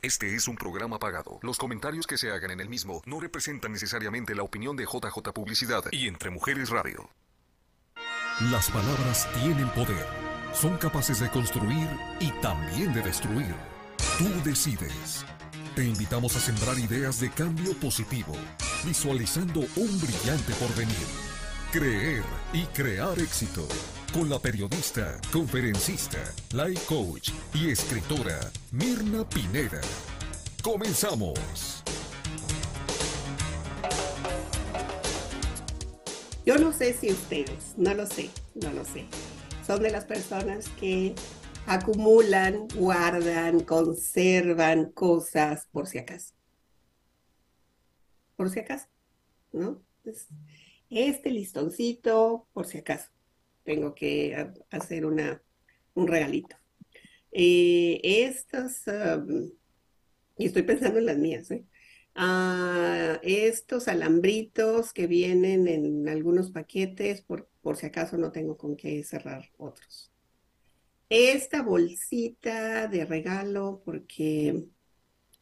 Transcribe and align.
Este 0.00 0.36
es 0.36 0.46
un 0.46 0.54
programa 0.54 1.00
pagado. 1.00 1.40
Los 1.42 1.58
comentarios 1.58 2.06
que 2.06 2.16
se 2.16 2.30
hagan 2.30 2.52
en 2.52 2.60
el 2.60 2.68
mismo 2.68 3.02
no 3.04 3.18
representan 3.18 3.72
necesariamente 3.72 4.32
la 4.32 4.44
opinión 4.44 4.76
de 4.76 4.84
JJ 4.84 5.32
Publicidad 5.34 5.82
y 5.90 6.06
Entre 6.06 6.30
Mujeres 6.30 6.70
Radio. 6.70 7.10
Las 8.52 8.70
palabras 8.70 9.28
tienen 9.34 9.68
poder. 9.70 10.06
Son 10.52 10.76
capaces 10.78 11.18
de 11.18 11.28
construir 11.30 11.88
y 12.20 12.30
también 12.40 12.94
de 12.94 13.02
destruir. 13.02 13.52
Tú 14.18 14.28
decides. 14.48 15.26
Te 15.74 15.84
invitamos 15.84 16.36
a 16.36 16.40
sembrar 16.40 16.78
ideas 16.78 17.18
de 17.18 17.30
cambio 17.30 17.74
positivo, 17.74 18.34
visualizando 18.84 19.62
un 19.74 20.00
brillante 20.00 20.52
porvenir. 20.60 21.08
Creer 21.72 22.22
y 22.52 22.62
crear 22.66 23.18
éxito. 23.18 23.66
Con 24.12 24.30
la 24.30 24.38
periodista, 24.38 25.20
conferencista, 25.30 26.18
life 26.52 26.82
coach 26.86 27.30
y 27.52 27.68
escritora 27.68 28.40
Mirna 28.72 29.28
Pineda. 29.28 29.82
Comenzamos. 30.62 31.84
Yo 36.46 36.56
no 36.56 36.72
sé 36.72 36.94
si 36.94 37.10
ustedes, 37.10 37.74
no 37.76 37.92
lo 37.92 38.06
sé, 38.06 38.30
no 38.54 38.72
lo 38.72 38.82
sé. 38.86 39.04
Son 39.66 39.82
de 39.82 39.90
las 39.90 40.06
personas 40.06 40.70
que 40.80 41.14
acumulan, 41.66 42.66
guardan, 42.76 43.60
conservan 43.60 44.90
cosas 44.92 45.68
por 45.70 45.86
si 45.86 45.98
acaso. 45.98 46.32
Por 48.36 48.48
si 48.48 48.60
acaso, 48.60 48.86
¿no? 49.52 49.82
este 50.88 51.30
listoncito, 51.30 52.46
por 52.54 52.64
si 52.64 52.78
acaso 52.78 53.10
tengo 53.68 53.94
que 53.94 54.34
hacer 54.70 55.04
una, 55.04 55.42
un 55.92 56.06
regalito. 56.06 56.56
Eh, 57.30 58.00
estas, 58.02 58.84
y 60.38 60.46
estoy 60.46 60.62
pensando 60.62 60.98
en 60.98 61.04
las 61.04 61.18
mías, 61.18 61.50
¿eh? 61.50 61.66
Ah, 62.14 63.20
estos 63.22 63.86
alambritos 63.86 64.94
que 64.94 65.06
vienen 65.06 65.68
en 65.68 66.08
algunos 66.08 66.50
paquetes, 66.50 67.20
por, 67.20 67.50
por 67.60 67.76
si 67.76 67.84
acaso 67.84 68.16
no 68.16 68.32
tengo 68.32 68.56
con 68.56 68.74
qué 68.74 69.04
cerrar 69.04 69.50
otros. 69.58 70.10
Esta 71.10 71.60
bolsita 71.60 72.88
de 72.88 73.04
regalo, 73.04 73.82
porque 73.84 74.64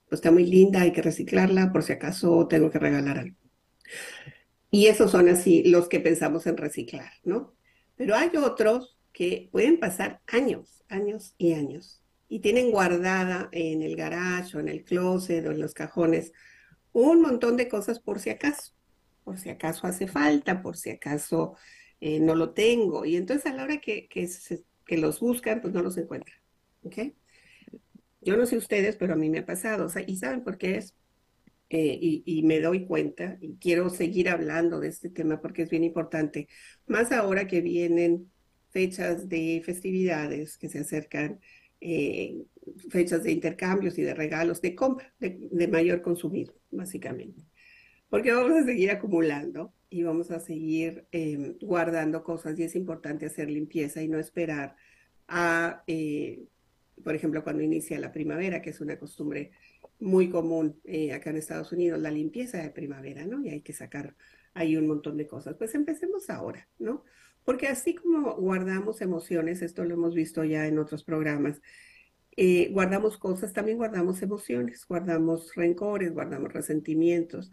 pues, 0.08 0.18
está 0.18 0.32
muy 0.32 0.46
linda, 0.46 0.80
hay 0.80 0.92
que 0.92 1.02
reciclarla, 1.02 1.72
por 1.72 1.84
si 1.84 1.92
acaso 1.92 2.48
tengo 2.48 2.72
que 2.72 2.80
regalar 2.80 3.18
algo. 3.18 3.36
Y 4.72 4.86
esos 4.86 5.12
son 5.12 5.28
así 5.28 5.62
los 5.62 5.88
que 5.88 6.00
pensamos 6.00 6.44
en 6.48 6.56
reciclar, 6.56 7.12
¿no? 7.22 7.55
Pero 7.96 8.14
hay 8.14 8.30
otros 8.36 8.98
que 9.12 9.48
pueden 9.50 9.80
pasar 9.80 10.20
años, 10.26 10.84
años 10.88 11.34
y 11.38 11.54
años, 11.54 12.02
y 12.28 12.40
tienen 12.40 12.70
guardada 12.70 13.48
en 13.52 13.82
el 13.82 13.96
garage 13.96 14.56
o 14.56 14.60
en 14.60 14.68
el 14.68 14.84
closet 14.84 15.46
o 15.46 15.52
en 15.52 15.60
los 15.60 15.74
cajones 15.74 16.32
un 16.92 17.20
montón 17.20 17.58
de 17.58 17.68
cosas 17.68 18.00
por 18.00 18.20
si 18.20 18.30
acaso, 18.30 18.72
por 19.22 19.38
si 19.38 19.50
acaso 19.50 19.86
hace 19.86 20.06
falta, 20.06 20.62
por 20.62 20.78
si 20.78 20.88
acaso 20.88 21.54
eh, 22.00 22.20
no 22.20 22.34
lo 22.34 22.54
tengo. 22.54 23.04
Y 23.04 23.16
entonces 23.16 23.44
a 23.46 23.54
la 23.54 23.64
hora 23.64 23.78
que, 23.78 24.08
que, 24.08 24.96
los 24.96 25.20
buscan, 25.20 25.60
pues 25.60 25.74
no 25.74 25.82
los 25.82 25.98
encuentran. 25.98 26.38
¿Ok? 26.84 27.12
Yo 28.22 28.38
no 28.38 28.46
sé 28.46 28.56
ustedes, 28.56 28.96
pero 28.96 29.12
a 29.12 29.16
mí 29.16 29.28
me 29.28 29.40
ha 29.40 29.46
pasado. 29.46 29.88
¿Y 30.06 30.16
saben 30.16 30.42
por 30.42 30.56
qué 30.56 30.78
es? 30.78 30.94
Eh, 31.68 32.22
y, 32.24 32.42
me 32.44 32.60
doy 32.60 32.86
cuenta 32.86 33.38
y 33.40 33.56
quiero 33.56 33.90
seguir 33.90 34.28
hablando 34.28 34.78
de 34.78 34.86
este 34.86 35.10
tema 35.10 35.40
porque 35.40 35.62
es 35.62 35.70
bien 35.70 35.82
importante, 35.82 36.46
más 36.86 37.10
ahora 37.10 37.48
que 37.48 37.60
vienen 37.60 38.30
fechas 38.70 39.28
de 39.28 39.60
festividades 39.64 40.58
que 40.58 40.68
se 40.68 40.78
acercan, 40.78 41.40
eh, 41.80 42.44
fechas 42.88 43.24
de 43.24 43.32
intercambios 43.32 43.98
y 43.98 44.02
de 44.02 44.14
regalos, 44.14 44.60
de 44.62 44.76
compra, 44.76 45.12
de, 45.18 45.66
mayor 45.66 46.02
consumido, 46.02 46.54
básicamente. 46.70 47.42
Porque 48.08 48.32
vamos 48.32 48.52
a 48.62 48.64
seguir 48.64 48.92
acumulando 48.92 49.72
y 49.90 50.04
vamos 50.04 50.30
a 50.30 50.38
seguir 50.38 51.06
em, 51.10 51.56
guardando 51.60 52.22
cosas 52.22 52.56
y 52.58 52.62
es 52.62 52.76
importante 52.76 53.26
hacer 53.26 53.50
limpieza 53.50 54.02
y 54.02 54.08
no 54.08 54.20
esperar 54.20 54.76
a, 55.26 55.82
eh, 55.88 56.44
por 57.02 57.16
ejemplo, 57.16 57.42
cuando 57.42 57.62
inicia 57.62 57.98
la 57.98 58.12
primavera, 58.12 58.62
que 58.62 58.70
es 58.70 58.80
una 58.80 58.98
costumbre 58.98 59.50
muy 59.98 60.28
común 60.30 60.80
eh, 60.84 61.12
acá 61.12 61.30
en 61.30 61.36
Estados 61.36 61.72
Unidos, 61.72 62.00
la 62.00 62.10
limpieza 62.10 62.58
de 62.58 62.70
primavera, 62.70 63.24
¿no? 63.24 63.42
Y 63.42 63.50
hay 63.50 63.62
que 63.62 63.72
sacar 63.72 64.14
ahí 64.54 64.76
un 64.76 64.86
montón 64.86 65.16
de 65.16 65.26
cosas. 65.26 65.56
Pues 65.56 65.74
empecemos 65.74 66.30
ahora, 66.30 66.68
¿no? 66.78 67.04
Porque 67.44 67.68
así 67.68 67.94
como 67.94 68.34
guardamos 68.34 69.00
emociones, 69.00 69.62
esto 69.62 69.84
lo 69.84 69.94
hemos 69.94 70.14
visto 70.14 70.44
ya 70.44 70.66
en 70.66 70.78
otros 70.78 71.04
programas, 71.04 71.60
eh, 72.36 72.70
guardamos 72.72 73.16
cosas, 73.18 73.52
también 73.52 73.78
guardamos 73.78 74.20
emociones, 74.22 74.84
guardamos 74.86 75.54
rencores, 75.54 76.12
guardamos 76.12 76.52
resentimientos. 76.52 77.50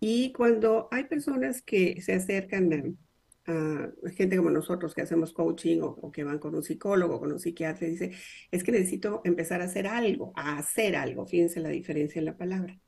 Y 0.00 0.32
cuando 0.32 0.88
hay 0.90 1.04
personas 1.04 1.62
que 1.62 2.00
se 2.02 2.14
acercan 2.14 2.98
a 3.46 3.92
gente 4.16 4.36
como 4.36 4.50
nosotros 4.50 4.94
que 4.94 5.02
hacemos 5.02 5.32
coaching 5.32 5.80
o, 5.82 6.10
que 6.10 6.24
van 6.24 6.38
con 6.38 6.54
un 6.54 6.62
psicólogo, 6.62 7.20
con 7.20 7.32
un 7.32 7.38
psiquiatra, 7.38 7.86
dice, 7.86 8.12
es 8.50 8.64
que 8.64 8.72
necesito 8.72 9.22
empezar 9.24 9.60
a 9.60 9.64
hacer 9.64 9.86
algo, 9.86 10.32
a 10.36 10.58
hacer 10.58 10.96
algo, 10.96 11.26
fíjense 11.26 11.60
la 11.60 11.68
diferencia 11.68 12.18
en 12.18 12.24
la 12.24 12.36
palabra. 12.36 12.80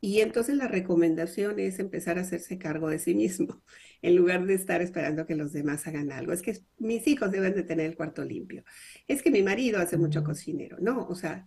Y 0.00 0.20
entonces 0.20 0.56
la 0.56 0.66
recomendación 0.66 1.60
es 1.60 1.78
empezar 1.78 2.18
a 2.18 2.22
hacerse 2.22 2.58
cargo 2.58 2.90
de 2.90 2.98
sí 2.98 3.14
mismo, 3.14 3.62
en 4.02 4.16
lugar 4.16 4.44
de 4.46 4.54
estar 4.54 4.82
esperando 4.82 5.26
que 5.26 5.36
los 5.36 5.52
demás 5.52 5.86
hagan 5.86 6.10
algo. 6.10 6.32
Es 6.32 6.42
que 6.42 6.58
mis 6.78 7.06
hijos 7.06 7.30
deben 7.30 7.54
de 7.54 7.62
tener 7.62 7.86
el 7.86 7.96
cuarto 7.96 8.24
limpio. 8.24 8.64
Es 9.06 9.22
que 9.22 9.30
mi 9.30 9.42
marido 9.42 9.78
hace 9.78 9.96
mucho 9.96 10.24
cocinero. 10.24 10.78
No, 10.80 11.06
o 11.06 11.14
sea, 11.14 11.46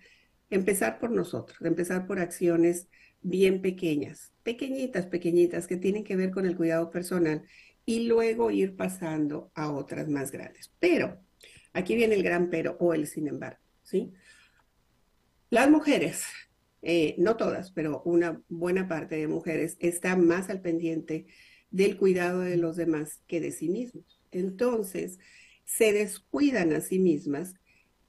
empezar 0.50 1.00
por 1.00 1.12
nosotros, 1.12 1.58
empezar 1.62 2.08
por 2.08 2.20
acciones 2.20 2.88
bien 3.22 3.62
pequeñas, 3.62 4.34
pequeñitas, 4.44 5.08
pequeñitas, 5.08 5.68
que 5.68 5.78
tienen 5.78 6.04
que 6.04 6.16
ver 6.16 6.32
con 6.32 6.46
el 6.46 6.56
cuidado 6.56 6.92
personal 6.92 7.44
y 7.86 8.08
luego 8.08 8.52
ir 8.52 8.76
pasando 8.76 9.52
a 9.54 9.72
otras 9.72 10.10
más 10.10 10.32
grandes. 10.32 10.72
Pero, 10.80 11.20
aquí 11.74 11.96
viene 11.96 12.16
el 12.16 12.24
gran 12.24 12.50
pero 12.50 12.78
o 12.80 12.94
el 12.94 13.08
sin 13.08 13.28
embargo, 13.28 13.60
¿sí? 13.84 14.12
Las 15.50 15.70
mujeres, 15.70 16.24
eh, 16.82 17.16
no 17.18 17.38
todas, 17.38 17.72
pero 17.72 18.02
una 18.04 18.42
buena 18.50 18.88
parte 18.88 19.16
de 19.16 19.28
mujeres 19.28 19.78
está 19.80 20.16
más 20.16 20.50
al 20.50 20.62
pendiente 20.62 21.28
del 21.72 21.98
cuidado 21.98 22.42
de 22.42 22.58
los 22.58 22.76
demás 22.76 23.22
que 23.28 23.40
de 23.40 23.52
sí 23.52 23.70
mismos. 23.70 24.22
Entonces, 24.32 25.20
se 25.64 25.94
descuidan 25.94 26.74
a 26.74 26.82
sí 26.82 27.00
mismas 27.00 27.56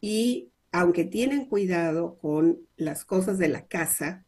y 0.00 0.50
aunque 0.72 1.04
tienen 1.04 1.46
cuidado 1.46 2.18
con 2.18 2.58
las 2.76 3.04
cosas 3.04 3.38
de 3.38 3.48
la 3.48 3.66
casa, 3.66 4.25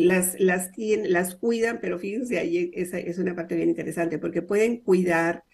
las, 0.00 0.40
las, 0.40 0.70
las 0.78 1.34
cuidan, 1.36 1.78
pero 1.80 1.98
fíjense, 1.98 2.38
ahí 2.38 2.70
esa 2.74 2.98
es 2.98 3.18
una 3.18 3.34
parte 3.36 3.56
bien 3.56 3.68
interesante, 3.68 4.18
porque 4.18 4.40
pueden 4.42 4.78
cuidar 4.78 5.44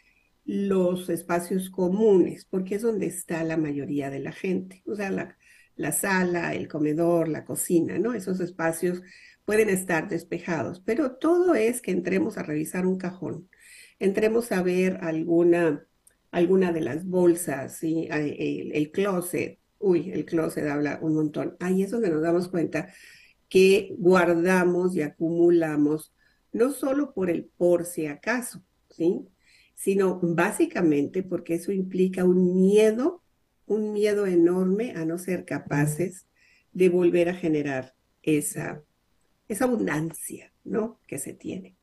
los 0.44 1.08
espacios 1.10 1.70
comunes, 1.70 2.44
porque 2.44 2.76
es 2.76 2.82
donde 2.82 3.06
está 3.06 3.42
la 3.44 3.56
mayoría 3.56 4.10
de 4.10 4.20
la 4.20 4.32
gente, 4.32 4.82
o 4.86 4.94
sea, 4.94 5.10
la, 5.10 5.36
la 5.76 5.92
sala, 5.92 6.54
el 6.54 6.68
comedor, 6.68 7.28
la 7.28 7.44
cocina, 7.44 7.98
¿no? 7.98 8.14
Esos 8.14 8.40
espacios 8.40 9.02
pueden 9.44 9.70
estar 9.70 10.08
despejados, 10.08 10.80
pero 10.80 11.16
todo 11.16 11.54
es 11.54 11.82
que 11.82 11.90
entremos 11.90 12.38
a 12.38 12.44
revisar 12.44 12.86
un 12.86 12.96
cajón, 12.96 13.48
entremos 13.98 14.52
a 14.52 14.62
ver 14.62 14.98
alguna, 15.02 15.84
alguna 16.30 16.72
de 16.72 16.80
las 16.80 17.04
bolsas, 17.06 17.76
¿sí? 17.76 18.08
el, 18.10 18.70
el 18.72 18.90
closet, 18.92 19.58
uy, 19.78 20.12
el 20.12 20.24
closet 20.24 20.66
habla 20.68 21.00
un 21.02 21.14
montón, 21.14 21.56
ahí 21.58 21.82
es 21.82 21.90
donde 21.90 22.10
nos 22.10 22.22
damos 22.22 22.48
cuenta 22.48 22.88
que 23.48 23.94
guardamos 23.98 24.94
y 24.94 25.02
acumulamos, 25.02 26.14
no 26.52 26.72
solo 26.72 27.14
por 27.14 27.30
el 27.30 27.44
por 27.44 27.84
si 27.84 28.06
acaso, 28.06 28.62
¿sí? 28.90 29.26
sino 29.74 30.18
básicamente 30.22 31.22
porque 31.22 31.54
eso 31.54 31.72
implica 31.72 32.24
un 32.24 32.60
miedo, 32.60 33.22
un 33.66 33.92
miedo 33.92 34.26
enorme 34.26 34.92
a 34.96 35.04
no 35.04 35.18
ser 35.18 35.44
capaces 35.44 36.26
de 36.72 36.88
volver 36.88 37.28
a 37.28 37.34
generar 37.34 37.94
esa, 38.22 38.82
esa 39.48 39.64
abundancia 39.64 40.52
¿no? 40.64 41.00
que 41.06 41.18
se 41.18 41.32
tiene. 41.32 41.76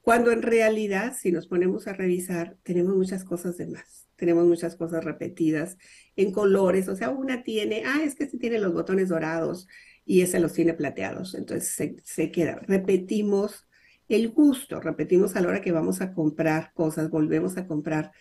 Cuando 0.00 0.30
en 0.30 0.42
realidad, 0.42 1.14
si 1.18 1.32
nos 1.32 1.48
ponemos 1.48 1.88
a 1.88 1.92
revisar, 1.92 2.56
tenemos 2.62 2.94
muchas 2.94 3.24
cosas 3.24 3.56
de 3.56 3.66
más, 3.66 4.06
tenemos 4.14 4.46
muchas 4.46 4.76
cosas 4.76 5.04
repetidas 5.04 5.78
en 6.14 6.30
colores, 6.30 6.88
o 6.88 6.94
sea, 6.94 7.10
una 7.10 7.42
tiene, 7.42 7.82
ah, 7.84 8.02
es 8.04 8.14
que 8.14 8.28
se 8.28 8.38
tiene 8.38 8.60
los 8.60 8.72
botones 8.72 9.08
dorados, 9.08 9.66
y 10.06 10.22
ese 10.22 10.38
los 10.38 10.52
tiene 10.54 10.72
plateados. 10.72 11.34
Entonces 11.34 12.00
se, 12.04 12.30
queda. 12.30 12.60
Repetimos 12.66 13.66
el 14.08 14.30
gusto, 14.30 14.80
repetimos 14.80 15.34
a 15.34 15.40
la 15.40 15.48
hora 15.48 15.60
que 15.60 15.72
vamos 15.72 16.00
a 16.00 16.14
comprar 16.14 16.72
cosas, 16.72 17.10
volvemos 17.10 17.58
a 17.58 17.66
comprar 17.66 18.12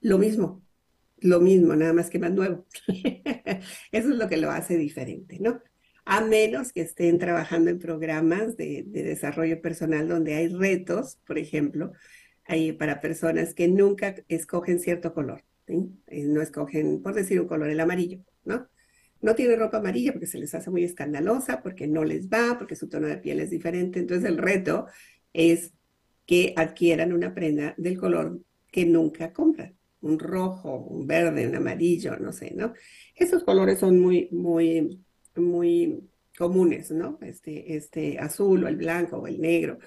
lo 0.00 0.16
mismo, 0.16 0.64
lo 1.18 1.40
mismo, 1.40 1.76
nada 1.76 1.92
más 1.92 2.08
que 2.08 2.18
más 2.18 2.32
nuevo. 2.32 2.66
Eso 3.92 4.08
es 4.08 4.16
lo 4.16 4.28
que 4.28 4.38
lo 4.38 4.50
hace 4.50 4.78
diferente, 4.78 5.38
¿no? 5.38 5.60
A 6.06 6.22
menos 6.22 6.72
que 6.72 6.80
estén 6.80 7.18
trabajando 7.18 7.70
en 7.70 7.78
programas 7.78 8.56
de, 8.56 8.84
desarrollo 8.86 9.60
personal 9.60 10.08
donde 10.08 10.34
hay 10.34 10.48
retos, 10.48 11.18
por 11.26 11.38
ejemplo, 11.38 11.92
para 12.78 13.00
personas 13.00 13.54
que 13.54 13.68
nunca 13.68 14.16
escogen 14.26 14.80
cierto 14.80 15.12
color. 15.12 15.44
Eh, 15.66 16.24
no 16.24 16.40
escogen, 16.40 17.02
por 17.02 17.14
decir 17.14 17.40
un 17.40 17.46
color, 17.46 17.68
el 17.68 17.78
amarillo, 17.78 18.24
¿no? 18.44 18.69
No 19.20 19.34
tiene 19.34 19.56
ropa 19.56 19.78
amarilla 19.78 20.12
porque 20.12 20.26
se 20.26 20.38
les 20.38 20.54
hace 20.54 20.70
muy 20.70 20.84
escandalosa, 20.84 21.62
porque 21.62 21.86
no 21.86 22.04
les 22.04 22.28
va, 22.28 22.56
porque 22.58 22.76
su 22.76 22.88
tono 22.88 23.06
de 23.06 23.18
piel 23.18 23.40
es 23.40 23.50
diferente. 23.50 23.98
Entonces 23.98 24.28
el 24.28 24.38
reto 24.38 24.86
es 25.32 25.72
que 26.26 26.54
adquieran 26.56 27.12
una 27.12 27.34
prenda 27.34 27.74
del 27.76 27.98
color 27.98 28.40
que 28.70 28.86
nunca 28.86 29.32
compran. 29.32 29.76
Un 30.00 30.18
rojo, 30.18 30.76
un 30.76 31.06
verde, 31.06 31.46
un 31.46 31.56
amarillo, 31.56 32.16
no 32.18 32.32
sé, 32.32 32.54
¿no? 32.54 32.72
Esos 33.14 33.44
colores 33.44 33.78
son 33.78 33.98
muy, 33.98 34.28
muy, 34.30 35.04
muy 35.36 36.08
comunes, 36.38 36.90
¿no? 36.90 37.18
Este, 37.20 37.76
este 37.76 38.18
azul 38.18 38.64
o 38.64 38.68
el 38.68 38.76
blanco 38.76 39.18
o 39.18 39.26
el 39.26 39.40
negro, 39.40 39.78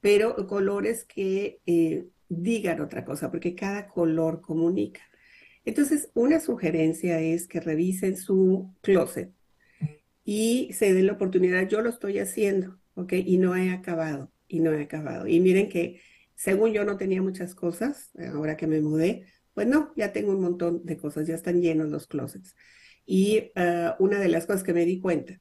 pero 0.00 0.46
colores 0.46 1.04
que 1.04 1.60
eh, 1.66 2.06
digan 2.28 2.80
otra 2.80 3.04
cosa, 3.04 3.30
porque 3.30 3.54
cada 3.54 3.88
color 3.88 4.40
comunica. 4.40 5.00
Entonces, 5.68 6.10
una 6.14 6.40
sugerencia 6.40 7.20
es 7.20 7.46
que 7.46 7.60
revisen 7.60 8.16
su 8.16 8.74
closet 8.80 9.34
y 10.24 10.72
se 10.72 10.94
den 10.94 11.06
la 11.06 11.12
oportunidad, 11.12 11.68
yo 11.68 11.82
lo 11.82 11.90
estoy 11.90 12.20
haciendo, 12.20 12.80
¿ok? 12.94 13.12
Y 13.12 13.36
no 13.36 13.54
he 13.54 13.70
acabado, 13.70 14.32
y 14.46 14.60
no 14.60 14.72
he 14.72 14.82
acabado. 14.82 15.26
Y 15.26 15.40
miren 15.40 15.68
que 15.68 16.00
según 16.34 16.72
yo 16.72 16.86
no 16.86 16.96
tenía 16.96 17.20
muchas 17.20 17.54
cosas, 17.54 18.12
ahora 18.32 18.56
que 18.56 18.66
me 18.66 18.80
mudé, 18.80 19.26
pues 19.52 19.66
no, 19.66 19.92
ya 19.94 20.10
tengo 20.14 20.32
un 20.32 20.40
montón 20.40 20.86
de 20.86 20.96
cosas, 20.96 21.26
ya 21.26 21.34
están 21.34 21.60
llenos 21.60 21.90
los 21.90 22.06
closets. 22.06 22.56
Y 23.04 23.52
ah, 23.54 23.94
una 23.98 24.20
de 24.20 24.28
las 24.28 24.46
cosas 24.46 24.62
que 24.62 24.72
me 24.72 24.86
di 24.86 25.00
cuenta 25.00 25.38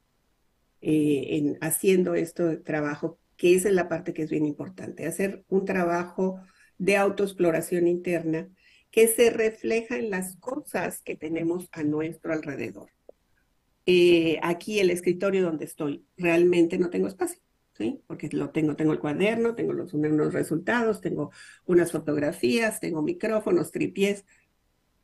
eh, 0.82 1.38
en 1.38 1.58
haciendo 1.62 2.16
esto 2.16 2.62
trabajo, 2.64 3.18
que 3.38 3.56
esa 3.56 3.70
es 3.70 3.76
la 3.76 3.88
parte 3.88 4.14
que 4.14 4.24
es 4.24 4.30
bien 4.30 4.46
importante, 4.46 5.06
hacer 5.08 5.46
un 5.48 5.64
trabajo 5.64 6.42
de 6.78 6.98
autoexploración 6.98 7.88
interna 7.88 8.50
que 8.92 9.08
se 9.08 9.30
refleja 9.30 9.98
en 9.98 10.10
las 10.10 10.36
cosas 10.38 11.02
que 11.02 11.16
tenemos 11.16 11.70
a 11.72 11.84
nuestro 11.84 12.34
alrededor. 12.34 12.90
Eh, 13.86 14.40
aquí 14.44 14.80
el 14.80 14.90
escritorio 14.90 15.44
donde 15.44 15.66
estoy, 15.66 16.06
realmente 16.18 16.78
no 16.78 16.90
tengo 16.90 17.08
espacio, 17.08 17.40
¿sí? 17.74 18.02
Porque 18.08 18.28
lo 18.32 18.50
tengo, 18.50 18.76
tengo 18.76 18.92
el 18.92 19.00
cuaderno, 19.00 19.56
tengo 19.56 19.74
los, 19.74 19.94
unos 19.94 20.34
resultados, 20.34 21.00
tengo 21.00 21.32
unas 21.66 21.92
fotografías, 21.92 22.80
tengo 22.80 23.02
micrófonos, 23.02 23.72
tripiés, 23.72 24.26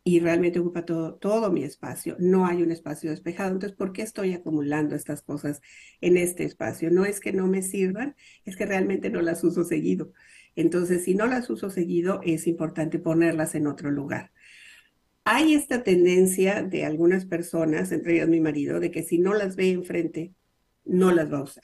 y 0.06 0.20
realmente 0.20 0.60
ocupa 0.60 0.84
todo, 0.84 1.16
todo 1.16 1.50
mi 1.52 1.64
espacio. 1.64 2.18
No 2.20 2.46
hay 2.46 2.62
un 2.62 2.72
espacio 2.72 3.10
despejado. 3.10 3.52
Entonces, 3.52 3.78
¿por 3.78 3.94
qué 3.94 4.02
estoy 4.02 4.34
acumulando 4.34 4.96
estas 4.96 5.22
cosas 5.22 5.62
en 6.02 6.18
este 6.18 6.44
espacio? 6.44 6.92
No 6.92 7.06
es 7.06 7.22
que 7.22 7.32
no 7.32 7.48
me 7.48 7.62
sirvan, 7.62 8.16
es 8.44 8.58
que 8.58 8.66
realmente 8.66 9.10
no 9.10 9.22
las 9.22 9.44
uso 9.44 9.64
seguido. 9.64 10.12
Entonces, 10.56 11.04
si 11.04 11.16
no 11.16 11.26
las 11.28 11.50
uso 11.50 11.70
seguido, 11.70 12.22
es 12.24 12.48
importante 12.48 13.00
ponerlas 13.00 13.56
en 13.56 13.68
otro 13.68 13.92
lugar. 13.92 14.32
Hay 15.26 15.54
esta 15.54 15.84
tendencia 15.84 16.64
de 16.64 16.86
algunas 16.86 17.26
personas, 17.26 17.92
entre 17.92 18.16
ellas 18.16 18.28
mi 18.28 18.42
marido, 18.42 18.80
de 18.80 18.92
que 18.92 19.04
si 19.04 19.20
no 19.20 19.34
las 19.34 19.56
ve 19.56 19.72
enfrente, 19.72 20.34
no 20.86 21.12
las 21.12 21.32
va 21.32 21.40
a 21.40 21.44
usar. 21.44 21.64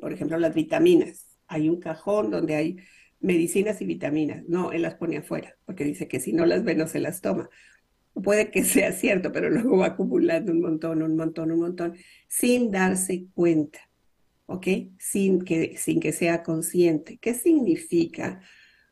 Por 0.00 0.12
ejemplo, 0.12 0.38
las 0.38 0.54
vitaminas. 0.54 1.26
Hay 1.46 1.68
un 1.68 1.80
cajón 1.80 2.30
donde 2.30 2.56
hay 2.56 2.76
medicinas 3.20 3.80
y 3.80 3.86
vitaminas. 3.86 4.44
No, 4.48 4.72
él 4.72 4.82
las 4.82 4.96
pone 4.96 5.18
afuera, 5.18 5.56
porque 5.64 5.84
dice 5.84 6.08
que 6.08 6.20
si 6.20 6.32
no 6.32 6.46
las 6.46 6.64
ve 6.64 6.74
no 6.74 6.86
se 6.88 7.00
las 7.00 7.20
toma. 7.20 7.48
Puede 8.12 8.50
que 8.50 8.64
sea 8.64 8.92
cierto, 8.92 9.32
pero 9.32 9.48
luego 9.48 9.78
va 9.78 9.86
acumulando 9.86 10.52
un 10.52 10.60
montón, 10.60 11.02
un 11.02 11.16
montón, 11.16 11.52
un 11.52 11.60
montón, 11.60 11.96
sin 12.26 12.70
darse 12.70 13.26
cuenta, 13.32 13.78
¿ok? 14.48 14.66
Sin 14.98 15.42
que, 15.42 15.76
sin 15.76 16.00
que 16.00 16.12
sea 16.12 16.42
consciente. 16.42 17.18
¿Qué 17.18 17.34
significa? 17.34 18.40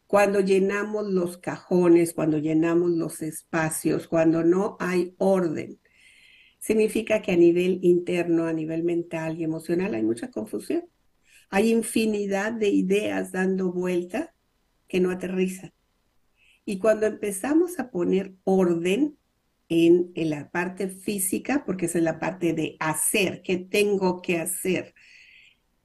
Cuando 0.07 0.41
llenamos 0.41 1.07
los 1.09 1.39
cajones, 1.39 2.13
cuando 2.13 2.39
llenamos 2.39 2.91
los 2.91 3.23
espacios, 3.23 4.07
cuando 4.07 4.45
no 4.45 4.77
hay 4.79 5.15
orden, 5.19 5.81
significa 6.59 7.23
que 7.23 7.33
a 7.33 7.37
nivel 7.37 7.81
interno, 7.83 8.45
a 8.45 8.53
nivel 8.53 8.85
mental 8.85 9.39
y 9.39 9.45
emocional 9.45 9.95
hay 9.95 10.03
mucha 10.03 10.31
confusión. 10.31 10.85
Hay 11.49 11.71
infinidad 11.71 12.53
de 12.53 12.69
ideas 12.69 13.33
dando 13.33 13.73
vuelta 13.73 14.35
que 14.87 15.01
no 15.01 15.11
aterrizan. 15.11 15.73
Y 16.67 16.79
cuando 16.79 17.07
empezamos 17.07 17.79
a 17.79 17.91
poner 17.91 18.35
orden 18.45 19.17
en, 19.71 20.13
la 20.15 20.51
parte 20.51 20.89
física, 20.89 21.65
porque 21.65 21.87
esa 21.87 21.99
es 21.99 22.05
la 22.05 22.19
parte 22.19 22.53
de 22.53 22.77
hacer, 22.79 23.41
que 23.43 23.57
tengo 23.57 24.21
que 24.21 24.39
hacer, 24.39 24.95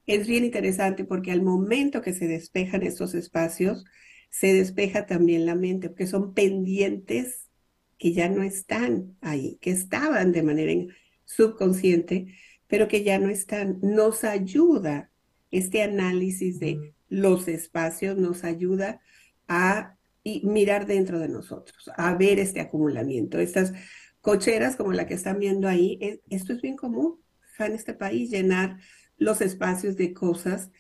es 0.06 0.28
bien 0.28 0.46
interesante 0.46 1.06
porque 1.06 1.32
al 1.32 1.42
momento 1.42 2.02
que 2.02 2.14
se 2.14 2.28
despejan 2.28 2.84
estos 2.84 3.14
espacios, 3.14 3.86
se 4.30 4.54
despeja 4.54 5.06
también 5.06 5.46
la 5.46 5.56
mente, 5.56 5.90
porque 5.90 6.08
son 6.08 6.34
pendientes 6.34 7.50
que 7.98 8.14
ya 8.14 8.30
no 8.30 8.44
están 8.44 9.18
ahí, 9.22 9.58
que 9.62 9.72
estaban 9.72 10.32
de 10.32 10.44
manera 10.44 10.94
subconsciente, 11.26 12.34
pero 12.68 12.88
que 12.88 13.04
ya 13.04 13.20
no 13.20 13.30
están. 13.30 13.80
Nos 13.82 14.24
ayuda 14.24 15.12
este 15.52 15.84
análisis 15.84 16.60
de 16.60 16.94
los 17.12 17.50
espacios 17.50 18.18
nos 18.18 18.44
ayuda 18.46 19.02
a 19.48 19.98
mirar 20.24 20.86
dentro 20.88 21.20
de 21.20 21.28
nosotros, 21.28 21.92
a 21.98 22.16
ver 22.16 22.40
este 22.40 22.62
acumulamiento. 22.62 23.38
Estas 23.38 23.74
cocheras 24.22 24.78
como 24.78 24.94
la 24.94 25.06
que 25.06 25.16
están 25.16 25.38
viendo 25.38 25.68
ahí, 25.68 26.22
esto 26.30 26.54
es 26.54 26.62
bien 26.62 26.78
común 26.78 27.20
en 27.60 27.74
este 27.74 27.94
país, 27.94 28.32
llenar 28.32 28.80
los 29.22 29.40
espacios 29.42 29.98
de 29.98 30.14
cosas 30.14 30.72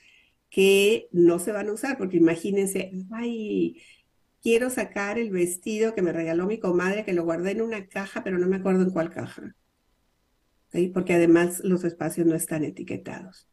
que 0.49 1.07
no 1.11 1.37
se 1.37 1.51
van 1.51 1.69
a 1.69 1.73
usar, 1.73 1.99
porque 1.99 2.17
imagínense, 2.17 2.91
ay, 3.11 3.79
quiero 4.41 4.71
sacar 4.71 5.19
el 5.19 5.29
vestido 5.29 5.93
que 5.93 6.01
me 6.01 6.11
regaló 6.11 6.47
mi 6.47 6.59
comadre, 6.59 7.05
que 7.05 7.13
lo 7.13 7.23
guardé 7.23 7.51
en 7.51 7.61
una 7.61 7.85
caja, 7.85 8.23
pero 8.23 8.39
no 8.39 8.47
me 8.47 8.55
acuerdo 8.55 8.81
en 8.81 8.89
cuál 8.89 9.11
caja. 9.11 9.55
Porque 10.91 11.13
además 11.13 11.61
los 11.63 11.83
espacios 11.83 12.25
no 12.25 12.33
están 12.33 12.63
etiquetados. 12.63 13.47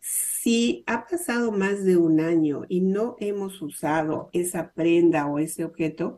Si 0.00 0.82
ha 0.86 1.06
pasado 1.06 1.52
más 1.52 1.84
de 1.84 1.98
un 1.98 2.18
año 2.18 2.62
y 2.70 2.80
no 2.80 3.16
hemos 3.20 3.60
usado 3.60 4.30
esa 4.32 4.72
prenda 4.72 5.26
o 5.26 5.38
ese 5.38 5.66
objeto, 5.66 6.16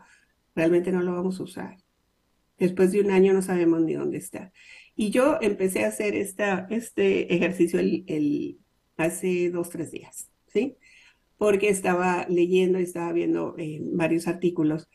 realmente 0.55 0.93
no 0.93 1.03
lo 1.03 1.15
vamos 1.15 1.41
a 1.41 1.43
usar. 1.43 1.77
Después 2.59 2.93
de 2.93 3.01
un 3.01 3.11
año 3.11 3.33
no 3.33 3.43
sabemos 3.43 3.83
ni 3.83 3.95
dónde 3.95 4.19
está. 4.19 4.53
Y 4.97 5.11
yo 5.11 5.39
empecé 5.41 5.85
a 5.85 5.89
hacer 5.89 6.15
esta, 6.15 6.67
este 6.71 7.35
ejercicio 7.35 7.81
el, 7.81 8.59
hace 8.97 9.51
dos, 9.51 9.71
tres 9.71 9.91
días, 9.91 10.29
¿sí? 10.47 10.77
Porque 11.37 11.69
estaba 11.69 12.27
leyendo 12.29 12.79
y 12.79 12.85
estaba 12.85 13.13
viendo 13.13 13.57
eh, 13.59 13.81
varios 13.83 14.29
artículos 14.29 14.89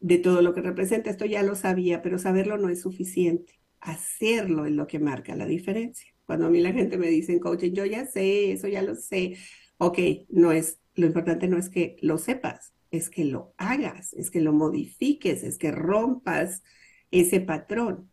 de 0.00 0.18
todo 0.18 0.42
lo 0.42 0.54
que 0.54 0.60
representa. 0.60 1.10
Esto 1.10 1.24
ya 1.24 1.42
lo 1.42 1.54
sabía, 1.54 2.02
pero 2.02 2.18
saberlo 2.18 2.58
no 2.58 2.68
es 2.68 2.82
suficiente. 2.82 3.58
Hacerlo 3.80 4.66
es 4.66 4.72
lo 4.72 4.86
que 4.86 4.98
marca 4.98 5.34
la 5.36 5.46
diferencia. 5.46 6.12
Cuando 6.26 6.46
a 6.46 6.50
mí 6.50 6.60
la 6.60 6.72
gente 6.72 6.98
me 6.98 7.08
dice 7.08 7.32
en 7.32 7.38
coaching, 7.38 7.72
yo 7.72 7.86
ya 7.86 8.04
sé, 8.06 8.52
eso 8.52 8.68
ya 8.68 8.82
lo 8.82 8.94
sé. 8.94 9.36
Ok, 9.78 9.98
no 10.28 10.52
es, 10.52 10.80
lo 10.94 11.06
importante 11.06 11.48
no 11.48 11.56
es 11.56 11.70
que 11.70 11.96
lo 12.02 12.18
sepas, 12.18 12.72
es 12.90 13.10
que 13.10 13.24
lo 13.24 13.54
hagas, 13.56 14.12
es 14.14 14.30
que 14.30 14.40
lo 14.40 14.52
modifiques, 14.52 15.42
es 15.44 15.56
que 15.56 15.70
rompas 15.70 16.62
ese 17.10 17.40
patrón. 17.40 18.10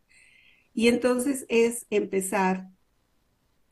Y 0.74 0.88
entonces 0.88 1.46
es 1.50 1.86
empezar, 1.90 2.70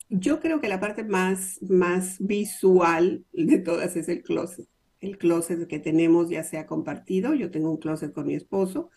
yo 0.09 0.39
creo 0.39 0.61
que 0.61 0.69
la 0.69 0.79
parte 0.79 1.03
más, 1.03 1.61
más 1.61 2.17
visual 2.19 3.25
de 3.33 3.59
todas 3.59 3.95
es 3.95 4.07
el 4.09 4.21
closet. 4.23 4.67
El 4.99 5.17
closet 5.17 5.67
que 5.67 5.79
tenemos 5.79 6.29
ya 6.29 6.43
sea 6.43 6.67
compartido, 6.67 7.33
yo 7.33 7.49
tengo 7.49 7.71
un 7.71 7.77
closet 7.77 8.13
con 8.13 8.27
mi 8.27 8.35
esposo, 8.35 8.89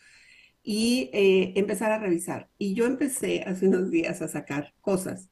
y 0.63 1.11
eh, 1.13 1.53
empezar 1.57 1.93
a 1.93 1.99
revisar. 1.99 2.51
Y 2.59 2.75
yo 2.75 2.87
empecé 2.87 3.43
hace 3.43 3.69
unos 3.69 3.91
días 3.91 4.23
a 4.23 4.29
sacar 4.29 4.75
cosas 4.81 5.31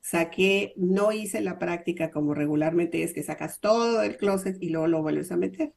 saqué, 0.00 0.72
no 0.76 1.12
hice 1.12 1.40
la 1.40 1.58
práctica 1.58 2.10
como 2.10 2.34
regularmente 2.34 3.02
es 3.02 3.12
que 3.12 3.22
sacas 3.22 3.60
todo 3.60 4.02
el 4.02 4.16
closet 4.16 4.56
y 4.60 4.70
luego 4.70 4.86
lo 4.86 5.02
vuelves 5.02 5.32
a 5.32 5.36
meter. 5.36 5.74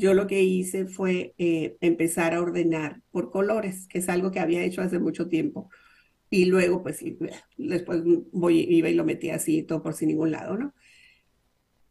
Yo 0.00 0.14
lo 0.14 0.26
que 0.26 0.40
hice 0.42 0.86
fue 0.86 1.34
eh, 1.36 1.76
empezar 1.82 2.32
a 2.32 2.40
ordenar 2.40 3.02
por 3.10 3.30
colores, 3.30 3.86
que 3.86 3.98
es 3.98 4.08
algo 4.08 4.30
que 4.30 4.40
había 4.40 4.64
hecho 4.64 4.80
hace 4.80 4.98
mucho 4.98 5.28
tiempo. 5.28 5.68
Y 6.30 6.46
luego, 6.46 6.82
pues, 6.82 7.04
después 7.58 8.02
voy, 8.32 8.60
iba 8.60 8.88
y 8.88 8.94
lo 8.94 9.04
metí 9.04 9.28
así, 9.28 9.62
todo 9.62 9.82
por 9.82 9.92
sin 9.92 10.08
ningún 10.08 10.30
lado, 10.30 10.56
¿no? 10.56 10.74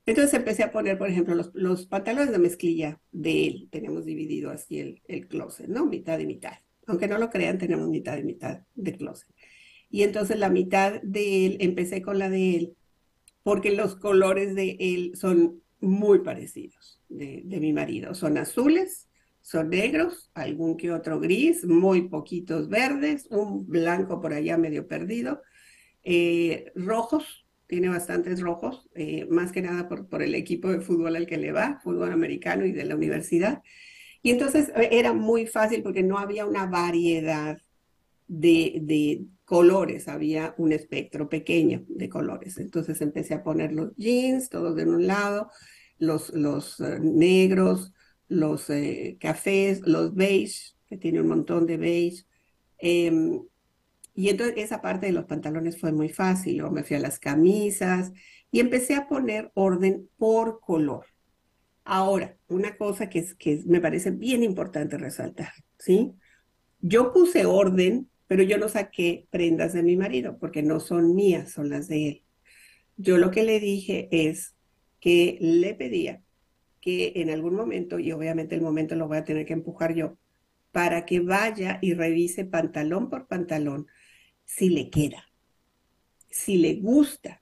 Entonces 0.07 0.33
empecé 0.33 0.63
a 0.63 0.71
poner, 0.71 0.97
por 0.97 1.07
ejemplo, 1.07 1.35
los, 1.35 1.51
los 1.53 1.85
pantalones 1.85 2.31
de 2.31 2.39
mezclilla 2.39 2.99
de 3.11 3.45
él. 3.45 3.67
Tenemos 3.69 4.05
dividido 4.05 4.49
así 4.49 4.79
el, 4.79 5.03
el 5.07 5.27
closet, 5.27 5.67
¿no? 5.67 5.85
Mitad 5.85 6.17
y 6.17 6.25
mitad. 6.25 6.53
Aunque 6.87 7.07
no 7.07 7.19
lo 7.19 7.29
crean, 7.29 7.59
tenemos 7.59 7.89
mitad 7.89 8.17
y 8.17 8.23
mitad 8.23 8.63
de 8.73 8.97
closet. 8.97 9.29
Y 9.91 10.01
entonces 10.01 10.39
la 10.39 10.49
mitad 10.49 10.99
de 11.03 11.45
él, 11.45 11.57
empecé 11.59 12.01
con 12.01 12.17
la 12.17 12.31
de 12.31 12.55
él, 12.55 12.75
porque 13.43 13.69
los 13.75 13.95
colores 13.97 14.55
de 14.55 14.77
él 14.79 15.11
son 15.13 15.61
muy 15.79 16.19
parecidos 16.19 17.01
de, 17.09 17.43
mi 17.59 17.73
marido. 17.73 18.13
Son 18.13 18.37
azules, 18.37 19.09
son 19.41 19.69
negros, 19.69 20.29
algún 20.33 20.77
que 20.77 20.91
otro 20.91 21.19
gris, 21.19 21.65
muy 21.65 22.09
poquitos 22.09 22.69
verdes, 22.69 23.27
un 23.29 23.67
blanco 23.67 24.21
por 24.21 24.33
allá 24.33 24.57
medio 24.57 24.87
perdido, 24.87 25.41
eh, 26.03 26.71
rojos, 26.75 27.45
tiene 27.67 27.89
bastantes 27.89 28.41
rojos, 28.41 28.89
eh, 28.95 29.27
más 29.29 29.51
que 29.51 29.61
nada 29.61 29.87
por, 29.87 30.07
por, 30.07 30.23
el 30.23 30.33
equipo 30.33 30.69
de 30.69 30.81
fútbol 30.81 31.15
al 31.15 31.27
que 31.27 31.37
le 31.37 31.51
va, 31.51 31.79
fútbol 31.83 32.11
americano 32.11 32.65
y 32.65 32.71
de 32.71 32.85
la 32.85 32.95
universidad. 32.95 33.61
Y 34.21 34.31
entonces 34.31 34.69
eh, 34.75 34.89
era 34.91 35.13
muy 35.13 35.45
fácil 35.47 35.83
porque 35.83 36.03
no 36.03 36.17
había 36.17 36.45
una 36.45 36.65
variedad 36.65 37.61
de, 38.27 39.25
colores, 39.49 40.07
había 40.07 40.53
un 40.59 40.73
espectro 40.73 41.27
pequeño 41.27 41.83
de 41.87 42.07
colores. 42.07 42.59
Entonces 42.59 43.01
empecé 43.01 43.33
a 43.33 43.41
poner 43.41 43.71
los 43.71 43.95
jeans, 43.95 44.47
todos 44.47 44.75
de 44.75 44.83
un 44.83 45.07
lado, 45.07 45.49
los, 45.97 46.29
los 46.35 46.79
eh, 46.79 46.99
negros, 47.01 47.91
los 48.27 48.69
eh, 48.69 49.17
cafés, 49.19 49.81
los 49.87 50.13
beige, 50.13 50.75
que 50.85 50.97
tiene 50.97 51.19
un 51.19 51.29
montón 51.29 51.65
de 51.65 51.77
beige. 51.77 52.25
Em, 52.77 53.41
y 54.13 54.29
entonces 54.29 54.53
esa 54.57 54.83
parte 54.83 55.07
de 55.07 55.13
los 55.13 55.25
pantalones 55.25 55.79
fue 55.79 55.91
muy 55.93 56.09
fácil. 56.09 56.57
Luego 56.57 56.71
me 56.71 56.83
fui 56.83 56.97
a 56.97 56.99
las 56.99 57.17
camisas 57.17 58.11
y 58.51 58.59
empecé 58.59 58.93
a 58.93 59.07
poner 59.07 59.51
orden 59.55 60.07
por 60.17 60.59
color. 60.59 61.07
Ahora, 61.85 62.37
una 62.49 62.77
cosa 62.77 63.09
que, 63.09 63.25
que 63.39 63.63
me 63.65 63.81
parece 63.81 64.11
bien 64.11 64.43
importante 64.43 64.95
resaltar, 64.99 65.53
¿sí? 65.79 66.13
Yo 66.81 67.11
puse 67.11 67.47
orden 67.47 68.11
pero 68.29 68.43
yo 68.43 68.59
no 68.59 68.69
saqué 68.69 69.25
prendas 69.31 69.73
de 69.73 69.81
mi 69.81 69.97
marido 69.97 70.37
porque 70.37 70.61
no 70.61 70.79
son 70.79 71.15
mías, 71.15 71.51
son 71.51 71.71
las 71.71 71.87
de 71.87 72.07
él. 72.07 72.23
Yo 72.95 73.17
lo 73.17 73.31
que 73.31 73.43
le 73.43 73.59
dije 73.59 74.07
es 74.11 74.55
que 74.99 75.39
le 75.41 75.73
pedía 75.73 76.21
que 76.79 77.13
en 77.15 77.31
algún 77.31 77.55
momento, 77.55 77.97
y 77.97 78.11
obviamente 78.11 78.53
el 78.53 78.61
momento 78.61 78.93
lo 78.93 79.07
voy 79.07 79.17
a 79.17 79.23
tener 79.23 79.47
que 79.47 79.53
empujar 79.53 79.95
yo, 79.95 80.19
para 80.71 81.07
que 81.07 81.21
vaya 81.21 81.79
y 81.81 81.95
revise 81.95 82.45
pantalón 82.45 83.09
por 83.09 83.27
pantalón 83.27 83.87
si 84.45 84.69
le 84.69 84.91
queda, 84.91 85.25
si 86.29 86.57
le 86.57 86.75
gusta, 86.75 87.41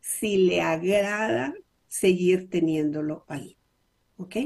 si 0.00 0.38
le 0.38 0.60
agrada 0.60 1.54
seguir 1.86 2.50
teniéndolo 2.50 3.24
ahí. 3.28 3.58
¿Ok? 4.16 4.36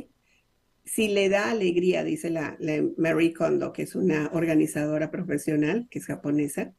Si 0.93 1.07
le 1.07 1.29
da 1.29 1.53
alegría, 1.53 2.03
dice 2.03 2.31
la, 2.31 2.59
Mary 2.97 3.33
Kondo, 3.33 3.73
que 3.73 3.83
es 3.83 3.95
una 3.95 4.29
organizadora 4.33 5.13
profesional, 5.13 5.87
que 5.89 6.01
es 6.01 6.07
japonesa, 6.07 6.75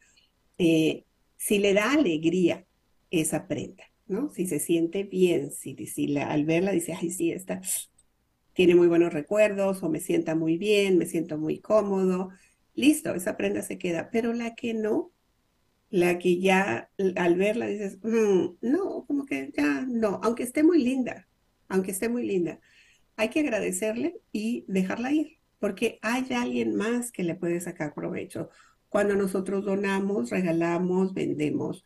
eh, 0.58 1.06
si 1.38 1.60
le 1.60 1.74
da 1.74 1.94
alegría 1.94 2.65
esa 3.10 3.48
prenda, 3.48 3.86
¿no? 4.08 4.30
Si 4.34 4.48
se 4.48 4.60
siente 4.60 5.06
bien, 5.06 5.51
si, 5.51 5.77
si 5.86 6.18
al 6.18 6.44
verla 6.44 6.72
dice, 6.72 6.94
ay, 6.94 7.10
sí, 7.10 7.32
esta 7.32 7.62
tiene 8.51 8.75
muy 8.75 8.89
buenos 8.89 9.13
recuerdos 9.13 9.82
o 9.82 9.89
me 9.89 10.01
sienta 10.01 10.36
muy 10.36 10.58
bien, 10.58 10.98
me 10.98 11.06
siento 11.06 11.38
muy 11.38 11.60
cómodo, 11.60 12.32
listo, 12.74 13.15
esa 13.15 13.38
prenda 13.38 13.62
se 13.62 13.77
queda, 13.77 14.10
pero 14.12 14.34
la 14.34 14.56
que 14.56 14.74
no, 14.74 15.13
la 15.89 16.20
que 16.20 16.38
ya 16.38 16.91
al 17.15 17.36
verla 17.38 17.68
dices, 17.68 17.98
mm, 18.03 18.58
no, 18.60 19.06
como 19.08 19.25
que 19.25 19.53
ya 19.56 19.86
no, 19.88 20.20
aunque 20.22 20.44
esté 20.44 20.63
muy 20.63 20.84
linda, 20.84 21.30
aunque 21.70 21.91
esté 21.91 22.10
muy 22.10 22.27
linda 22.27 22.60
hay 23.21 23.29
que 23.29 23.41
agradecerle 23.41 24.19
y 24.31 24.65
dejarla 24.67 25.11
ir, 25.11 25.37
porque 25.59 25.99
hay 26.01 26.25
alguien 26.33 26.75
más 26.75 27.11
que 27.11 27.23
le 27.23 27.35
puede 27.35 27.61
sacar 27.61 27.93
provecho. 27.93 28.49
Cuando 28.89 29.15
nosotros 29.15 29.63
donamos, 29.63 30.31
regalamos, 30.31 31.13
vendemos, 31.13 31.85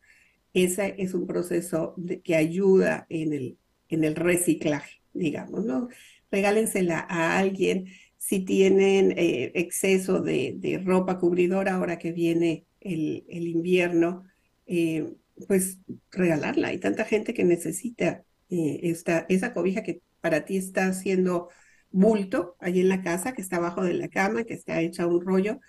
ese 0.53 0.95
es 0.97 1.13
un 1.13 1.27
proceso 1.27 1.93
que 2.23 2.37
ayuda 2.37 3.05
en 3.09 3.33
el, 3.33 3.57
en 3.89 4.05
el 4.05 4.15
reciclaje, 4.15 5.01
digamos, 5.13 5.65
¿no? 5.65 5.89
Regálensela 6.31 7.05
a 7.09 7.37
alguien 7.37 7.87
si 8.17 8.39
tienen 8.39 9.11
eh, 9.17 9.51
exceso 9.55 10.21
de, 10.21 10.81
ropa 10.85 11.19
cubridora 11.19 11.73
ahora 11.73 11.99
que 11.99 12.13
viene 12.13 12.63
el, 12.79 13.25
invierno, 13.29 14.23
eh, 14.67 15.13
pues 15.49 15.79
regalarla. 16.11 16.69
Hay 16.69 16.77
tanta 16.77 17.03
gente 17.03 17.33
que 17.33 17.43
necesita 17.43 18.23
eh, 18.49 18.79
esta, 18.83 19.25
esa 19.27 19.53
cobija 19.53 19.83
que 19.83 19.99
para 20.25 20.43
ti 20.43 20.57
está 20.57 20.87
haciendo 20.87 21.49
bulto 21.91 22.55
allí 22.59 22.81
en 22.81 22.89
la 22.89 23.03
casa, 23.03 23.33
que 23.33 23.43
está 23.43 23.57
abajo 23.57 23.83
de 23.83 23.93
la 23.93 24.07
cama, 24.07 24.43
que 24.43 24.55
está 24.55 24.81
hecha 24.81 25.05
un 25.05 25.21
rollo, 25.21 25.59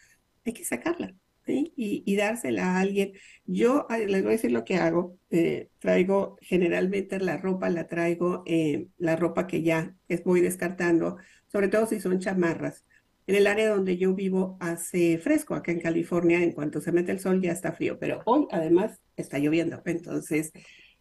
hay 0.46 0.54
que 0.54 0.64
sacarla 0.64 1.14
y, 1.46 2.16
dársela 2.16 2.64
a 2.64 2.80
alguien. 2.80 3.12
Yo 3.44 3.86
les 3.90 4.22
voy 4.22 4.30
a 4.30 4.36
decir 4.36 4.52
lo 4.52 4.64
que 4.64 4.76
hago. 4.76 5.18
Eh, 5.28 5.68
traigo 5.78 6.38
generalmente 6.40 7.20
la 7.20 7.36
ropa, 7.36 7.68
la 7.68 7.86
traigo, 7.86 8.44
eh, 8.46 8.88
la 8.96 9.14
ropa 9.14 9.46
que 9.46 9.60
ya 9.62 9.94
voy 10.24 10.40
descartando, 10.40 11.18
sobre 11.52 11.68
todo 11.68 11.86
si 11.86 12.00
son 12.00 12.18
chamarras. 12.18 12.82
En 13.26 13.34
el 13.34 13.48
área 13.48 13.68
donde 13.68 13.98
yo 13.98 14.14
vivo 14.14 14.56
hace 14.58 15.18
fresco, 15.18 15.54
acá 15.54 15.70
en 15.70 15.80
California, 15.80 16.42
en 16.42 16.52
cuanto 16.52 16.80
se 16.80 16.92
mete 16.92 17.12
el 17.12 17.20
sol 17.20 17.42
ya 17.42 17.52
está 17.52 17.72
frío, 17.72 17.98
pero 17.98 18.22
hoy 18.24 18.46
además 18.52 19.02
está 19.16 19.38
lloviendo, 19.38 19.82
entonces 19.84 20.50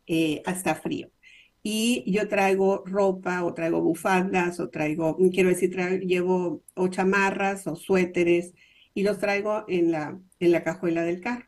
eh, 0.08 0.44
está 0.46 0.76
frío 0.76 1.10
y 1.68 2.04
yo 2.06 2.28
traigo 2.28 2.84
ropa 2.86 3.44
o 3.44 3.56
traigo 3.56 3.82
bufandas 3.82 4.60
o 4.60 4.70
traigo, 4.70 5.18
quiero 5.34 5.50
decir, 5.50 5.76
llevo 6.02 6.62
o 6.76 6.88
chamarras 6.90 7.66
o 7.66 7.76
suéteres 7.76 8.54
y 8.94 9.02
los 9.02 9.18
traigo 9.18 9.66
en 9.68 9.92
la, 9.92 10.22
en 10.40 10.52
la 10.52 10.64
cajuela 10.64 11.02
del 11.02 11.22
carro. 11.22 11.48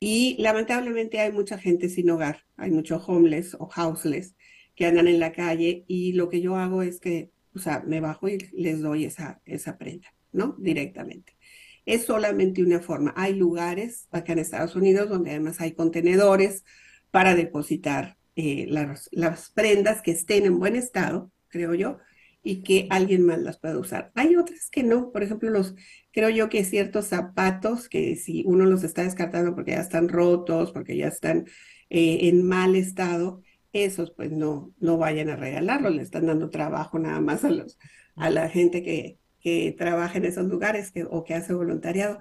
Y 0.00 0.38
lamentablemente 0.40 1.20
hay 1.20 1.30
mucha 1.30 1.58
gente 1.58 1.90
sin 1.90 2.08
hogar, 2.08 2.46
hay 2.56 2.70
muchos 2.70 3.06
homeless 3.06 3.54
o 3.60 3.68
houseless 3.68 4.34
que 4.74 4.86
andan 4.86 5.08
en 5.08 5.20
la 5.20 5.32
calle 5.32 5.84
y 5.88 6.14
lo 6.14 6.30
que 6.30 6.40
yo 6.40 6.56
hago 6.56 6.80
es 6.80 6.98
que, 6.98 7.30
o 7.54 7.58
sea, 7.58 7.82
me 7.86 8.00
bajo 8.00 8.30
y 8.30 8.38
les 8.54 8.80
doy 8.80 9.04
esa, 9.04 9.42
esa 9.44 9.76
prenda, 9.76 10.08
¿no? 10.32 10.56
Directamente. 10.58 11.36
Es 11.84 12.06
solamente 12.06 12.62
una 12.62 12.80
forma. 12.80 13.12
Hay 13.14 13.34
lugares 13.34 14.08
acá 14.10 14.32
en 14.32 14.38
Estados 14.38 14.74
Unidos 14.74 15.10
donde 15.10 15.32
además 15.32 15.60
hay 15.60 15.72
contenedores 15.72 16.64
para 17.10 17.34
depositar 17.34 18.16
eh, 18.36 18.66
las, 18.68 19.50
prendas 19.50 20.02
que 20.02 20.10
estén 20.10 20.44
en 20.46 20.58
buen 20.58 20.76
estado, 20.76 21.30
creo 21.48 21.74
yo, 21.74 21.98
y 22.42 22.62
que 22.62 22.86
alguien 22.90 23.24
más 23.24 23.38
las 23.38 23.58
pueda 23.58 23.78
usar. 23.78 24.12
Hay 24.14 24.36
otras 24.36 24.68
que 24.70 24.82
no, 24.82 25.12
por 25.12 25.22
ejemplo, 25.22 25.50
los, 25.50 25.74
creo 26.12 26.28
yo 26.30 26.48
que 26.48 26.64
ciertos 26.64 27.06
zapatos 27.06 27.88
que 27.88 28.16
si 28.16 28.44
uno 28.46 28.66
los 28.66 28.84
está 28.84 29.02
descartando 29.02 29.54
porque 29.54 29.72
ya 29.72 29.80
están 29.80 30.08
rotos, 30.08 30.72
porque 30.72 30.96
ya 30.96 31.08
están 31.08 31.46
eh, 31.90 32.28
en 32.28 32.46
mal 32.46 32.76
estado, 32.76 33.42
esos 33.72 34.12
pues 34.12 34.30
no, 34.30 34.74
no 34.78 34.98
vayan 34.98 35.30
a 35.30 35.36
regalarlos, 35.36 35.94
le 35.94 36.02
están 36.02 36.26
dando 36.26 36.50
trabajo 36.50 36.98
nada 36.98 37.20
más 37.20 37.44
a, 37.44 37.50
los, 37.50 37.78
a 38.14 38.30
la 38.30 38.48
gente 38.48 38.82
que, 38.82 39.18
que 39.40 39.74
trabaja 39.76 40.18
en 40.18 40.24
esos 40.24 40.46
lugares 40.46 40.90
que, 40.90 41.04
o 41.04 41.24
que 41.24 41.34
hace 41.34 41.54
voluntariado. 41.54 42.18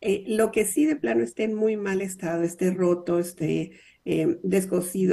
Eh, 0.00 0.24
lo 0.26 0.50
que 0.52 0.64
sí 0.64 0.84
de 0.84 0.96
plano 0.96 1.22
esté 1.22 1.44
en 1.44 1.54
muy 1.54 1.76
mal 1.76 2.02
estado, 2.02 2.42
esté 2.42 2.70
roto, 2.70 3.18
esté 3.18 3.72
eh, 4.08 4.38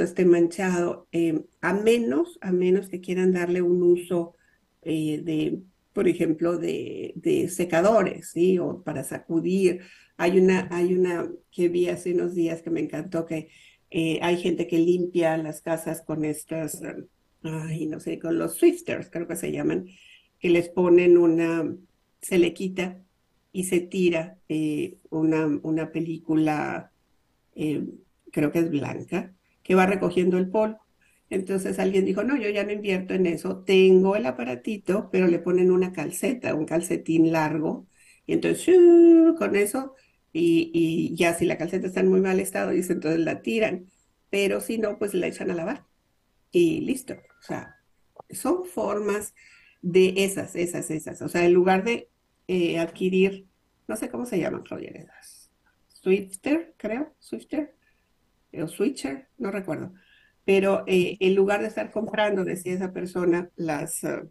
esté 0.04 0.24
manchado, 0.24 1.08
eh, 1.10 1.42
a 1.60 1.74
menos, 1.74 2.38
a 2.40 2.52
menos 2.52 2.88
que 2.88 3.00
quieran 3.00 3.32
darle 3.32 3.60
un 3.60 3.82
uso 3.82 4.36
eh, 4.82 5.20
de, 5.20 5.62
por 5.92 6.06
ejemplo, 6.06 6.58
de, 6.58 7.48
secadores, 7.50 8.30
¿sí? 8.30 8.58
O 8.60 8.82
para 8.84 9.02
sacudir. 9.02 9.80
Hay 10.16 10.38
una, 10.38 10.68
hay 10.70 10.94
una 10.94 11.28
que 11.50 11.68
vi 11.68 11.88
hace 11.88 12.14
unos 12.14 12.36
días 12.36 12.62
que 12.62 12.70
me 12.70 12.80
encantó, 12.80 13.26
que 13.26 13.48
hay 14.20 14.36
gente 14.38 14.66
que 14.66 14.78
limpia 14.78 15.36
las 15.36 15.60
casas 15.60 16.02
con 16.02 16.24
estas, 16.24 16.80
ay, 17.42 17.86
no 17.86 18.00
sé, 18.00 18.18
con 18.18 18.38
los 18.38 18.56
Swifters, 18.56 19.08
creo 19.10 19.26
que 19.28 19.36
se 19.36 19.52
llaman, 19.52 19.86
que 20.38 20.50
les 20.50 20.68
ponen 20.68 21.16
una, 21.16 21.76
se 22.20 22.38
le 22.38 22.54
quita 22.54 23.00
y 23.52 23.64
se 23.64 23.80
tira 23.80 24.38
una, 25.10 25.46
una 25.62 25.92
película 25.92 26.92
creo 28.34 28.50
que 28.52 28.58
es 28.58 28.70
blanca, 28.70 29.32
que 29.62 29.76
va 29.76 29.86
recogiendo 29.86 30.38
el 30.38 30.50
polvo. 30.50 30.80
Entonces 31.30 31.78
alguien 31.78 32.04
dijo, 32.04 32.24
no, 32.24 32.36
yo 32.36 32.50
ya 32.50 32.64
no 32.64 32.72
invierto 32.72 33.14
en 33.14 33.26
eso, 33.26 33.62
tengo 33.64 34.16
el 34.16 34.26
aparatito, 34.26 35.08
pero 35.10 35.28
le 35.28 35.38
ponen 35.38 35.70
una 35.70 35.92
calceta, 35.92 36.54
un 36.54 36.66
calcetín 36.66 37.32
largo, 37.32 37.86
y 38.26 38.34
entonces 38.34 38.76
con 39.38 39.56
eso, 39.56 39.94
y, 40.32 41.14
ya 41.16 41.34
si 41.34 41.46
la 41.46 41.56
calceta 41.58 41.86
está 41.86 42.00
en 42.00 42.08
muy 42.08 42.20
mal 42.20 42.40
estado, 42.40 42.72
dice, 42.72 42.92
entonces 42.94 43.20
la 43.20 43.40
tiran, 43.40 43.86
pero 44.30 44.60
si 44.60 44.78
no, 44.78 44.98
pues 44.98 45.14
la 45.14 45.28
echan 45.28 45.50
a 45.50 45.54
lavar, 45.54 45.86
y 46.50 46.80
listo. 46.80 47.14
O 47.14 47.42
sea, 47.42 47.76
son 48.30 48.64
formas 48.66 49.34
de 49.80 50.14
esas, 50.24 50.56
esas, 50.56 50.90
esas. 50.90 51.22
O 51.22 51.28
sea, 51.28 51.44
en 51.44 51.52
lugar 51.52 51.84
de 51.84 52.10
eh, 52.48 52.78
adquirir, 52.78 53.46
no 53.86 53.96
sé 53.96 54.08
cómo 54.10 54.26
se 54.26 54.38
llaman, 54.40 54.62
Claudia, 54.62 54.92
Swifter, 55.88 56.74
creo, 56.76 57.14
Swifter, 57.18 57.74
o 58.62 58.68
switcher, 58.68 59.28
no 59.38 59.50
recuerdo. 59.50 59.92
Pero 60.44 60.84
eh, 60.86 61.16
en 61.20 61.34
lugar 61.34 61.62
de 61.62 61.68
estar 61.68 61.90
comprando, 61.90 62.44
decía 62.44 62.74
esa 62.74 62.92
persona, 62.92 63.50
las, 63.56 64.04
ah, 64.04 64.24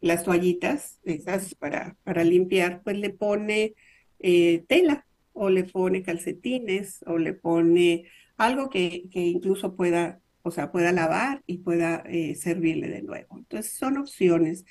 las 0.00 0.24
toallitas 0.24 1.00
esas 1.04 1.54
para, 1.54 1.96
para 2.02 2.24
limpiar, 2.24 2.82
pues 2.82 2.96
le 2.98 3.10
pone 3.10 3.74
eh, 4.18 4.64
tela 4.68 5.06
o 5.32 5.50
le 5.50 5.64
pone 5.64 6.02
calcetines 6.02 7.02
o 7.06 7.18
le 7.18 7.34
pone 7.34 8.04
algo 8.36 8.70
que, 8.70 9.08
que 9.10 9.20
incluso 9.20 9.76
pueda, 9.76 10.20
o 10.42 10.50
sea, 10.50 10.72
pueda 10.72 10.92
lavar 10.92 11.42
y 11.46 11.58
pueda 11.58 12.02
eh, 12.06 12.34
servirle 12.34 12.88
de 12.88 13.02
nuevo. 13.02 13.38
Entonces 13.38 13.72
son 13.72 13.98
opciones. 13.98 14.64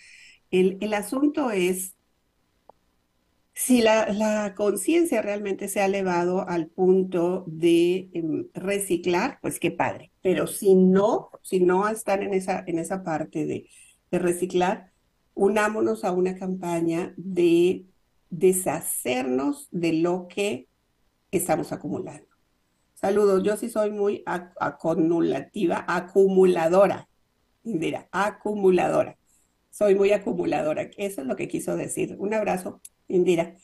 El, 0.50 0.78
el 0.82 0.94
asunto 0.94 1.52
es 1.52 1.96
si 3.66 3.82
la, 3.82 4.54
conciencia 4.56 5.22
realmente 5.22 5.68
se 5.68 5.82
ha 5.82 5.86
elevado 5.86 6.48
al 6.48 6.68
punto 6.68 7.44
de 7.48 8.10
em, 8.14 8.48
reciclar, 8.54 9.38
pues 9.42 9.60
qué 9.60 9.70
padre. 9.72 10.12
Pero 10.22 10.48
si 10.48 10.74
no, 10.74 11.30
si 11.44 11.60
no 11.60 11.88
están 11.88 12.24
en 12.24 12.34
esa, 12.34 12.64
en 12.66 12.80
esa 12.80 13.04
parte 13.04 13.46
de 13.46 13.68
reciclar, 14.12 14.92
unámonos 15.36 16.04
a 16.04 16.12
una 16.12 16.36
campaña 16.36 17.14
de 17.18 17.86
deshacernos 18.32 19.68
de 19.72 19.94
lo 19.94 20.28
que 20.28 20.68
estamos 21.30 21.72
acumulando. 21.72 22.28
Saludos, 22.96 23.44
yo 23.44 23.58
sí 23.58 23.70
soy 23.70 23.92
muy 23.92 24.24
acumulativa, 24.26 25.86
acumuladora. 25.88 27.08
Mira, 27.64 28.08
acumuladora. 28.12 29.18
Soy 29.70 29.96
muy 29.96 30.12
acumuladora. 30.12 30.90
Eso 30.98 31.22
es 31.22 31.28
lo 31.28 31.36
que 31.36 31.48
quiso 31.48 31.76
decir. 31.76 32.16
Un 32.20 32.34
abrazo, 32.34 32.82
Indira. 33.16 33.58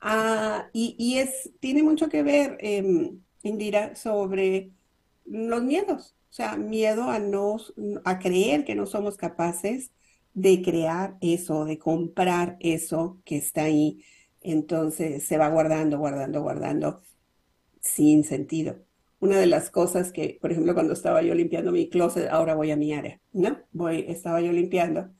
Ah, 0.00 0.68
y, 0.72 1.16
es, 1.18 1.50
tiene 1.60 1.82
mucho 1.82 2.08
que 2.08 2.22
ver, 2.22 2.58
em, 2.60 3.20
Indira, 3.42 3.94
sobre 3.94 4.72
los 5.24 5.62
miedos. 5.62 6.16
O 6.30 6.32
sea, 6.34 6.56
miedo 6.56 7.04
a 7.10 7.18
no, 7.18 7.56
a 8.04 8.18
creer 8.18 8.64
que 8.64 8.74
no 8.74 8.86
somos 8.86 9.16
capaces 9.16 9.92
de 10.34 10.62
crear 10.62 11.16
eso, 11.20 11.64
de 11.64 11.78
comprar 11.78 12.56
eso 12.60 13.20
que 13.24 13.36
está 13.36 13.64
ahí. 13.64 14.04
Entonces 14.40 15.24
se 15.24 15.38
va 15.38 15.48
guardando, 15.48 15.98
guardando, 15.98 16.42
guardando 16.42 17.02
sin 17.80 18.24
sentido. 18.24 18.78
Una 19.20 19.38
de 19.38 19.46
las 19.46 19.70
cosas 19.70 20.12
que, 20.12 20.38
por 20.40 20.52
ejemplo, 20.52 20.74
cuando 20.74 20.92
estaba 20.92 21.22
yo 21.22 21.34
limpiando 21.34 21.72
mi 21.72 21.88
closet, 21.88 22.28
ahora 22.30 22.54
voy 22.54 22.70
a 22.72 22.76
mi 22.76 22.92
área, 22.94 23.20
¿no? 23.32 23.58
Voy, 23.72 24.04
estaba 24.08 24.40
yo 24.40 24.52
limpiando 24.52 25.10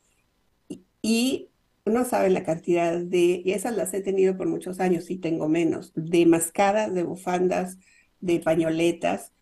y, 1.02 1.50
no 1.86 2.04
saben 2.04 2.34
la 2.34 2.44
cantidad 2.44 2.98
de, 2.98 3.42
y 3.44 3.52
esas 3.52 3.76
las 3.76 3.92
he 3.94 4.00
tenido 4.00 4.36
por 4.36 4.48
muchos 4.48 4.80
años 4.80 5.10
y 5.10 5.18
tengo 5.18 5.48
menos, 5.48 5.92
de 5.94 6.26
mascadas, 6.26 6.94
de 6.94 7.02
bufandas, 7.02 7.78
de 8.20 8.40
pañoletas, 8.40 9.32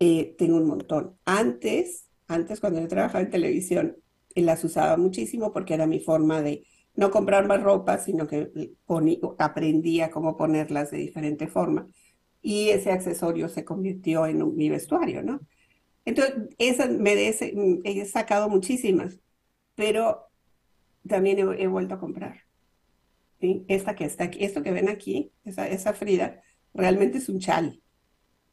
eh, 0.00 0.34
tengo 0.38 0.56
un 0.56 0.66
montón. 0.66 1.16
Antes, 1.24 2.08
antes 2.26 2.60
cuando 2.60 2.80
yo 2.80 2.88
trabajaba 2.88 3.22
en 3.22 3.30
televisión, 3.30 3.96
eh, 4.34 4.42
las 4.42 4.64
usaba 4.64 4.96
muchísimo 4.96 5.52
porque 5.52 5.74
era 5.74 5.86
mi 5.86 6.00
forma 6.00 6.42
de 6.42 6.64
no 6.96 7.10
comprar 7.10 7.46
más 7.46 7.62
ropa, 7.62 7.98
sino 7.98 8.26
que 8.26 8.50
aprendía 9.38 10.10
cómo 10.10 10.36
ponerlas 10.36 10.90
de 10.90 10.98
diferente 10.98 11.48
forma. 11.48 11.88
Y 12.42 12.70
ese 12.70 12.90
accesorio 12.92 13.48
se 13.48 13.64
convirtió 13.64 14.26
en 14.26 14.54
mi 14.56 14.68
vestuario, 14.68 15.22
¿no? 15.22 15.40
Entonces, 16.04 16.34
esas 16.58 16.90
me 16.90 17.14
he 17.28 18.04
sacado 18.04 18.48
muchísimas, 18.48 19.18
pero 19.74 20.28
también 21.08 21.38
he, 21.38 21.66
vuelto 21.66 21.94
a 21.94 22.00
comprar. 22.00 22.42
Esta 23.40 23.94
que 23.94 24.04
está 24.04 24.24
aquí, 24.24 24.44
esto 24.44 24.62
que 24.62 24.72
ven 24.72 24.88
aquí, 24.88 25.32
esa, 25.44 25.68
esa 25.68 25.92
Frida, 25.92 26.42
realmente 26.72 27.18
es 27.18 27.28
un 27.28 27.40
chal. 27.40 27.82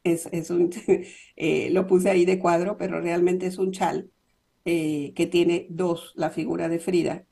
Es, 0.04 0.28
es 0.32 0.50
un, 0.50 0.70
eh, 1.36 1.70
lo 1.70 1.86
puse 1.86 2.10
ahí 2.10 2.24
de 2.24 2.38
cuadro, 2.38 2.76
pero 2.76 3.00
realmente 3.00 3.46
es 3.46 3.58
un 3.58 3.72
chal 3.72 4.10
eh, 4.64 5.12
que 5.14 5.26
tiene 5.26 5.66
dos, 5.70 6.12
la 6.14 6.30
figura 6.30 6.68
de 6.68 6.78
Frida, 6.78 7.24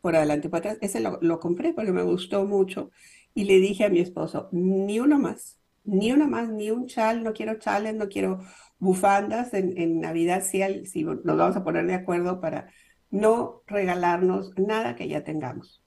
por 0.00 0.16
adelante 0.16 0.48
y 0.48 0.50
por 0.50 0.60
atrás. 0.60 0.78
Ese 0.80 1.00
lo, 1.00 1.18
lo, 1.20 1.40
compré 1.40 1.72
porque 1.74 1.92
me 1.92 2.02
gustó 2.02 2.44
mucho 2.46 2.90
y 3.34 3.44
le 3.44 3.58
dije 3.58 3.84
a 3.84 3.90
mi 3.90 4.00
esposo, 4.00 4.48
ni 4.52 5.00
uno 5.00 5.18
más, 5.18 5.58
ni 5.84 6.12
uno 6.12 6.28
más, 6.28 6.48
ni 6.48 6.70
un 6.70 6.86
chal, 6.86 7.24
no 7.24 7.32
quiero 7.32 7.58
chales, 7.58 7.94
no 7.94 8.08
quiero 8.08 8.40
bufandas 8.78 9.52
en, 9.54 9.76
en 9.78 10.00
Navidad, 10.00 10.42
si, 10.42 10.86
si 10.86 11.04
nos 11.04 11.24
vamos 11.24 11.56
a 11.56 11.64
poner 11.64 11.86
de 11.86 11.94
acuerdo 11.94 12.40
para 12.40 12.72
no 13.10 13.62
regalarnos 13.66 14.52
nada 14.56 14.96
que 14.96 15.08
ya 15.08 15.24
tengamos. 15.24 15.82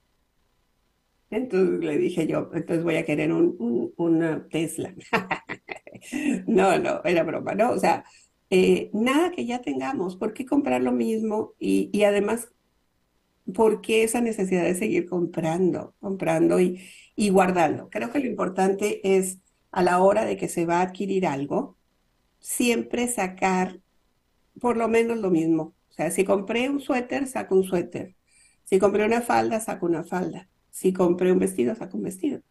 Entonces 1.29 1.79
le 1.79 1.97
dije 1.97 2.27
yo, 2.27 2.49
entonces 2.53 2.83
voy 2.83 2.95
a 2.97 3.05
querer 3.05 3.33
un, 3.33 3.93
una 3.97 4.47
Tesla. 4.49 4.93
no, 6.47 6.77
no, 6.77 7.03
era 7.03 7.23
broma, 7.23 7.55
¿no? 7.55 7.71
O 7.71 7.79
sea, 7.79 8.05
eh, 8.49 8.89
nada 8.93 9.31
que 9.31 9.45
ya 9.45 9.61
tengamos, 9.61 10.15
¿por 10.15 10.33
qué 10.33 10.45
comprar 10.45 10.81
lo 10.83 10.91
mismo? 10.91 11.53
Y, 11.59 11.89
y, 11.91 12.03
además, 12.03 12.49
¿por 13.53 13.81
qué 13.81 14.03
esa 14.03 14.21
necesidad 14.21 14.63
de 14.63 14.75
seguir 14.75 15.07
comprando, 15.07 15.95
comprando 15.99 16.59
y, 16.59 16.81
y 17.15 17.29
guardando? 17.29 17.89
Creo 17.89 18.11
que 18.11 18.19
lo 18.19 18.27
importante 18.27 19.17
es 19.17 19.39
a 19.71 19.81
la 19.83 19.99
hora 20.03 20.25
de 20.25 20.37
que 20.37 20.47
se 20.49 20.65
va 20.65 20.79
a 20.79 20.83
adquirir 20.83 21.25
algo, 21.25 21.77
siempre 22.39 23.07
sacar 23.07 23.79
por 24.59 24.77
lo 24.77 24.87
menos 24.87 25.17
lo 25.17 25.31
mismo, 25.31 25.73
o 25.93 25.95
sea, 25.95 26.09
si 26.09 26.23
compré 26.23 26.69
un 26.69 26.79
suéter, 26.79 27.27
saco 27.27 27.55
un 27.55 27.63
suéter. 27.63 28.15
Si 28.63 28.79
compré 28.79 29.05
una 29.05 29.21
falda, 29.21 29.59
saco 29.59 29.85
una 29.85 30.03
falda. 30.03 30.49
Si 30.71 30.91
compré 30.91 31.31
un 31.31 31.37
vestido, 31.37 31.75
saco 31.75 31.97
un 31.97 32.03
vestido. 32.03 32.41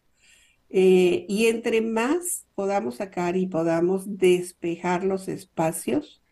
Eh, 0.69 1.25
y 1.27 1.47
entre 1.47 1.81
más 1.81 2.47
podamos 2.55 2.95
sacar 2.95 3.35
y 3.35 3.47
podamos 3.47 4.17
despejar 4.17 5.03
los 5.03 5.27
espacios, 5.27 6.23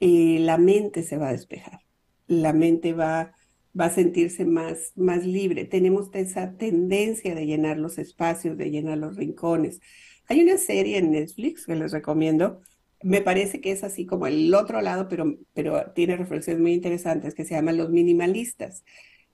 eh, 0.00 0.38
la 0.40 0.58
mente 0.58 1.04
se 1.04 1.16
va 1.16 1.28
a 1.28 1.32
despejar. 1.32 1.82
La 2.26 2.52
mente 2.52 2.92
va, 2.92 3.32
va 3.78 3.84
a 3.84 3.90
sentirse 3.90 4.44
más, 4.44 4.90
más 4.96 5.24
libre. 5.24 5.64
Tenemos 5.64 6.10
esa 6.12 6.56
tendencia 6.56 7.36
de 7.36 7.46
llenar 7.46 7.78
los 7.78 7.98
espacios, 7.98 8.58
de 8.58 8.70
llenar 8.70 8.98
los 8.98 9.14
rincones. 9.14 9.80
Hay 10.26 10.42
una 10.42 10.58
serie 10.58 10.98
en 10.98 11.12
Netflix 11.12 11.66
que 11.66 11.76
les 11.76 11.92
recomiendo 11.92 12.62
me 13.02 13.22
parece 13.22 13.60
que 13.60 13.72
es 13.72 13.84
así 13.84 14.06
como 14.06 14.26
el 14.26 14.54
otro 14.54 14.80
lado, 14.80 15.08
pero, 15.08 15.36
pero 15.54 15.92
tiene 15.94 16.16
reflexiones 16.16 16.60
muy 16.62 16.72
interesantes 16.72 17.34
que 17.34 17.44
se 17.44 17.54
llaman 17.54 17.76
los 17.76 17.90
minimalistas, 17.90 18.84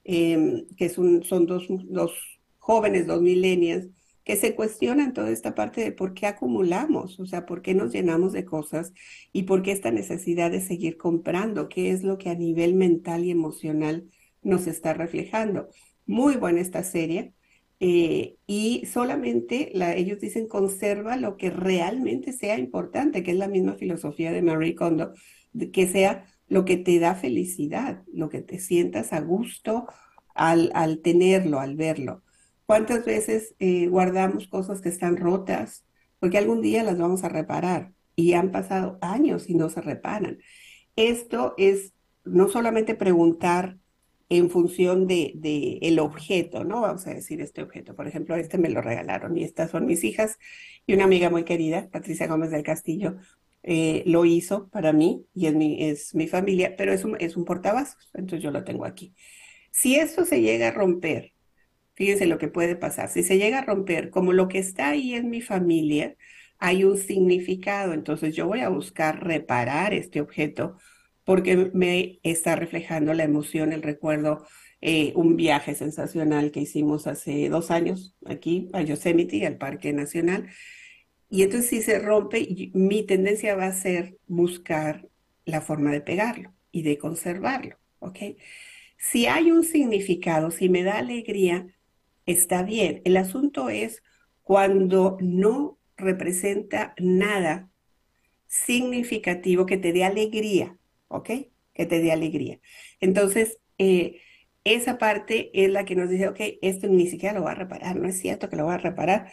em, 0.03 0.67
que 0.77 0.89
son, 0.89 1.21
dos, 1.45 1.67
dos 1.69 2.13
jóvenes, 2.57 3.07
dos 3.07 3.21
milenias, 3.21 3.87
que 4.23 4.35
se 4.35 4.55
cuestionan 4.55 5.13
toda 5.13 5.31
esta 5.31 5.55
parte 5.55 5.81
de 5.81 5.91
por 5.91 6.13
qué 6.13 6.27
acumulamos, 6.27 7.19
o 7.19 7.25
sea, 7.25 7.45
por 7.45 7.61
qué 7.61 7.73
nos 7.73 7.91
llenamos 7.91 8.31
de 8.33 8.45
cosas 8.45 8.93
y 9.33 9.43
por 9.43 9.63
qué 9.63 9.71
esta 9.71 9.91
necesidad 9.91 10.51
de 10.51 10.61
seguir 10.61 10.97
comprando, 10.97 11.69
qué 11.69 11.91
es 11.91 12.03
lo 12.03 12.17
que 12.17 12.29
a 12.29 12.35
nivel 12.35 12.75
mental 12.75 13.23
y 13.25 13.31
emocional 13.31 14.09
nos 14.41 14.67
está 14.67 14.93
reflejando. 14.93 15.69
Muy 16.05 16.35
buena 16.35 16.61
esta 16.61 16.83
serie. 16.83 17.33
Eh, 17.81 18.35
y 18.45 18.85
solamente 18.87 19.71
ellos 19.97 20.19
dicen 20.19 20.47
conserva 20.47 21.15
lo 21.15 21.37
que 21.37 21.49
realmente 21.49 22.33
sea 22.33 22.57
importante, 22.57 23.23
que 23.23 23.31
es 23.31 23.37
la 23.37 23.47
misma 23.47 23.75
filosofía 23.75 24.31
de 24.31 24.41
Marie 24.41 24.75
Kondo, 24.75 25.13
que 25.71 25.87
sea 25.87 26.25
lo 26.47 26.65
que 26.65 26.77
te 26.77 26.99
da 26.99 27.15
felicidad, 27.15 28.03
lo 28.11 28.29
que 28.29 28.41
te 28.41 28.59
sientas 28.59 29.13
a 29.13 29.21
gusto 29.21 29.87
al, 30.33 30.71
al 30.73 30.99
tenerlo, 30.99 31.59
al 31.59 31.75
verlo. 31.75 32.23
¿Cuántas 32.65 33.05
veces 33.05 33.55
eh, 33.59 33.87
guardamos 33.87 34.47
cosas 34.47 34.81
que 34.81 34.89
están 34.89 35.17
rotas? 35.17 35.85
Porque 36.19 36.37
algún 36.37 36.61
día 36.61 36.83
las 36.83 36.97
vamos 36.97 37.23
a 37.23 37.29
reparar 37.29 37.93
y 38.15 38.33
han 38.33 38.51
pasado 38.51 38.97
años 39.01 39.49
y 39.49 39.55
no 39.55 39.69
se 39.69 39.81
reparan. 39.81 40.39
Esto 40.95 41.53
es 41.57 41.93
no 42.25 42.49
solamente 42.49 42.93
preguntar 42.93 43.77
en 44.29 44.49
función 44.51 45.07
de, 45.07 45.79
el 45.81 45.99
objeto, 45.99 46.63
¿no? 46.63 46.81
Vamos 46.81 47.07
a 47.07 47.13
decir 47.13 47.41
este 47.41 47.63
objeto. 47.63 47.95
Por 47.95 48.07
ejemplo, 48.07 48.35
este 48.35 48.59
me 48.59 48.69
lo 48.69 48.81
regalaron 48.81 49.35
y 49.37 49.43
estas 49.43 49.71
son 49.71 49.87
mis 49.87 50.03
hijas 50.03 50.37
y 50.85 50.93
una 50.93 51.05
amiga 51.05 51.29
muy 51.29 51.43
querida, 51.43 51.89
Patricia 51.91 52.27
Gómez 52.27 52.51
del 52.51 52.63
Castillo, 52.63 53.17
eh, 53.63 54.03
lo 54.05 54.25
hizo 54.25 54.69
para 54.69 54.93
mí 54.93 55.25
y 55.33 55.47
es 55.47 55.55
mi, 55.55 55.83
es 55.83 56.15
mi 56.15 56.27
familia, 56.27 56.75
pero 56.77 56.93
es 56.93 57.03
un, 57.03 57.17
es 57.19 57.35
un 57.35 57.45
portavasos, 57.45 58.09
entonces 58.13 58.43
yo 58.43 58.51
lo 58.51 58.63
tengo 58.63 58.85
aquí. 58.85 59.13
Si 59.71 59.95
esto 59.95 60.25
se 60.25 60.41
llega 60.41 60.69
a 60.69 60.71
romper, 60.71 61.33
fíjense 61.95 62.25
lo 62.27 62.37
que 62.37 62.47
puede 62.47 62.75
pasar, 62.75 63.09
si 63.09 63.23
se 63.23 63.37
llega 63.37 63.59
a 63.59 63.65
romper, 63.65 64.11
como 64.11 64.33
lo 64.33 64.47
que 64.47 64.59
está 64.59 64.89
ahí 64.89 65.13
en 65.13 65.29
mi 65.29 65.41
familia, 65.41 66.15
hay 66.59 66.83
un 66.83 66.97
significado, 66.97 67.93
entonces 67.93 68.35
yo 68.35 68.47
voy 68.47 68.61
a 68.61 68.69
buscar 68.69 69.23
reparar 69.25 69.93
este 69.93 70.21
objeto 70.21 70.77
porque 71.29 71.69
me 71.75 72.19
está 72.23 72.55
reflejando 72.55 73.13
la 73.13 73.23
emoción, 73.23 73.71
el 73.71 73.83
recuerdo, 73.83 74.47
eh, 74.81 75.13
un 75.15 75.35
viaje 75.35 75.75
sensacional 75.75 76.49
que 76.49 76.61
hicimos 76.61 77.05
hace 77.05 77.49
dos 77.49 77.69
años 77.69 78.15
aquí 78.25 78.67
a 78.73 78.81
Yosemite, 78.81 79.45
al 79.45 79.59
Parque 79.59 79.93
Nacional. 79.93 80.49
Y 81.29 81.43
entonces 81.43 81.69
si 81.69 81.83
se 81.83 81.99
rompe, 81.99 82.71
mi 82.73 83.03
tendencia 83.03 83.53
va 83.53 83.67
a 83.67 83.73
ser 83.73 84.17
buscar 84.25 85.07
la 85.45 85.61
forma 85.61 85.91
de 85.91 86.01
pegarlo 86.01 86.51
y 86.71 86.81
de 86.81 86.97
conservarlo, 86.97 87.77
¿ok? 87.99 88.17
Si 88.97 89.27
hay 89.27 89.51
un 89.51 89.63
significado, 89.63 90.49
si 90.49 90.67
me 90.67 90.81
da 90.81 90.97
alegría, 90.97 91.67
está 92.25 92.63
bien. 92.63 93.03
El 93.05 93.17
asunto 93.17 93.69
es 93.69 94.01
cuando 94.41 95.19
no 95.21 95.77
representa 95.95 96.95
nada 96.97 97.69
significativo 98.47 99.67
que 99.67 99.77
te 99.77 99.93
dé 99.93 100.05
alegría 100.05 100.78
¿ok? 101.09 101.29
Que 101.73 101.85
te 101.85 101.99
dé 101.99 102.11
alegría. 102.11 102.59
Entonces, 103.01 103.59
eh, 103.77 104.21
esa 104.63 104.97
parte 104.97 105.51
es 105.53 105.69
la 105.69 105.85
que 105.85 105.95
nos 105.95 106.09
dice, 106.09 106.27
ok, 106.29 106.39
esto 106.61 106.87
ni 106.87 107.07
siquiera 107.07 107.35
lo 107.35 107.43
va 107.45 107.51
a 107.51 107.55
reparar, 107.55 107.95
no 107.97 108.07
es 108.07 108.19
cierto 108.19 108.49
que 108.49 108.55
lo 108.55 108.65
va 108.65 108.75
a 108.75 108.77
reparar 108.77 109.31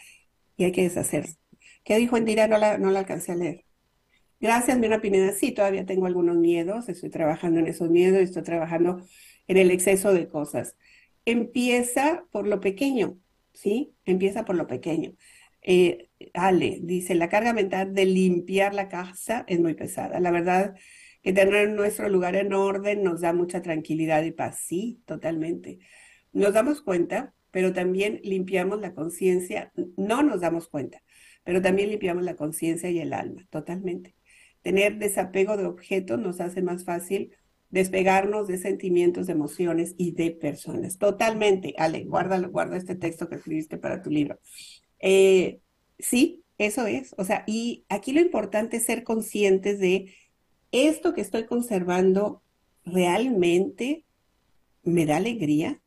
y 0.56 0.64
hay 0.64 0.72
que 0.72 0.82
deshacerse. 0.82 1.36
¿Qué 1.84 1.96
dijo 1.98 2.16
Indira? 2.16 2.48
No 2.48 2.58
la, 2.58 2.78
no 2.78 2.90
la 2.90 3.00
alcancé 3.00 3.32
a 3.32 3.36
leer. 3.36 3.64
Gracias, 4.40 4.78
Mira 4.78 5.00
Pineda. 5.00 5.32
Sí, 5.32 5.52
todavía 5.52 5.86
tengo 5.86 6.06
algunos 6.06 6.36
miedos, 6.36 6.88
estoy 6.88 7.10
trabajando 7.10 7.60
en 7.60 7.66
esos 7.68 7.90
miedos, 7.90 8.20
estoy 8.20 8.42
trabajando 8.42 9.00
en 9.46 9.56
el 9.56 9.70
exceso 9.70 10.12
de 10.12 10.28
cosas. 10.28 10.76
Empieza 11.24 12.26
por 12.30 12.46
lo 12.46 12.60
pequeño, 12.60 13.18
¿sí? 13.54 13.94
Empieza 14.04 14.44
por 14.44 14.56
lo 14.56 14.66
pequeño. 14.66 15.14
Eh, 15.62 16.10
Ale 16.34 16.78
dice, 16.82 17.14
la 17.14 17.28
carga 17.28 17.52
mental 17.52 17.94
de 17.94 18.04
limpiar 18.06 18.74
la 18.74 18.88
casa 18.88 19.44
es 19.48 19.60
muy 19.60 19.74
pesada. 19.74 20.20
La 20.20 20.30
verdad, 20.30 20.76
que 21.26 21.32
tener 21.32 21.70
nuestro 21.70 22.08
lugar 22.08 22.36
en 22.36 22.52
orden 22.52 23.02
nos 23.02 23.20
da 23.20 23.32
mucha 23.32 23.60
tranquilidad 23.60 24.22
y 24.22 24.30
paz. 24.30 24.60
Sí, 24.64 25.02
totalmente. 25.06 25.80
Nos 26.32 26.54
damos 26.54 26.82
cuenta, 26.82 27.34
pero 27.50 27.72
también 27.72 28.20
limpiamos 28.22 28.80
la 28.80 28.94
conciencia, 28.94 29.72
no 29.96 30.22
nos 30.22 30.42
damos 30.42 30.68
cuenta, 30.68 31.02
pero 31.42 31.60
también 31.60 31.90
limpiamos 31.90 32.22
la 32.22 32.36
conciencia 32.36 32.90
y 32.90 33.00
el 33.00 33.12
alma, 33.12 33.44
totalmente. 33.50 34.14
Tener 34.62 34.98
desapego 34.98 35.56
de 35.56 35.64
objetos 35.64 36.20
nos 36.20 36.40
hace 36.40 36.62
más 36.62 36.84
fácil 36.84 37.32
despegarnos 37.70 38.46
de 38.46 38.58
sentimientos, 38.58 39.26
de 39.26 39.32
emociones 39.32 39.96
y 39.98 40.12
de 40.12 40.30
personas. 40.30 40.96
Totalmente. 40.96 41.74
Ale, 41.76 42.04
guarda, 42.04 42.38
guarda 42.38 42.76
este 42.76 42.94
texto 42.94 43.28
que 43.28 43.34
escribiste 43.34 43.78
para 43.78 44.00
tu 44.00 44.10
libro. 44.10 44.38
Eh, 45.00 45.58
sí, 45.98 46.44
eso 46.56 46.86
es. 46.86 47.16
O 47.18 47.24
sea, 47.24 47.42
y 47.48 47.84
aquí 47.88 48.12
lo 48.12 48.20
importante 48.20 48.76
es 48.76 48.84
ser 48.84 49.02
conscientes 49.02 49.80
de 49.80 50.14
esto 50.76 51.14
que 51.14 51.20
estoy 51.20 51.46
conservando 51.46 52.42
realmente 52.84 54.04
me 54.82 55.06
da 55.06 55.16
alegría. 55.16 55.80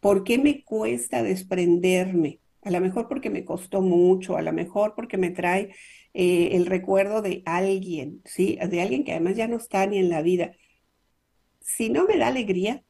¿Por 0.00 0.24
qué 0.24 0.38
me 0.38 0.64
cuesta 0.64 1.22
desprenderme? 1.22 2.40
A 2.62 2.70
lo 2.70 2.80
mejor 2.80 3.08
porque 3.08 3.30
me 3.30 3.44
costó 3.44 3.80
mucho, 3.80 4.36
a 4.36 4.42
lo 4.42 4.52
mejor 4.52 4.94
porque 4.94 5.18
me 5.18 5.30
trae 5.30 5.74
eh, 6.12 6.50
el 6.52 6.66
recuerdo 6.66 7.22
de 7.22 7.42
alguien, 7.46 8.22
¿sí? 8.24 8.58
De 8.68 8.80
alguien 8.80 9.04
que 9.04 9.12
además 9.12 9.36
ya 9.36 9.48
no 9.48 9.56
está 9.56 9.86
ni 9.86 9.98
en 9.98 10.08
la 10.08 10.22
vida. 10.22 10.52
Si 11.60 11.90
no 11.90 12.06
me 12.06 12.16
da 12.16 12.28
alegría, 12.28 12.84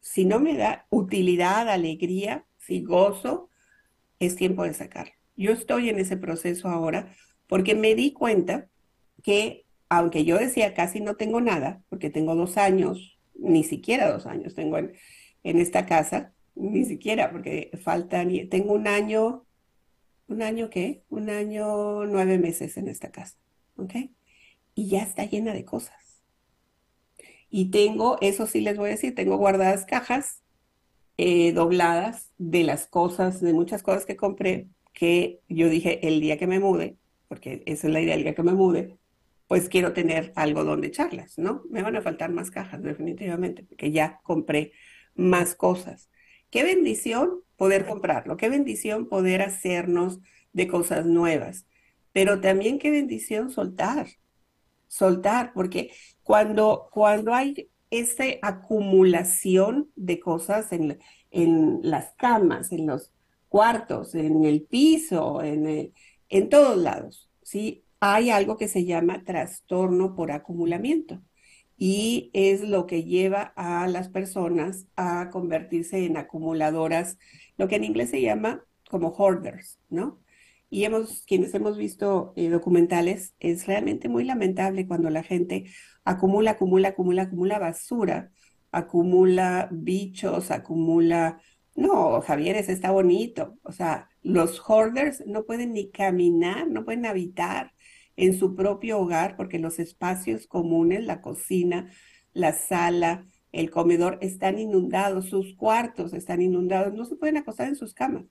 si 0.00 0.24
no 0.24 0.38
me 0.38 0.56
da 0.56 0.86
utilidad, 0.90 1.68
alegría, 1.68 2.46
si 2.58 2.82
gozo, 2.82 3.50
es 4.18 4.36
tiempo 4.36 4.62
de 4.64 4.74
sacarlo. 4.74 5.12
Yo 5.36 5.52
estoy 5.52 5.88
en 5.88 5.98
ese 5.98 6.16
proceso 6.16 6.68
ahora 6.68 7.14
porque 7.46 7.74
me 7.74 7.94
di 7.94 8.12
cuenta 8.12 8.68
que, 9.22 9.65
aunque 9.88 10.24
yo 10.24 10.38
decía 10.38 10.74
casi 10.74 11.00
no 11.00 11.16
tengo 11.16 11.40
nada, 11.40 11.82
porque 11.88 12.10
tengo 12.10 12.34
dos 12.34 12.56
años, 12.56 13.18
ni 13.34 13.64
siquiera 13.64 14.10
dos 14.10 14.26
años 14.26 14.54
tengo 14.54 14.78
en, 14.78 14.94
en 15.44 15.60
esta 15.60 15.86
casa, 15.86 16.32
ni 16.54 16.84
siquiera, 16.84 17.30
porque 17.30 17.70
faltan, 17.82 18.30
tengo 18.48 18.72
un 18.72 18.88
año, 18.88 19.46
¿un 20.28 20.42
año 20.42 20.70
qué? 20.70 21.04
Un 21.08 21.30
año, 21.30 22.04
nueve 22.06 22.38
meses 22.38 22.76
en 22.76 22.88
esta 22.88 23.10
casa, 23.10 23.36
¿ok? 23.76 23.94
Y 24.74 24.88
ya 24.88 25.02
está 25.02 25.24
llena 25.24 25.52
de 25.52 25.64
cosas. 25.64 26.22
Y 27.50 27.70
tengo, 27.70 28.18
eso 28.20 28.46
sí 28.46 28.60
les 28.60 28.76
voy 28.76 28.88
a 28.88 28.92
decir, 28.92 29.14
tengo 29.14 29.36
guardadas 29.36 29.84
cajas 29.84 30.42
eh, 31.18 31.52
dobladas 31.52 32.30
de 32.38 32.64
las 32.64 32.86
cosas, 32.86 33.40
de 33.40 33.52
muchas 33.52 33.82
cosas 33.82 34.04
que 34.04 34.16
compré, 34.16 34.68
que 34.92 35.40
yo 35.48 35.68
dije 35.68 36.06
el 36.08 36.20
día 36.20 36.38
que 36.38 36.46
me 36.46 36.60
mude, 36.60 36.96
porque 37.28 37.62
esa 37.66 37.86
es 37.86 37.92
la 37.92 38.00
idea, 38.00 38.14
el 38.14 38.22
día 38.22 38.34
que 38.34 38.42
me 38.42 38.52
mude, 38.52 38.98
pues 39.46 39.68
quiero 39.68 39.92
tener 39.92 40.32
algo 40.36 40.64
donde 40.64 40.88
echarlas, 40.88 41.38
¿no? 41.38 41.62
Me 41.70 41.82
van 41.82 41.96
a 41.96 42.02
faltar 42.02 42.30
más 42.30 42.50
cajas, 42.50 42.82
definitivamente, 42.82 43.64
porque 43.64 43.92
ya 43.92 44.20
compré 44.22 44.72
más 45.14 45.54
cosas. 45.54 46.10
Qué 46.50 46.64
bendición 46.64 47.40
poder 47.56 47.86
comprarlo, 47.86 48.36
qué 48.36 48.48
bendición 48.48 49.08
poder 49.08 49.42
hacernos 49.42 50.20
de 50.52 50.68
cosas 50.68 51.06
nuevas, 51.06 51.66
pero 52.12 52.40
también 52.40 52.78
qué 52.78 52.90
bendición 52.90 53.50
soltar, 53.50 54.08
soltar, 54.88 55.52
porque 55.54 55.92
cuando, 56.22 56.88
cuando 56.92 57.34
hay 57.34 57.70
esta 57.90 58.24
acumulación 58.42 59.90
de 59.96 60.18
cosas 60.20 60.72
en, 60.72 60.98
en 61.30 61.80
las 61.82 62.14
camas, 62.16 62.72
en 62.72 62.86
los 62.86 63.12
cuartos, 63.48 64.14
en 64.14 64.44
el 64.44 64.62
piso, 64.62 65.42
en, 65.42 65.92
en 66.28 66.48
todos 66.48 66.76
lados, 66.76 67.30
¿sí? 67.42 67.85
Hay 68.08 68.30
algo 68.30 68.56
que 68.56 68.68
se 68.68 68.84
llama 68.84 69.24
trastorno 69.24 70.14
por 70.14 70.30
acumulamiento 70.30 71.24
y 71.76 72.30
es 72.34 72.60
lo 72.60 72.86
que 72.86 73.02
lleva 73.02 73.52
a 73.56 73.88
las 73.88 74.08
personas 74.08 74.86
a 74.94 75.28
convertirse 75.30 76.06
en 76.06 76.16
acumuladoras, 76.16 77.18
lo 77.58 77.66
que 77.66 77.74
en 77.74 77.82
inglés 77.82 78.10
se 78.10 78.22
llama 78.22 78.64
como 78.88 79.08
hoarders, 79.08 79.80
¿no? 79.88 80.20
Y 80.70 80.84
hemos, 80.84 81.24
quienes 81.26 81.52
hemos 81.54 81.76
visto 81.76 82.32
eh, 82.36 82.48
documentales, 82.48 83.34
es 83.40 83.66
realmente 83.66 84.08
muy 84.08 84.22
lamentable 84.22 84.86
cuando 84.86 85.10
la 85.10 85.24
gente 85.24 85.64
acumula, 86.04 86.52
acumula, 86.52 86.90
acumula, 86.90 87.22
acumula 87.22 87.58
basura, 87.58 88.30
acumula 88.70 89.68
bichos, 89.72 90.52
acumula... 90.52 91.40
No, 91.74 92.20
Javier, 92.20 92.54
ese 92.56 92.72
está 92.72 92.92
bonito. 92.92 93.58
O 93.64 93.72
sea, 93.72 94.08
los 94.22 94.60
hoarders 94.60 95.26
no 95.26 95.44
pueden 95.44 95.72
ni 95.72 95.90
caminar, 95.90 96.68
no 96.68 96.84
pueden 96.84 97.04
habitar 97.04 97.72
en 98.16 98.38
su 98.38 98.54
propio 98.54 98.98
hogar 98.98 99.36
porque 99.36 99.58
los 99.58 99.78
espacios 99.78 100.46
comunes, 100.46 101.04
la 101.04 101.20
cocina, 101.20 101.90
la 102.32 102.52
sala, 102.52 103.26
el 103.52 103.70
comedor 103.70 104.18
están 104.20 104.58
inundados, 104.58 105.28
sus 105.28 105.54
cuartos 105.54 106.12
están 106.12 106.42
inundados, 106.42 106.94
no 106.94 107.04
se 107.04 107.16
pueden 107.16 107.36
acostar 107.36 107.68
en 107.68 107.76
sus 107.76 107.94
camas. 107.94 108.24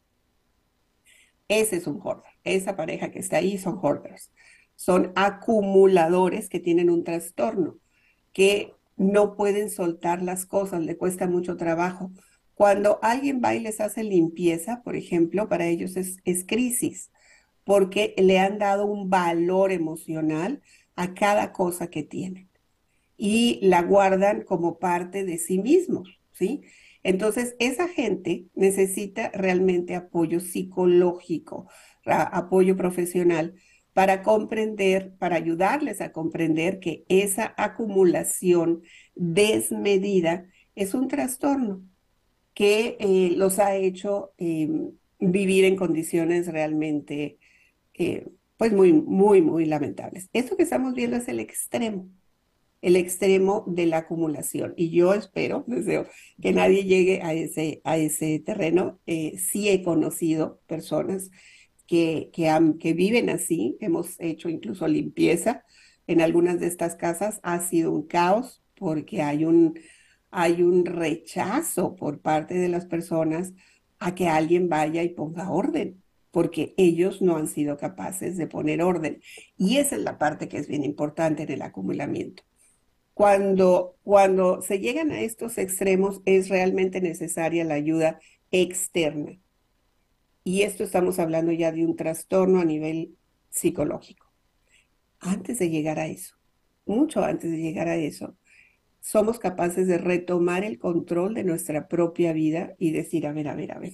Ese 1.47 1.77
es 1.77 1.87
un 1.87 1.99
hoarder. 2.01 2.31
Esa 2.43 2.75
pareja 2.75 3.11
que 3.11 3.19
está 3.19 3.37
ahí 3.37 3.57
son 3.57 3.77
hoarders. 3.81 4.31
Son 4.75 5.11
acumuladores 5.15 6.49
que 6.49 6.59
tienen 6.59 6.89
un 6.89 7.03
trastorno, 7.03 7.77
que 8.33 8.73
no 8.97 9.35
pueden 9.35 9.69
soltar 9.69 10.21
las 10.21 10.45
cosas, 10.45 10.83
le 10.83 10.97
cuesta 10.97 11.27
mucho 11.27 11.55
trabajo. 11.55 12.11
Cuando 12.55 12.99
alguien 13.01 13.41
va 13.43 13.55
y 13.55 13.59
les 13.59 13.79
hace 13.79 14.03
limpieza, 14.03 14.81
por 14.83 14.95
ejemplo, 14.95 15.47
para 15.49 15.67
ellos 15.67 15.97
es, 15.97 16.17
es 16.23 16.45
crisis 16.45 17.11
porque 17.65 18.13
le 18.17 18.39
han 18.39 18.59
dado 18.59 18.85
un 18.85 19.09
valor 19.09 19.73
emocional 19.73 20.61
a 20.95 21.13
cada 21.13 21.51
cosa 21.51 21.89
que 21.89 22.03
tienen 22.03 22.49
y 23.17 23.59
la 23.61 23.81
guardan 23.81 24.43
como 24.43 24.79
parte 24.79 25.25
de 25.25 25.37
sí 25.37 25.57
mismos, 25.57 26.19
¿sí? 26.31 26.61
Entonces, 27.03 27.55
esa 27.59 27.87
gente 27.87 28.47
necesita 28.55 29.29
realmente 29.33 29.95
apoyo 29.95 30.39
psicológico, 30.39 31.67
apoyo 32.05 32.77
profesional 32.77 33.55
para 33.93 34.23
comprender, 34.23 35.15
para 35.17 35.35
ayudarles 35.37 36.01
a 36.01 36.11
comprender 36.11 36.79
que 36.79 37.05
esa 37.07 37.53
acumulación 37.57 38.81
desmedida 39.15 40.47
es 40.75 40.93
un 40.93 41.07
trastorno 41.07 41.83
que 42.53 42.97
eh, 42.99 43.33
los 43.35 43.59
ha 43.59 43.75
hecho 43.75 44.33
em, 44.37 44.91
vivir 45.19 45.65
en 45.65 45.75
condiciones 45.75 46.47
realmente 46.47 47.37
eh, 47.97 48.27
pues 48.57 48.71
muy, 48.73 48.93
muy, 48.93 49.41
muy 49.41 49.65
lamentables. 49.65 50.29
Esto 50.33 50.57
que 50.57 50.63
estamos 50.63 50.93
viendo 50.93 51.17
es 51.17 51.27
el 51.27 51.39
extremo, 51.39 52.09
el 52.81 52.95
extremo 52.95 53.63
de 53.67 53.85
la 53.85 53.99
acumulación. 53.99 54.73
Y 54.77 54.91
yo 54.91 55.13
espero, 55.13 55.63
deseo 55.67 56.07
que 56.41 56.53
nadie 56.53 56.85
llegue 56.85 57.21
a 57.21 57.33
ese, 57.33 57.81
a 57.83 57.97
ese 57.97 58.39
terreno. 58.39 58.99
Eh, 59.05 59.37
sí 59.37 59.69
he 59.69 59.83
conocido 59.83 60.61
personas 60.67 61.31
que, 61.87 62.31
que, 62.33 62.93
viven 62.93 63.29
así, 63.29 63.77
hemos 63.79 64.19
hecho 64.19 64.49
incluso 64.49 64.87
limpieza 64.87 65.63
en 66.07 66.21
algunas 66.21 66.59
de 66.59 66.67
estas 66.67 66.95
casas, 66.95 67.39
ha 67.43 67.59
sido 67.61 67.91
un 67.91 68.07
caos 68.07 68.63
porque 68.75 69.21
hay 69.21 69.45
un, 69.45 69.79
hay 70.31 70.61
un 70.63 70.85
rechazo 70.85 71.95
por 71.95 72.21
parte 72.21 72.55
de 72.55 72.69
las 72.69 72.85
personas 72.85 73.53
a 73.99 74.15
que 74.15 74.27
alguien 74.27 74.69
vaya 74.69 75.03
y 75.03 75.09
ponga 75.09 75.51
orden 75.51 76.03
porque 76.35 76.73
ellos 76.75 77.21
no 77.21 77.37
han 77.37 77.47
sido 77.47 77.77
capaces 77.77 78.35
de 78.35 78.45
poner 78.45 78.81
orden. 78.81 79.21
Y 79.57 79.77
esa 79.77 79.95
es 79.95 80.01
la 80.01 80.17
parte 80.17 80.49
que 80.49 80.57
es 80.57 80.67
bien 80.67 80.83
importante 80.83 81.43
en 81.43 81.51
el 81.53 81.61
acumulamiento. 81.61 82.43
Cuando, 83.13 83.95
cuando 84.03 84.61
se 84.61 84.79
llegan 84.79 85.11
a 85.11 85.21
estos 85.21 85.57
extremos 85.57 86.21
es 86.25 86.49
realmente 86.49 86.99
necesaria 86.99 87.63
la 87.63 87.75
ayuda 87.75 88.19
externa. 88.51 89.39
Y 90.43 90.63
esto 90.63 90.83
estamos 90.83 91.19
hablando 91.19 91.53
ya 91.53 91.71
de 91.71 91.85
un 91.85 91.95
trastorno 91.95 92.59
a 92.59 92.65
nivel 92.65 93.15
psicológico. 93.49 94.29
Antes 95.21 95.57
de 95.57 95.69
llegar 95.69 95.99
a 95.99 96.07
eso, 96.07 96.35
mucho 96.85 97.23
antes 97.23 97.49
de 97.49 97.59
llegar 97.59 97.87
a 97.87 97.95
eso, 97.95 98.35
somos 98.99 99.39
capaces 99.39 99.87
de 99.87 99.99
retomar 99.99 100.65
el 100.65 100.79
control 100.79 101.33
de 101.33 101.45
nuestra 101.45 101.87
propia 101.87 102.33
vida 102.33 102.75
y 102.77 102.91
decir, 102.91 103.25
a 103.25 103.31
ver, 103.31 103.47
a 103.47 103.55
ver, 103.55 103.71
a 103.71 103.79
ver, 103.79 103.93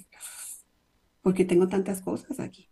porque 1.21 1.45
tengo 1.45 1.67
tantas 1.67 2.01
cosas 2.01 2.39
aquí. 2.39 2.69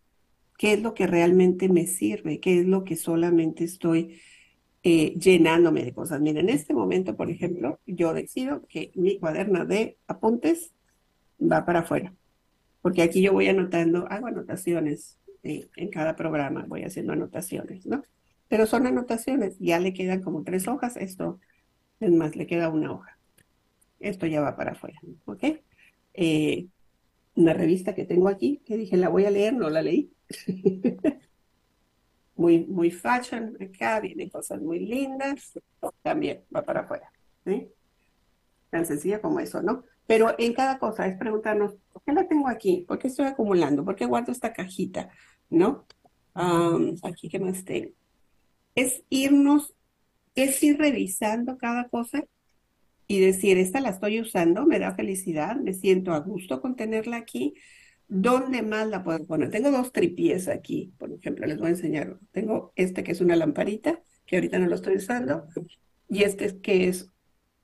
¿Qué 0.57 0.73
es 0.73 0.81
lo 0.81 0.93
que 0.93 1.07
realmente 1.07 1.69
me 1.69 1.87
sirve? 1.87 2.39
¿Qué 2.39 2.59
es 2.59 2.65
lo 2.65 2.83
que 2.83 2.95
solamente 2.95 3.63
estoy 3.63 4.21
eh, 4.83 5.13
llenándome 5.17 5.83
de 5.83 5.93
cosas? 5.93 6.19
Miren, 6.19 6.49
en 6.49 6.55
este 6.55 6.73
momento, 6.73 7.15
por 7.15 7.29
ejemplo, 7.29 7.79
yo 7.85 8.13
decido 8.13 8.65
que 8.67 8.91
mi 8.95 9.19
cuaderno 9.19 9.65
de 9.65 9.97
apuntes 10.07 10.73
va 11.39 11.65
para 11.65 11.79
afuera, 11.79 12.13
porque 12.81 13.01
aquí 13.01 13.21
yo 13.21 13.31
voy 13.31 13.47
anotando, 13.47 14.07
hago 14.09 14.27
anotaciones 14.27 15.17
eh, 15.43 15.69
en 15.77 15.89
cada 15.89 16.15
programa, 16.17 16.65
voy 16.67 16.83
haciendo 16.83 17.13
anotaciones, 17.13 17.85
¿no? 17.85 18.03
Pero 18.49 18.65
son 18.65 18.87
anotaciones, 18.87 19.57
ya 19.59 19.79
le 19.79 19.93
quedan 19.93 20.21
como 20.21 20.43
tres 20.43 20.67
hojas, 20.67 20.97
esto, 20.97 21.39
es 22.01 22.11
más, 22.11 22.35
le 22.35 22.47
queda 22.47 22.69
una 22.69 22.91
hoja. 22.91 23.17
Esto 23.99 24.25
ya 24.25 24.41
va 24.41 24.57
para 24.57 24.71
afuera, 24.71 24.99
¿ok? 25.25 25.43
Eh, 26.13 26.67
una 27.39 27.53
revista 27.53 27.95
que 27.95 28.05
tengo 28.05 28.27
aquí, 28.27 28.61
que 28.65 28.75
dije, 28.75 28.97
la 28.97 29.07
voy 29.07 29.25
a 29.25 29.31
leer, 29.31 29.53
no 29.53 29.69
la 29.69 29.81
leí. 29.81 30.11
muy, 32.35 32.65
muy 32.65 32.91
fashion 32.91 33.57
acá, 33.61 34.01
vienen 34.01 34.29
cosas 34.29 34.61
muy 34.61 34.79
lindas, 34.79 35.57
también 36.01 36.43
va 36.53 36.63
para 36.63 36.81
afuera. 36.81 37.11
Tan 38.69 38.85
sencilla 38.85 39.21
como 39.21 39.39
eso, 39.39 39.61
¿no? 39.61 39.83
Pero 40.05 40.35
en 40.37 40.53
cada 40.53 40.79
cosa 40.79 41.07
es 41.07 41.17
preguntarnos, 41.17 41.75
¿por 41.93 42.03
qué 42.03 42.11
la 42.11 42.27
tengo 42.27 42.49
aquí? 42.49 42.83
¿Por 42.87 42.99
qué 42.99 43.07
estoy 43.07 43.25
acumulando? 43.25 43.85
¿Por 43.85 43.95
qué 43.95 44.05
guardo 44.05 44.31
esta 44.31 44.53
cajita? 44.53 45.09
¿No? 45.49 45.85
aquí 47.03 47.27
que 47.27 47.39
más 47.39 47.65
tengo, 47.65 47.91
es 48.73 49.03
irnos, 49.09 49.73
es 50.35 50.63
ir 50.63 50.77
revisando 50.77 51.57
cada 51.57 51.89
cosa 51.89 52.23
y 53.09 53.19
decir, 53.19 53.57
esta 53.57 53.81
la 53.81 53.89
estoy 53.89 54.21
usando, 54.21 54.67
me 54.67 54.77
da 54.77 54.93
felicidad, 54.93 55.55
me 55.55 55.73
siento 55.73 56.13
a 56.13 56.19
gusto 56.19 56.61
con 56.61 56.75
tenerla 56.75 57.17
aquí. 57.17 57.55
¿Dónde 58.07 58.61
más 58.61 58.87
la 58.87 59.03
puedo 59.03 59.25
poner? 59.25 59.49
Tengo 59.49 59.71
dos 59.71 59.91
tripies 59.91 60.47
aquí, 60.47 60.93
por 60.99 61.11
ejemplo, 61.11 61.47
les 61.47 61.57
voy 61.57 61.67
a 61.67 61.71
enseñar. 61.71 62.19
Tengo 62.31 62.71
este 62.75 63.03
que 63.03 63.13
es 63.13 63.21
una 63.21 63.35
lamparita, 63.35 64.03
que 64.27 64.35
ahorita 64.35 64.59
no 64.59 64.67
lo 64.67 64.75
estoy 64.75 64.97
usando, 64.97 65.47
y 66.07 66.21
este 66.21 66.61
que 66.61 66.87
es, 66.87 67.09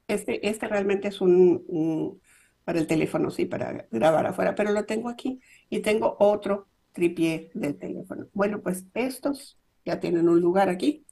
este, 0.08 0.49
este 0.49 0.67
realmente 0.67 1.10
es 1.10 1.21
un, 1.21 2.19
para 2.63 2.79
el 2.79 2.88
teléfono, 2.88 3.29
sí, 3.29 3.45
para 3.45 3.88
grabar 3.91 4.25
afuera, 4.25 4.55
pero 4.55 4.71
lo 4.71 4.86
tengo 4.86 5.10
aquí 5.10 5.39
y 5.69 5.81
tengo 5.81 6.15
otro 6.19 6.67
tripié 6.91 7.51
del 7.53 7.77
teléfono. 7.77 8.27
Bueno, 8.34 8.63
pues 8.63 8.84
estos 8.95 9.60
ya 9.86 9.99
tienen 9.99 10.27
un 10.27 10.41
lugar 10.41 10.69
aquí 10.69 11.05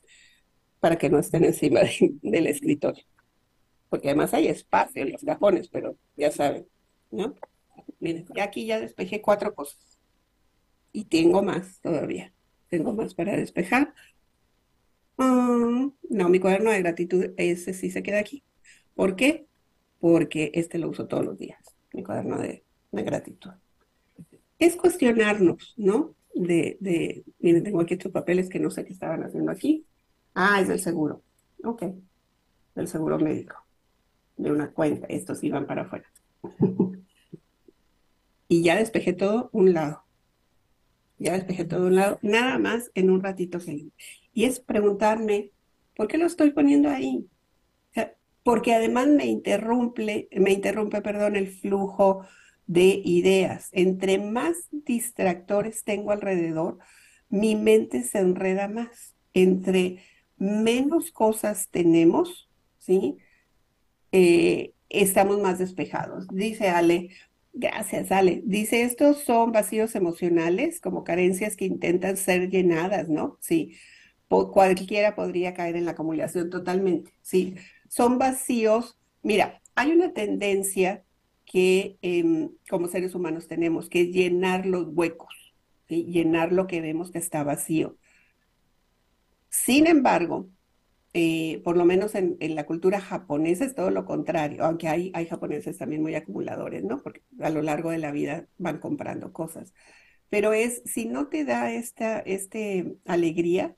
para 0.79 0.97
que 0.97 1.11
no 1.11 1.19
estén 1.19 1.43
encima 1.43 1.81
del 2.23 2.47
escritorio, 2.47 3.03
porque 3.93 4.07
además 4.07 4.33
hay 4.33 4.47
espacio 4.47 5.03
en 5.03 5.11
los 5.11 5.23
cajones, 5.23 5.67
pero 5.67 5.95
ya 6.17 6.31
saben, 6.31 6.67
¿no? 7.11 7.35
Miren, 7.99 8.25
ya 8.35 8.45
aquí 8.45 8.65
ya 8.65 8.79
despejé 8.79 9.21
cuatro 9.21 9.53
cosas. 9.53 9.99
Y 10.91 11.05
tengo 11.05 11.43
más 11.43 11.79
todavía. 11.79 12.33
Tengo 12.69 12.91
más 12.93 13.13
para 13.13 13.37
despejar. 13.37 13.93
Mm, 15.17 15.89
no, 16.09 16.29
mi 16.29 16.39
cuaderno 16.39 16.71
de 16.71 16.79
gratitud, 16.79 17.33
ese 17.37 17.75
sí 17.75 17.91
se 17.91 18.01
queda 18.01 18.17
aquí. 18.17 18.43
¿Por 18.95 19.15
qué? 19.15 19.45
Porque 19.99 20.49
este 20.55 20.79
lo 20.79 20.89
uso 20.89 21.07
todos 21.07 21.23
los 21.23 21.37
días, 21.37 21.63
mi 21.93 22.01
cuaderno 22.01 22.39
de, 22.39 22.63
gratitud. 22.91 23.51
Es 24.57 24.75
cuestionarnos, 24.75 25.75
¿no? 25.77 26.15
De, 26.33 26.77
de, 26.79 27.23
miren, 27.37 27.63
tengo 27.63 27.81
aquí 27.81 27.93
estos 27.93 28.11
papeles 28.11 28.49
que 28.49 28.59
no 28.59 28.71
sé 28.71 28.85
qué 28.85 28.93
estaban 28.93 29.21
haciendo 29.23 29.51
aquí. 29.51 29.85
Ah, 30.33 30.61
es 30.61 30.67
del 30.67 30.79
seguro. 30.79 31.21
Ok, 31.63 31.83
del 32.73 32.87
seguro 32.87 33.19
médico, 33.19 33.62
de 34.43 34.51
una 34.51 34.71
cuenta. 34.71 35.07
Estos 35.07 35.43
iban 35.43 35.65
para 35.65 35.83
afuera. 35.83 36.05
y 38.47 38.61
ya 38.63 38.75
despejé 38.75 39.13
todo 39.13 39.49
un 39.53 39.73
lado. 39.73 40.03
Ya 41.17 41.33
despejé 41.33 41.65
todo 41.65 41.87
un 41.87 41.95
lado, 41.95 42.19
nada 42.21 42.59
más 42.59 42.91
en 42.95 43.09
un 43.09 43.23
ratito 43.23 43.59
feliz. 43.59 43.93
Y 44.33 44.45
es 44.45 44.59
preguntarme, 44.59 45.51
¿por 45.95 46.07
qué 46.07 46.17
lo 46.17 46.25
estoy 46.25 46.51
poniendo 46.51 46.89
ahí? 46.89 47.27
porque 48.43 48.73
además 48.73 49.07
me 49.07 49.25
interrumpe, 49.25 50.27
me 50.31 50.51
interrumpe, 50.51 51.01
perdón, 51.01 51.37
el 51.37 51.47
flujo 51.47 52.25
de 52.67 53.01
ideas. 53.03 53.69
Entre 53.71 54.17
más 54.17 54.67
distractores 54.71 55.83
tengo 55.83 56.11
alrededor, 56.11 56.77
mi 57.29 57.55
mente 57.55 58.03
se 58.03 58.19
enreda 58.19 58.67
más. 58.67 59.15
Entre 59.33 59.99
menos 60.37 61.11
cosas 61.11 61.69
tenemos, 61.69 62.49
¿sí? 62.79 63.17
Eh, 64.13 64.73
estamos 64.87 65.41
más 65.41 65.59
despejados. 65.59 66.27
Dice 66.29 66.69
Ale, 66.69 67.09
Gracias, 67.55 68.11
Ale. 68.11 68.41
Dice, 68.45 68.81
estos 68.81 69.19
son 69.19 69.51
vacíos 69.51 69.93
emocionales, 69.93 70.81
como 70.81 71.03
carencias 71.03 71.55
que 71.55 71.65
intentan 71.65 72.17
ser 72.17 72.49
llenadas, 72.49 73.09
¿no? 73.09 73.37
Sí, 73.41 73.77
cualquiera 74.27 75.15
podría 75.15 75.53
caer 75.53 75.75
en 75.75 75.85
la 75.85 75.91
acumulación 75.91 76.49
totalmente, 76.49 77.13
sí. 77.21 77.55
Son 77.87 78.17
vacíos. 78.17 78.97
Mira, 79.21 79.61
hay 79.75 79.91
una 79.91 80.13
tendencia 80.13 81.05
que 81.45 81.97
em, 82.01 82.49
como 82.69 82.87
seres 82.87 83.13
humanos 83.13 83.47
tenemos, 83.47 83.89
que 83.89 84.01
es 84.01 84.07
llenar 84.09 84.65
los 84.65 84.87
huecos, 84.87 85.53
llenar 85.87 86.51
lo 86.51 86.65
que 86.65 86.81
vemos 86.81 87.11
que 87.11 87.19
está 87.19 87.43
vacío. 87.43 87.97
Sin 89.49 89.85
embargo, 89.85 90.49
eh, 91.13 91.61
por 91.63 91.77
lo 91.77 91.85
menos 91.85 92.15
en, 92.15 92.37
la 92.39 92.65
cultura 92.65 92.99
japonesa 92.99 93.65
es 93.65 93.75
todo 93.75 93.91
lo 93.91 94.05
contrario, 94.05 94.63
aunque 94.63 94.87
hay, 94.87 95.11
hay 95.13 95.27
japoneses 95.27 95.77
también 95.77 96.01
muy 96.01 96.15
acumuladores, 96.15 96.83
¿no? 96.83 97.01
Porque 97.03 97.21
a 97.39 97.51
lo 97.51 97.61
largo 97.61 97.91
de 97.91 97.99
la 97.99 98.11
vida 98.11 98.47
van 98.57 98.79
comprando 98.79 99.31
cosas. 99.31 99.73
Pero 100.29 100.53
es, 100.53 100.81
si 100.85 101.05
no 101.05 101.27
te 101.27 101.45
da 101.45 101.71
esta 101.71 102.19
este 102.19 102.95
alegría, 103.05 103.75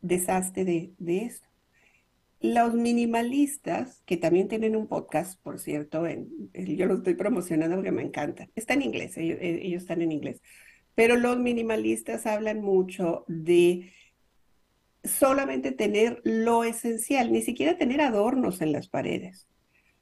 deshazte 0.00 0.64
de, 0.64 0.94
de 0.98 1.24
esto. 1.26 1.48
Los 2.40 2.74
minimalistas, 2.74 4.02
que 4.06 4.16
también 4.16 4.48
tienen 4.48 4.74
un 4.74 4.88
podcast, 4.88 5.40
por 5.42 5.60
cierto, 5.60 6.04
yo 6.08 6.86
lo 6.86 6.94
estoy 6.94 7.14
promocionando 7.14 7.76
porque 7.76 7.92
me 7.92 8.02
encanta. 8.02 8.48
Está 8.56 8.74
en 8.74 8.82
inglés, 8.82 9.16
ellos, 9.18 9.38
ellos 9.40 9.82
están 9.82 10.02
en 10.02 10.12
inglés. 10.12 10.40
Pero 10.94 11.16
los 11.16 11.38
minimalistas 11.38 12.26
hablan 12.26 12.62
mucho 12.62 13.24
de 13.28 13.92
solamente 15.04 15.72
tener 15.72 16.20
lo 16.24 16.64
esencial, 16.64 17.32
ni 17.32 17.42
siquiera 17.42 17.76
tener 17.76 18.00
adornos 18.00 18.60
en 18.60 18.72
las 18.72 18.88
paredes. 18.88 19.48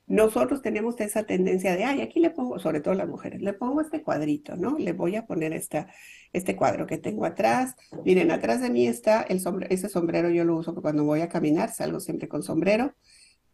Nosotros 0.07 0.61
tenemos 0.61 1.01
esa 1.01 1.23
tendencia 1.23 1.77
de, 1.77 1.85
ay, 1.85 2.01
aquí 2.01 2.19
le 2.19 2.31
pongo, 2.31 2.59
sobre 2.59 2.81
todo 2.81 2.95
las 2.95 3.09
mujeres, 3.09 3.43
le 3.43 3.53
pongo 3.53 3.81
este 3.81 4.03
cuadrito, 4.03 4.57
¿no? 4.57 4.77
Le 4.77 4.93
voy 4.93 5.15
a 5.15 5.25
poner 5.25 5.53
esta, 5.53 5.87
este 6.33 6.57
cuadro 6.57 6.85
que 6.87 6.99
tengo 6.99 7.25
atrás. 7.25 7.77
Miren, 8.05 8.33
atrás 8.33 8.61
de 8.61 8.71
mí 8.71 8.89
está 8.89 9.23
el 9.23 9.41
sombrero, 9.41 9.73
ese 9.73 9.89
sombrero 9.89 10.29
yo 10.29 10.45
lo 10.45 10.57
uso 10.57 10.75
cuando 10.75 11.05
voy 11.05 11.21
a 11.21 11.29
caminar, 11.29 11.73
salgo 11.73 12.01
siempre 12.01 12.29
con 12.29 12.43
sombrero. 12.43 12.93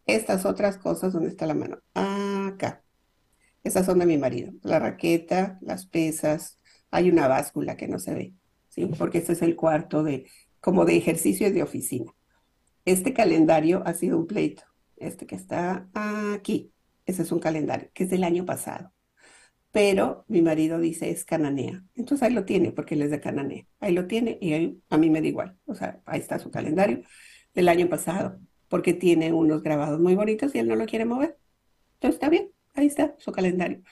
Estas 0.07 0.45
otras 0.45 0.79
cosas, 0.79 1.13
¿dónde 1.13 1.29
está 1.29 1.45
la 1.45 1.53
mano? 1.53 1.77
Acá. 1.93 2.83
Esas 3.63 3.85
son 3.85 3.99
de 3.99 4.07
mi 4.07 4.17
marido. 4.17 4.51
La 4.63 4.79
raqueta, 4.79 5.59
las 5.61 5.85
pesas, 5.85 6.59
hay 6.89 7.11
una 7.11 7.27
báscula 7.27 7.77
que 7.77 7.87
no 7.87 7.99
se 7.99 8.15
ve, 8.15 8.33
¿sí? 8.69 8.87
Porque 8.97 9.19
este 9.19 9.33
es 9.33 9.43
el 9.43 9.55
cuarto 9.55 10.01
de, 10.01 10.25
como 10.67 10.83
de 10.83 10.97
ejercicio 10.97 11.49
de 11.49 11.63
oficina. 11.63 12.13
Este 12.83 13.13
calendario 13.13 13.83
ha 13.85 13.93
sido 13.93 14.17
un 14.17 14.27
pleito. 14.27 14.63
Este 14.97 15.25
que 15.25 15.35
está 15.35 15.87
aquí, 15.93 16.73
ese 17.05 17.21
es 17.21 17.31
un 17.31 17.39
calendario 17.39 17.89
que 17.93 18.03
es 18.03 18.09
del 18.09 18.25
año 18.25 18.45
pasado. 18.45 18.91
Pero 19.71 20.25
mi 20.27 20.41
marido 20.41 20.77
dice 20.77 21.09
es 21.09 21.23
cananea. 21.23 21.85
Entonces 21.95 22.27
ahí 22.27 22.33
lo 22.33 22.43
tiene 22.43 22.73
porque 22.73 22.95
él 22.95 23.03
es 23.03 23.11
de 23.11 23.21
cananea. 23.21 23.65
Ahí 23.79 23.93
lo 23.93 24.07
tiene 24.07 24.39
y 24.41 24.81
a 24.89 24.97
mí 24.97 25.09
me 25.09 25.21
da 25.21 25.27
igual. 25.27 25.57
O 25.67 25.73
sea, 25.73 26.01
ahí 26.05 26.19
está 26.19 26.37
su 26.37 26.51
calendario 26.51 26.99
del 27.53 27.69
año 27.69 27.87
pasado 27.87 28.37
porque 28.67 28.93
tiene 28.93 29.31
unos 29.31 29.63
grabados 29.63 30.01
muy 30.01 30.15
bonitos 30.15 30.53
y 30.53 30.59
él 30.59 30.67
no 30.67 30.75
lo 30.75 30.85
quiere 30.85 31.05
mover. 31.05 31.37
Entonces 31.93 32.15
está 32.15 32.27
bien, 32.27 32.51
ahí 32.73 32.87
está 32.87 33.15
su 33.19 33.31
calendario. 33.31 33.83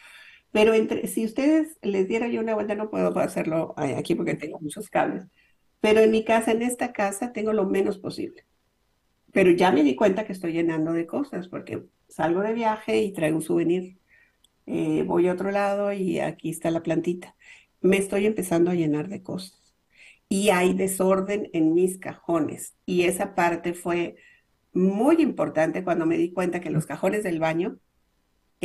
Pero 0.52 0.74
entre, 0.74 1.08
si 1.08 1.24
ustedes 1.24 1.78
les 1.82 2.06
diera 2.10 2.28
yo 2.28 2.42
una 2.42 2.54
vuelta, 2.54 2.76
no 2.76 2.90
puedo 2.90 3.18
hacerlo 3.20 3.76
aquí 3.78 4.14
porque 4.14 4.36
tengo 4.36 4.60
muchos 4.60 4.90
cables 4.90 5.26
pero 5.82 6.02
en 6.02 6.12
mi 6.12 6.24
casa, 6.24 6.52
en 6.52 6.62
esta 6.62 6.94
casa, 6.94 7.32
tengo 7.32 7.54
lo 7.54 7.66
menos 7.66 7.98
posible. 7.98 8.46
Pero 9.32 9.52
ya 9.52 9.72
me 9.72 9.84
di 9.84 9.96
cuenta 9.96 10.26
que 10.26 10.34
estoy 10.34 10.54
llenando 10.54 10.94
de 10.94 11.06
cosas, 11.06 11.48
porque 11.48 11.84
salgo 12.08 12.42
de 12.42 12.54
viaje 12.54 13.02
y 13.02 13.12
traigo 13.12 13.38
un 13.38 13.44
souvenir. 13.44 13.98
Eh, 14.66 15.04
voy 15.06 15.28
a 15.28 15.34
otro 15.34 15.52
lado 15.52 15.94
y 15.94 16.20
aquí 16.20 16.50
está 16.50 16.72
la 16.72 16.84
plantita. 16.84 17.36
Me 17.82 17.98
estoy 17.98 18.26
empezando 18.26 18.72
a 18.72 18.76
llenar 18.76 19.10
de 19.10 19.22
cosas. 19.22 19.76
Y 20.30 20.50
hay 20.50 20.74
desorden 20.74 21.50
en 21.54 21.74
mis 21.74 21.98
cajones. 21.98 22.76
Y 22.86 23.04
esa 23.04 23.36
parte 23.36 23.74
fue 23.74 24.16
muy 24.74 25.22
importante 25.22 25.84
cuando 25.84 26.06
me 26.06 26.18
di 26.18 26.32
cuenta 26.34 26.60
que 26.62 26.70
los 26.70 26.86
cajones 26.86 27.24
del 27.24 27.40
baño 27.40 27.78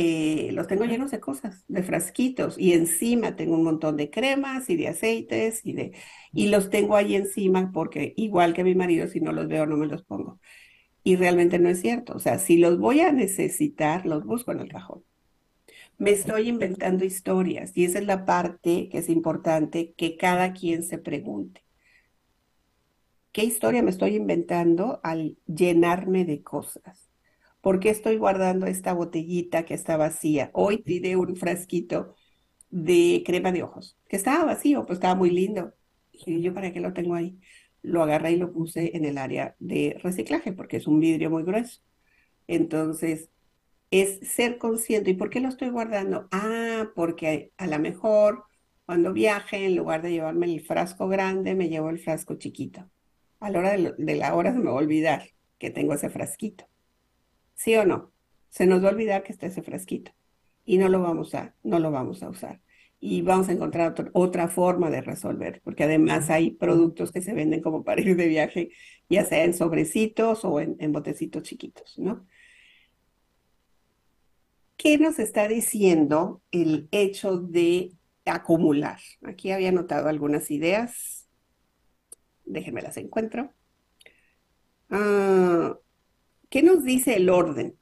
eh, 0.03 0.51
los 0.53 0.65
tengo 0.65 0.85
llenos 0.85 1.11
de 1.11 1.19
cosas, 1.19 1.63
de 1.67 1.83
frasquitos, 1.83 2.57
y 2.57 2.73
encima 2.73 3.35
tengo 3.35 3.53
un 3.55 3.63
montón 3.63 3.97
de 3.97 4.09
cremas 4.09 4.67
y 4.71 4.75
de 4.75 4.87
aceites 4.87 5.61
y 5.63 5.73
de, 5.73 5.91
y 6.33 6.47
los 6.47 6.71
tengo 6.71 6.95
ahí 6.95 7.15
encima 7.15 7.71
porque 7.71 8.13
igual 8.17 8.53
que 8.55 8.63
mi 8.63 8.73
marido, 8.73 9.07
si 9.07 9.19
no 9.19 9.31
los 9.31 9.47
veo 9.47 9.67
no 9.67 9.77
me 9.77 9.85
los 9.85 10.03
pongo. 10.03 10.39
Y 11.03 11.17
realmente 11.17 11.59
no 11.59 11.69
es 11.69 11.81
cierto. 11.81 12.15
O 12.15 12.19
sea, 12.19 12.39
si 12.39 12.57
los 12.57 12.79
voy 12.79 13.01
a 13.01 13.11
necesitar, 13.11 14.05
los 14.07 14.25
busco 14.25 14.51
en 14.51 14.61
el 14.61 14.69
cajón. 14.69 15.03
Me 15.99 16.11
estoy 16.11 16.49
inventando 16.49 17.05
historias 17.05 17.71
y 17.77 17.85
esa 17.85 17.99
es 17.99 18.07
la 18.07 18.25
parte 18.25 18.89
que 18.89 18.99
es 18.99 19.09
importante 19.09 19.93
que 19.97 20.17
cada 20.17 20.53
quien 20.53 20.83
se 20.83 20.97
pregunte. 20.97 21.63
¿Qué 23.31 23.43
historia 23.43 23.83
me 23.83 23.91
estoy 23.91 24.15
inventando 24.15 24.99
al 25.03 25.37
llenarme 25.45 26.25
de 26.25 26.41
cosas? 26.41 27.10
¿Por 27.61 27.79
qué 27.79 27.89
estoy 27.89 28.17
guardando 28.17 28.65
esta 28.65 28.93
botellita 28.93 29.65
que 29.65 29.73
está 29.75 29.97
vacía? 29.97 30.49
Hoy 30.53 30.79
tiré 30.83 31.15
un 31.15 31.35
frasquito 31.35 32.15
de 32.69 33.23
crema 33.25 33.51
de 33.51 33.63
ojos, 33.63 33.97
que 34.09 34.17
estaba 34.17 34.45
vacío, 34.45 34.85
pues 34.85 34.97
estaba 34.97 35.15
muy 35.15 35.31
lindo. 35.31 35.73
Y 36.11 36.41
yo, 36.41 36.53
¿para 36.53 36.73
qué 36.73 36.79
lo 36.81 36.93
tengo 36.93 37.15
ahí? 37.15 37.39
Lo 37.83 38.03
agarré 38.03 38.33
y 38.33 38.37
lo 38.37 38.51
puse 38.53 38.95
en 38.97 39.05
el 39.05 39.17
área 39.17 39.55
de 39.59 39.97
reciclaje, 40.03 40.53
porque 40.53 40.77
es 40.77 40.87
un 40.87 40.99
vidrio 40.99 41.29
muy 41.31 41.43
grueso. 41.43 41.81
Entonces, 42.47 43.29
es 43.91 44.19
ser 44.29 44.57
consciente. 44.59 45.11
¿Y 45.11 45.15
por 45.15 45.29
qué 45.31 45.41
lo 45.41 45.49
estoy 45.49 45.69
guardando? 45.69 46.27
Ah, 46.31 46.91
porque 46.95 47.53
a 47.57 47.67
lo 47.67 47.79
mejor 47.79 48.45
cuando 48.85 49.13
viaje, 49.13 49.65
en 49.67 49.75
lugar 49.77 50.01
de 50.03 50.11
llevarme 50.11 50.47
el 50.47 50.61
frasco 50.65 51.07
grande, 51.09 51.55
me 51.55 51.69
llevo 51.69 51.89
el 51.91 51.99
frasco 51.99 52.35
chiquito. 52.35 52.89
A 53.41 53.51
la 53.51 53.59
hora 53.59 53.71
de, 53.77 53.93
de 53.97 54.15
la 54.15 54.35
hora 54.35 54.53
se 54.53 54.59
me 54.59 54.65
va 54.67 54.71
a 54.71 54.75
olvidar 54.75 55.29
que 55.59 55.71
tengo 55.71 55.93
ese 55.95 56.09
frasquito. 56.11 56.65
¿Sí 57.61 57.75
o 57.75 57.85
no? 57.85 58.11
Se 58.49 58.65
nos 58.65 58.83
va 58.83 58.87
a 58.89 58.91
olvidar 58.91 59.21
que 59.21 59.31
está 59.31 59.45
ese 59.45 59.61
frasquito 59.61 60.11
y 60.65 60.79
no 60.79 60.89
lo 60.89 60.99
vamos 60.99 61.35
a, 61.35 61.55
no 61.61 61.77
lo 61.77 61.91
vamos 61.91 62.23
a 62.23 62.29
usar. 62.29 62.59
y 62.99 63.21
vamos 63.21 63.49
a 63.49 63.51
encontrar 63.51 63.93
otra 64.13 64.47
forma 64.47 64.89
de 64.91 65.01
resolver, 65.01 65.61
porque 65.63 65.83
además 65.83 66.29
hay 66.31 66.51
productos 66.51 67.11
que 67.11 67.21
se 67.21 67.33
venden 67.33 67.61
como 67.61 67.83
para 67.83 68.01
ir 68.01 68.15
de 68.15 68.27
viaje, 68.27 68.69
ya 69.09 69.25
sea 69.25 69.43
en 69.43 69.53
sobrecitos 69.53 70.43
o 70.45 70.59
en, 70.59 70.91
botecitos 70.91 71.43
chiquitos, 71.43 71.97
¿no? 71.99 72.27
¿Qué 74.77 74.97
nos 74.97 75.19
está 75.19 75.47
diciendo 75.47 76.41
el 76.51 76.89
hecho 76.91 77.37
de 77.37 77.93
acumular? 78.25 78.99
Aquí 79.23 79.51
había 79.51 79.69
anotado 79.69 80.09
algunas 80.09 80.49
ideas. 80.51 81.27
Déjenme 82.45 82.81
las 82.81 82.97
encuentro. 82.97 83.51
Ah, 84.89 85.77
¿Qué 86.51 86.61
nos 86.61 86.83
dice 86.83 87.15
el 87.15 87.29
orden? 87.29 87.77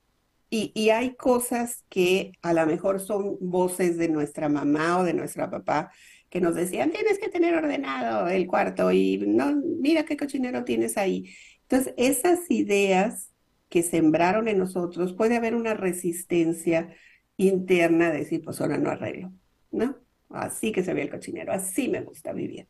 Y, 0.52 0.90
hay 0.92 1.16
cosas 1.16 1.84
que 1.90 2.34
a 2.44 2.54
lo 2.54 2.66
mejor 2.68 3.00
son 3.00 3.38
voces 3.42 3.98
de 3.98 4.10
nuestra 4.10 4.48
mamá 4.48 5.00
o 5.00 5.04
de 5.04 5.14
nuestra 5.14 5.50
papá 5.50 5.92
que 6.30 6.40
nos 6.40 6.56
decían, 6.56 6.92
tienes 6.92 7.18
que 7.20 7.30
tener 7.30 7.56
ordenado 7.56 8.28
el 8.30 8.46
cuarto 8.48 8.92
y 8.92 9.18
no, 9.28 9.56
mira 9.80 10.06
qué 10.06 10.18
cochinero 10.18 10.64
tienes 10.66 10.98
ahí. 10.98 11.34
Entonces, 11.64 11.94
esas 11.98 12.50
ideas 12.50 13.32
que 13.70 13.82
sembraron 13.82 14.48
en 14.48 14.60
nosotros, 14.60 15.14
puede 15.14 15.36
haber 15.36 15.56
una 15.56 15.74
resistencia 15.74 16.96
interna 17.38 18.12
de 18.12 18.20
decir, 18.20 18.44
pues 18.44 18.62
ahora 18.62 18.78
no 18.78 18.92
arreglo, 18.92 19.34
¿no? 19.72 19.98
Así 20.30 20.72
que 20.72 20.84
se 20.84 20.94
ve 20.94 21.04
el 21.04 21.10
cochinero, 21.10 21.54
así 21.54 21.90
me 21.90 22.02
gusta 22.02 22.34
vivir. 22.34 22.68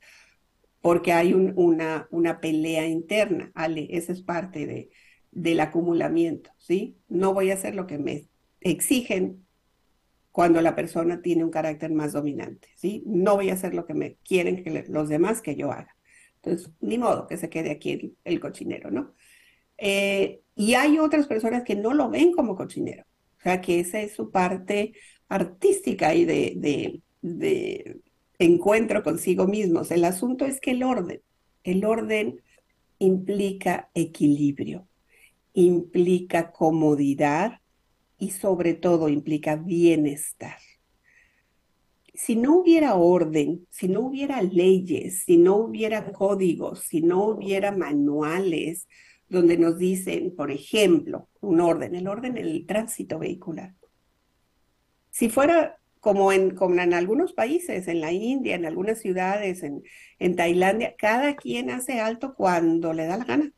Porque 0.81 1.12
hay 1.12 1.33
una, 1.33 2.07
una 2.12 2.39
pelea 2.39 2.88
interna, 2.88 3.51
Ale, 3.53 3.88
esa 3.91 4.13
es 4.13 4.21
parte 4.21 4.65
de, 4.65 4.89
del 5.31 5.59
acumulamiento, 5.59 6.51
¿sí? 6.57 6.97
No 7.07 7.33
voy 7.33 7.51
a 7.51 7.53
hacer 7.53 7.75
lo 7.75 7.87
que 7.87 7.97
me 7.97 8.29
exigen 8.61 9.45
cuando 10.31 10.61
la 10.61 10.75
persona 10.75 11.21
tiene 11.21 11.43
un 11.43 11.51
carácter 11.51 11.91
más 11.91 12.13
dominante, 12.13 12.69
¿sí? 12.75 13.03
No 13.05 13.35
voy 13.35 13.49
a 13.49 13.53
hacer 13.53 13.73
lo 13.73 13.85
que 13.85 13.93
me 13.93 14.15
quieren 14.23 14.63
que 14.63 14.85
los 14.87 15.09
demás 15.09 15.41
que 15.41 15.55
yo 15.55 15.71
haga. 15.71 15.95
Entonces, 16.35 16.71
ni 16.79 16.97
modo 16.97 17.27
que 17.27 17.37
se 17.37 17.49
quede 17.49 17.71
aquí 17.71 18.15
el, 18.23 18.39
cochinero, 18.39 18.91
¿no? 18.91 19.13
Eh, 19.77 20.41
y 20.55 20.73
hay 20.75 20.99
otras 20.99 21.27
personas 21.27 21.63
que 21.63 21.75
no 21.75 21.93
lo 21.93 22.09
ven 22.09 22.31
como 22.33 22.55
cochinero, 22.55 23.03
o 23.39 23.41
sea, 23.41 23.61
que 23.61 23.79
esa 23.79 24.01
es 24.01 24.13
su 24.13 24.31
parte 24.31 24.93
artística 25.27 26.13
y 26.15 26.25
de, 26.25 26.53
de, 26.57 27.01
de 27.21 28.01
encuentro 28.39 29.03
consigo 29.03 29.47
mismos. 29.47 29.91
El 29.91 30.05
asunto 30.05 30.45
es 30.45 30.59
que 30.59 30.71
el 30.71 30.83
orden, 30.83 31.21
el 31.63 31.85
orden 31.85 32.41
implica 32.99 33.89
equilibrio 33.93 34.88
implica 35.53 36.51
comodidad 36.51 37.59
y 38.17 38.31
sobre 38.31 38.73
todo 38.73 39.09
implica 39.09 39.55
bienestar. 39.55 40.57
Si 42.13 42.35
no 42.35 42.57
hubiera 42.57 42.95
orden, 42.95 43.65
si 43.69 43.88
no 43.88 44.01
hubiera 44.01 44.41
leyes, 44.41 45.23
si 45.25 45.38
no 45.38 45.55
hubiera 45.55 46.12
códigos, 46.12 46.81
si 46.81 47.01
no 47.01 47.23
hubiera 47.25 47.71
manuales 47.71 48.88
donde 49.29 49.57
nos 49.57 49.77
dicen, 49.77 50.35
por 50.35 50.51
ejemplo, 50.51 51.29
un 51.39 51.62
orden, 51.62 51.95
el 51.95 52.07
orden 52.07 52.38
en 52.38 52.45
el 52.45 52.65
tránsito 52.65 53.19
vehicular. 53.19 53.75
Si 55.12 55.29
fuera 55.29 55.77
como 55.99 56.31
en, 56.31 56.55
como 56.55 56.75
en 56.79 56.93
algunos 56.93 57.33
países, 57.33 57.88
en 57.88 58.01
la 58.01 58.12
India, 58.12 58.55
en 58.55 58.65
algunas 58.65 58.99
ciudades, 58.99 59.63
en, 59.63 59.83
en 60.17 60.35
Tailandia, 60.35 60.95
cada 60.97 61.35
quien 61.35 61.69
hace 61.69 61.99
alto 61.99 62.33
cuando 62.35 62.93
le 62.93 63.05
da 63.05 63.17
la 63.17 63.25
gana. 63.25 63.53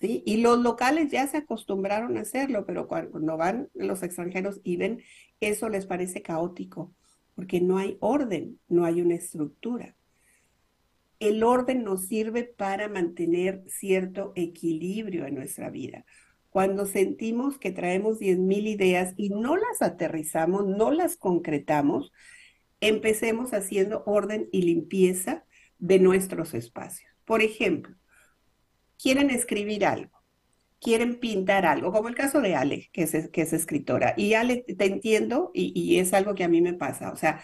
Y 0.00 0.38
los 0.38 0.58
locales 0.60 1.10
ya 1.10 1.26
se 1.26 1.36
acostumbraron 1.36 2.16
a 2.16 2.22
hacerlo, 2.22 2.64
pero 2.64 2.88
cuando 2.88 3.36
van 3.36 3.68
los 3.74 4.02
extranjeros 4.02 4.60
y 4.64 4.76
ven, 4.76 5.02
eso 5.40 5.68
les 5.68 5.84
parece 5.84 6.22
caótico, 6.22 6.94
porque 7.34 7.60
no 7.60 7.76
hay 7.76 7.98
orden, 8.00 8.58
no 8.68 8.86
hay 8.86 9.02
una 9.02 9.14
estructura. 9.14 9.94
El 11.18 11.42
orden 11.42 11.84
nos 11.84 12.06
sirve 12.06 12.44
para 12.44 12.88
mantener 12.88 13.62
cierto 13.68 14.32
equilibrio 14.36 15.26
en 15.26 15.34
nuestra 15.34 15.68
vida. 15.68 16.06
Cuando 16.48 16.86
sentimos 16.86 17.58
que 17.58 17.70
traemos 17.70 18.18
10.000 18.18 18.68
ideas 18.68 19.12
y 19.18 19.28
no 19.28 19.56
las 19.56 19.82
aterrizamos, 19.82 20.66
no 20.66 20.90
las 20.92 21.16
concretamos, 21.16 22.10
empecemos 22.80 23.52
haciendo 23.52 24.02
orden 24.06 24.48
y 24.50 24.62
limpieza 24.62 25.44
de 25.78 25.98
nuestros 25.98 26.54
espacios. 26.54 27.12
Por 27.26 27.42
ejemplo, 27.42 27.94
quieren 29.00 29.30
escribir 29.30 29.84
algo, 29.84 30.22
quieren 30.80 31.18
pintar 31.18 31.66
algo, 31.66 31.92
como 31.92 32.08
el 32.08 32.14
caso 32.14 32.40
de 32.40 32.54
Ale, 32.54 32.90
que 32.92 33.02
es, 33.02 33.52
escritora. 33.52 34.14
Y 34.16 34.34
Ale, 34.34 34.64
te 34.76 34.86
entiendo 34.86 35.50
y, 35.54 35.98
es 35.98 36.12
algo 36.12 36.34
que 36.34 36.44
a 36.44 36.48
mí 36.48 36.60
me 36.60 36.74
pasa. 36.74 37.12
O 37.12 37.16
sea, 37.16 37.42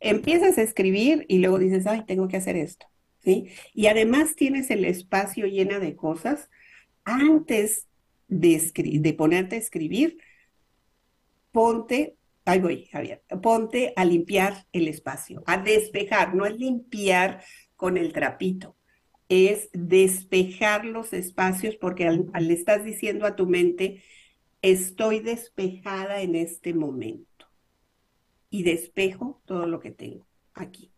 empiezas 0.00 0.58
a 0.58 0.62
escribir 0.62 1.24
y 1.28 1.38
luego 1.38 1.58
dices, 1.58 1.86
ay, 1.86 2.04
tengo 2.06 2.28
que 2.28 2.36
hacer 2.36 2.56
esto. 2.56 2.86
¿Sí? 3.20 3.48
Y 3.74 3.88
además 3.88 4.36
tienes 4.36 4.70
el 4.70 4.84
espacio 4.84 5.46
lleno 5.46 5.80
de 5.80 5.96
cosas. 5.96 6.48
Antes 7.04 7.86
de, 8.28 8.72
de 8.74 9.12
ponerte 9.12 9.56
a 9.56 9.58
escribir, 9.58 10.18
ponte, 11.52 12.16
ahí 12.44 12.60
voy, 12.60 12.86
Javier, 12.86 13.22
ponte 13.42 13.92
a 13.96 14.04
limpiar 14.04 14.66
el 14.72 14.88
espacio, 14.88 15.42
a 15.46 15.58
despejar, 15.58 16.34
no 16.34 16.46
es 16.46 16.56
limpiar 16.56 17.42
con 17.76 17.96
el 17.96 18.12
trapito, 18.12 18.77
es 19.28 19.68
despejar 19.72 20.84
los 20.84 21.12
espacios 21.12 21.76
porque 21.76 22.10
le 22.10 22.54
estás 22.54 22.84
diciendo 22.84 23.26
a 23.26 23.36
tu 23.36 23.46
mente, 23.46 24.02
estoy 24.62 25.20
despejada 25.20 26.20
en 26.20 26.34
este 26.34 26.74
momento. 26.74 27.26
Y 28.50 28.62
despejo 28.62 29.42
todo 29.44 29.66
lo 29.66 29.78
que 29.78 29.90
tengo 29.90 30.26
aquí. 30.54 30.90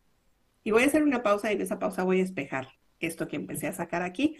Y 0.62 0.70
voy 0.70 0.84
a 0.84 0.86
hacer 0.86 1.02
una 1.02 1.22
pausa 1.22 1.50
y 1.50 1.56
en 1.56 1.62
esa 1.62 1.78
pausa 1.78 2.04
voy 2.04 2.18
a 2.18 2.22
despejar 2.22 2.68
esto 3.00 3.26
que 3.26 3.36
empecé 3.36 3.66
a 3.66 3.72
sacar 3.72 4.02
aquí 4.02 4.36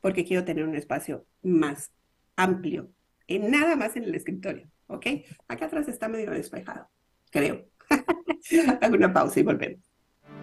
porque 0.00 0.24
quiero 0.24 0.44
tener 0.44 0.64
un 0.64 0.74
espacio 0.74 1.26
más 1.42 1.92
amplio, 2.36 2.90
en 3.26 3.50
nada 3.50 3.76
más 3.76 3.96
en 3.96 4.04
el 4.04 4.14
escritorio, 4.14 4.70
¿ok? 4.86 5.06
Acá 5.48 5.66
atrás 5.66 5.88
está 5.88 6.08
medio 6.08 6.30
despejado, 6.30 6.88
creo. 7.30 7.66
Hago 8.80 8.94
una 8.94 9.12
pausa 9.12 9.40
y 9.40 9.42
volvemos. 9.42 9.87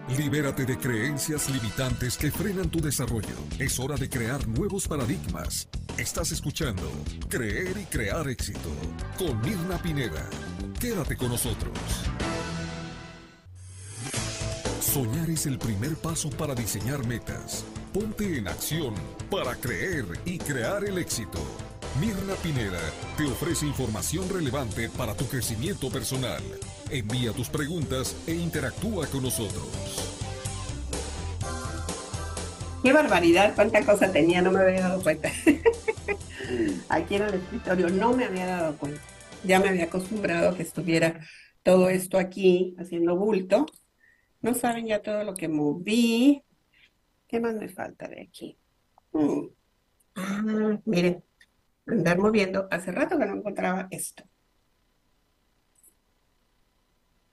Libérate 0.08 0.64
de 0.64 0.78
creencias 0.78 1.50
limitantes 1.50 2.16
que 2.16 2.30
frenan 2.30 2.70
tu 2.70 2.80
desarrollo. 2.80 3.34
Es 3.58 3.80
hora 3.80 3.96
de 3.96 4.08
crear 4.08 4.46
nuevos 4.46 4.86
paradigmas. 4.86 5.68
Estás 5.98 6.30
escuchando 6.30 6.88
Creer 7.28 7.76
y 7.76 7.84
Crear 7.86 8.28
Éxito 8.28 8.70
con 9.18 9.40
Mirna 9.40 9.78
Pineda. 9.82 10.24
Quédate 10.78 11.16
con 11.16 11.30
nosotros. 11.30 11.76
Soñar 14.80 15.28
es 15.28 15.46
el 15.46 15.58
primer 15.58 15.96
paso 15.96 16.30
para 16.30 16.54
diseñar 16.54 17.04
metas. 17.04 17.64
Ponte 17.92 18.38
en 18.38 18.46
acción 18.46 18.94
para 19.28 19.56
creer 19.56 20.06
y 20.24 20.38
crear 20.38 20.84
el 20.84 20.98
éxito. 20.98 21.44
Mirna 22.00 22.34
Pineda 22.44 22.80
te 23.16 23.24
ofrece 23.24 23.66
información 23.66 24.28
relevante 24.28 24.88
para 24.88 25.14
tu 25.14 25.26
crecimiento 25.26 25.90
personal. 25.90 26.42
Envía 26.90 27.32
tus 27.32 27.48
preguntas 27.48 28.16
e 28.28 28.34
interactúa 28.34 29.06
con 29.08 29.24
nosotros. 29.24 29.66
Qué 32.84 32.92
barbaridad, 32.92 33.54
cuánta 33.56 33.84
cosa 33.84 34.12
tenía, 34.12 34.40
no 34.40 34.52
me 34.52 34.60
había 34.60 34.82
dado 34.82 35.02
cuenta. 35.02 35.32
Aquí 36.88 37.16
en 37.16 37.22
el 37.22 37.34
escritorio 37.34 37.88
no 37.88 38.12
me 38.12 38.26
había 38.26 38.46
dado 38.46 38.76
cuenta. 38.78 39.00
Ya 39.42 39.58
me 39.58 39.68
había 39.68 39.84
acostumbrado 39.84 40.54
que 40.54 40.62
estuviera 40.62 41.20
todo 41.64 41.88
esto 41.88 42.18
aquí 42.18 42.76
haciendo 42.78 43.16
bulto. 43.16 43.66
No 44.40 44.54
saben 44.54 44.86
ya 44.86 45.02
todo 45.02 45.24
lo 45.24 45.34
que 45.34 45.48
moví. 45.48 46.44
¿Qué 47.26 47.40
más 47.40 47.56
me 47.56 47.68
falta 47.68 48.06
de 48.06 48.22
aquí? 48.22 48.56
Mm. 49.10 49.46
Ah, 50.14 50.78
miren, 50.84 51.24
andar 51.86 52.18
moviendo. 52.18 52.68
Hace 52.70 52.92
rato 52.92 53.18
que 53.18 53.26
no 53.26 53.34
encontraba 53.34 53.88
esto. 53.90 54.22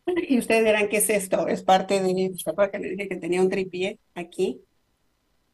Y 0.05 0.37
ustedes 0.37 0.65
dirán, 0.65 0.89
¿qué 0.89 0.97
es 0.97 1.09
esto? 1.09 1.47
Es 1.47 1.63
parte 1.63 2.01
de, 2.01 2.33
¿se 2.35 2.71
que 2.71 2.79
les 2.79 2.97
dije 2.97 3.09
que 3.09 3.15
tenía 3.15 3.41
un 3.41 3.49
tripié 3.49 3.99
aquí? 4.15 4.61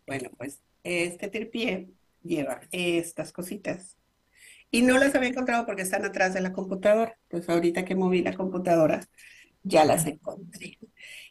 Bueno, 0.07 0.29
pues 0.37 0.59
este 0.83 1.27
tripié 1.27 1.89
lleva 2.23 2.61
estas 2.71 3.31
cositas. 3.31 3.97
Y 4.71 4.81
no 4.83 4.97
las 4.97 5.15
había 5.15 5.29
encontrado 5.29 5.65
porque 5.65 5.81
están 5.81 6.05
atrás 6.05 6.33
de 6.33 6.41
la 6.41 6.53
computadora. 6.53 7.17
Pues 7.27 7.49
ahorita 7.49 7.85
que 7.85 7.95
moví 7.95 8.21
la 8.21 8.33
computadora, 8.33 9.01
ya 9.63 9.85
las 9.85 10.05
encontré. 10.05 10.77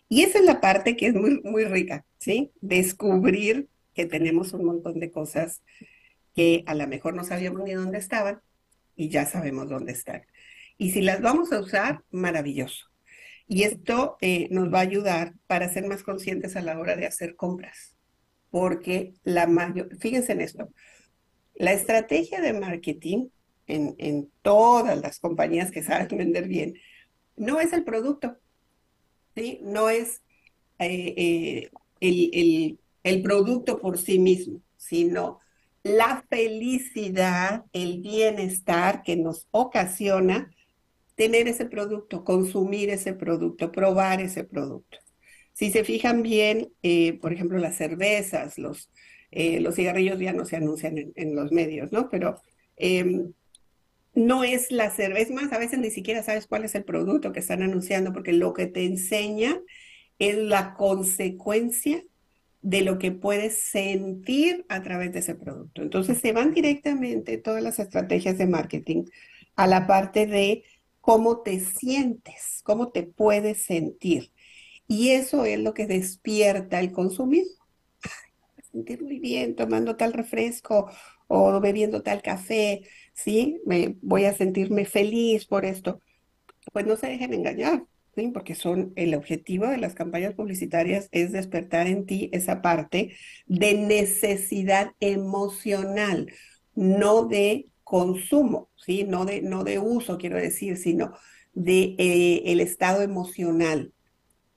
Y 0.08 0.22
esa 0.22 0.38
es 0.38 0.44
la 0.44 0.60
parte 0.60 0.96
que 0.96 1.08
es 1.08 1.14
muy, 1.14 1.40
muy 1.42 1.64
rica, 1.64 2.04
¿sí? 2.18 2.50
Descubrir 2.60 3.68
que 3.94 4.06
tenemos 4.06 4.52
un 4.52 4.64
montón 4.64 5.00
de 5.00 5.10
cosas 5.10 5.62
que 6.34 6.62
a 6.66 6.74
lo 6.74 6.86
mejor 6.86 7.14
no 7.14 7.24
sabíamos 7.24 7.62
ni 7.64 7.72
dónde 7.72 7.98
estaban 7.98 8.40
y 8.96 9.08
ya 9.08 9.26
sabemos 9.26 9.68
dónde 9.68 9.92
están. 9.92 10.22
Y 10.76 10.92
si 10.92 11.02
las 11.02 11.20
vamos 11.20 11.52
a 11.52 11.60
usar, 11.60 12.02
maravilloso. 12.10 12.87
Y 13.48 13.62
esto 13.62 14.18
eh, 14.20 14.48
nos 14.50 14.72
va 14.72 14.78
a 14.78 14.82
ayudar 14.82 15.34
para 15.46 15.68
ser 15.68 15.86
más 15.86 16.02
conscientes 16.02 16.54
a 16.56 16.62
la 16.62 16.78
hora 16.78 16.96
de 16.96 17.06
hacer 17.06 17.34
compras. 17.34 17.96
Porque 18.50 19.14
la 19.24 19.46
mayor, 19.46 19.96
fíjense 19.98 20.32
en 20.32 20.42
esto, 20.42 20.70
la 21.54 21.72
estrategia 21.72 22.40
de 22.40 22.52
marketing 22.52 23.28
en, 23.66 23.94
en 23.98 24.30
todas 24.42 25.00
las 25.00 25.18
compañías 25.18 25.70
que 25.70 25.82
saben 25.82 26.08
vender 26.18 26.46
bien 26.48 26.74
no 27.36 27.60
es 27.60 27.72
el 27.72 27.84
producto. 27.84 28.36
No 29.62 29.88
es 29.88 30.22
eh, 30.78 31.70
eh, 32.00 32.76
el, 33.04 33.22
producto 33.22 33.78
por 33.78 33.98
sí 33.98 34.18
mismo, 34.18 34.60
sino 34.76 35.40
la 35.82 36.24
felicidad, 36.28 37.64
el 37.72 38.00
bienestar 38.00 39.02
que 39.02 39.16
nos 39.16 39.46
ocasiona 39.52 40.50
tener 41.18 41.48
ese 41.48 41.66
producto, 41.66 42.24
consumir 42.24 42.90
ese 42.90 43.12
producto, 43.12 43.72
probar 43.72 44.20
ese 44.20 44.44
producto. 44.44 44.98
Si 45.52 45.72
se 45.72 45.82
fijan 45.82 46.22
bien, 46.22 46.72
eh, 46.82 47.18
por 47.18 47.32
ejemplo, 47.32 47.58
las 47.58 47.76
cervezas, 47.76 48.56
los, 48.56 48.88
los 49.32 49.74
cigarrillos 49.74 50.20
ya 50.20 50.32
no 50.32 50.44
se 50.44 50.56
anuncian 50.56 50.96
en, 50.96 51.12
en 51.16 51.34
los 51.34 51.50
medios, 51.50 51.90
¿no? 51.90 52.08
Pero 52.08 52.40
em, 52.76 53.32
no 54.14 54.44
es 54.44 54.70
la 54.70 54.90
cerveza, 54.90 55.34
más, 55.34 55.52
a 55.52 55.58
veces 55.58 55.80
ni 55.80 55.90
siquiera 55.90 56.22
sabes 56.22 56.46
cuál 56.46 56.64
es 56.64 56.76
el 56.76 56.84
producto 56.84 57.32
que 57.32 57.40
están 57.40 57.62
anunciando, 57.62 58.12
porque 58.12 58.32
lo 58.32 58.52
que 58.52 58.66
te 58.66 58.84
enseña 58.84 59.60
es 60.20 60.36
la 60.36 60.74
consecuencia 60.74 62.04
de 62.60 62.82
lo 62.82 62.98
que 62.98 63.12
puedes 63.12 63.60
sentir 63.60 64.64
a 64.68 64.82
través 64.82 65.12
de 65.12 65.20
ese 65.20 65.34
producto. 65.34 65.82
Entonces 65.82 66.18
se 66.18 66.32
van 66.32 66.52
directamente 66.52 67.38
todas 67.38 67.62
las 67.62 67.78
estrategias 67.78 68.38
de 68.38 68.46
marketing 68.46 69.04
a 69.56 69.66
la 69.66 69.86
parte 69.86 70.26
de 70.26 70.64
cómo 71.08 71.40
te 71.40 71.58
sientes, 71.60 72.60
cómo 72.64 72.90
te 72.90 73.02
puedes 73.02 73.62
sentir. 73.62 74.30
Y 74.86 75.12
eso 75.12 75.46
es 75.46 75.58
lo 75.58 75.72
que 75.72 75.86
despierta 75.86 76.80
el 76.80 76.92
consumismo. 76.92 77.64
Ay, 78.02 78.62
sentir 78.70 79.02
muy 79.02 79.18
bien 79.18 79.56
tomando 79.56 79.96
tal 79.96 80.12
refresco 80.12 80.90
o 81.26 81.60
bebiendo 81.60 82.02
tal 82.02 82.20
café, 82.20 82.82
¿sí? 83.14 83.58
Me, 83.64 83.96
voy 84.02 84.26
a 84.26 84.34
sentirme 84.34 84.84
feliz 84.84 85.46
por 85.46 85.64
esto. 85.64 86.02
Pues 86.74 86.84
no 86.84 86.94
se 86.96 87.06
dejen 87.06 87.32
engañar, 87.32 87.86
¿sí? 88.14 88.28
Porque 88.28 88.54
son, 88.54 88.92
el 88.94 89.14
objetivo 89.14 89.66
de 89.66 89.78
las 89.78 89.94
campañas 89.94 90.34
publicitarias 90.34 91.08
es 91.10 91.32
despertar 91.32 91.86
en 91.86 92.04
ti 92.04 92.28
esa 92.34 92.60
parte 92.60 93.16
de 93.46 93.72
necesidad 93.72 94.92
emocional, 95.00 96.30
no 96.74 97.24
de 97.24 97.70
consumo, 97.88 98.68
¿sí? 98.76 99.04
No 99.04 99.24
de, 99.24 99.40
no 99.40 99.64
de 99.64 99.78
uso, 99.78 100.18
quiero 100.18 100.36
decir, 100.36 100.76
sino 100.76 101.14
de 101.54 101.96
eh, 101.98 102.42
el 102.52 102.60
estado 102.60 103.00
emocional 103.00 103.94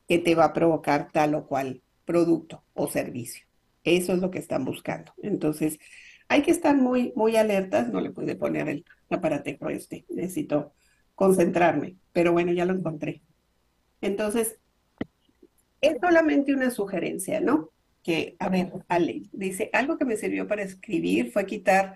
que 0.05 0.19
te 0.19 0.35
va 0.35 0.43
a 0.43 0.53
provocar 0.53 1.13
tal 1.13 1.35
o 1.35 1.47
cual 1.47 1.81
producto 2.03 2.65
o 2.73 2.89
servicio. 2.89 3.45
Eso 3.85 4.11
es 4.11 4.19
lo 4.19 4.31
que 4.31 4.39
están 4.39 4.65
buscando. 4.65 5.13
Entonces, 5.23 5.79
hay 6.27 6.41
que 6.41 6.51
estar 6.51 6.75
muy, 6.75 7.13
muy 7.15 7.37
alertas, 7.37 7.87
no 7.87 8.01
le 8.01 8.11
pude 8.11 8.35
poner 8.35 8.67
el 8.67 8.85
aparatejo 9.09 9.69
este, 9.69 10.05
necesito 10.09 10.73
concentrarme, 11.15 11.95
pero 12.11 12.33
bueno, 12.33 12.51
ya 12.51 12.65
lo 12.65 12.73
encontré. 12.73 13.21
Entonces, 14.01 14.59
es 15.79 15.95
solamente 16.01 16.53
una 16.53 16.69
sugerencia, 16.69 17.39
¿no? 17.39 17.69
Que, 18.03 18.35
a 18.39 18.49
ver, 18.49 18.73
Ale, 18.89 19.21
dice, 19.31 19.69
algo 19.71 19.97
que 19.97 20.03
me 20.03 20.17
sirvió 20.17 20.49
para 20.49 20.63
escribir 20.63 21.31
fue 21.31 21.45
quitar 21.45 21.95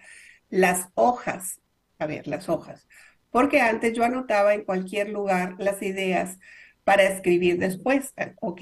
las 0.49 0.89
hojas, 0.95 1.61
a 1.99 2.07
ver, 2.07 2.27
las 2.27 2.49
hojas, 2.49 2.87
porque 3.31 3.61
antes 3.61 3.93
yo 3.93 4.03
anotaba 4.03 4.53
en 4.53 4.63
cualquier 4.63 5.09
lugar 5.09 5.55
las 5.59 5.81
ideas 5.81 6.37
para 6.83 7.03
escribir 7.03 7.57
después, 7.59 8.13
ok, 8.41 8.61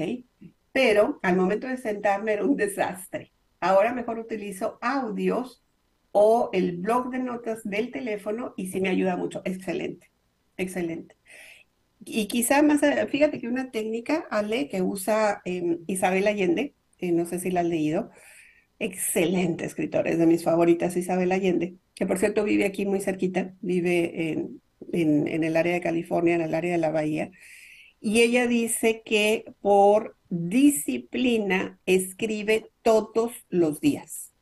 pero 0.72 1.20
al 1.22 1.36
momento 1.38 1.68
de 1.68 1.78
sentarme 1.78 2.34
era 2.34 2.46
un 2.46 2.56
desastre. 2.56 3.32
Ahora 3.60 3.94
mejor 3.94 4.20
utilizo 4.20 4.80
audios 4.82 5.64
o 6.12 6.50
el 6.54 6.78
blog 6.78 7.12
de 7.12 7.20
notas 7.20 7.62
del 7.64 7.92
teléfono 7.92 8.54
y 8.58 8.68
sí 8.68 8.82
me 8.82 8.90
ayuda 8.90 9.16
mucho. 9.16 9.42
Excelente, 9.46 10.12
excelente. 10.58 11.16
Y 12.06 12.28
quizá 12.28 12.62
más, 12.62 12.82
fíjate 13.10 13.40
que 13.40 13.48
una 13.48 13.72
técnica, 13.72 14.28
Ale, 14.30 14.68
que 14.68 14.82
usa 14.82 15.42
em, 15.46 15.80
Isabel 15.88 16.28
Allende, 16.28 16.76
eh, 17.00 17.12
no 17.12 17.26
sé 17.26 17.40
si 17.40 17.52
la 17.52 17.62
has 17.62 17.68
leído, 17.68 18.12
excelente 18.84 19.66
escritora, 19.66 20.10
es 20.12 20.18
de 20.18 20.28
mis 20.28 20.44
favoritas, 20.44 20.98
Isabel 20.98 21.32
Allende, 21.32 21.76
que 21.96 22.06
por 22.06 22.18
cierto 22.18 22.44
vive 22.44 22.66
aquí 22.66 22.86
muy 22.86 23.02
cerquita, 23.02 23.54
vive 23.62 24.32
en, 24.32 24.62
en 25.28 25.44
el 25.44 25.56
área 25.58 25.74
de 25.74 25.82
California, 25.82 26.36
en 26.36 26.42
el 26.42 26.54
área 26.54 26.74
de 26.74 26.78
la 26.78 26.92
Bahía, 26.92 27.32
y 28.00 28.22
ella 28.22 28.48
dice 28.48 29.02
que 29.06 29.46
por 29.62 30.18
disciplina 30.30 31.80
escribe 31.86 32.70
todos 32.82 33.32
los 33.50 33.80
días 33.80 34.34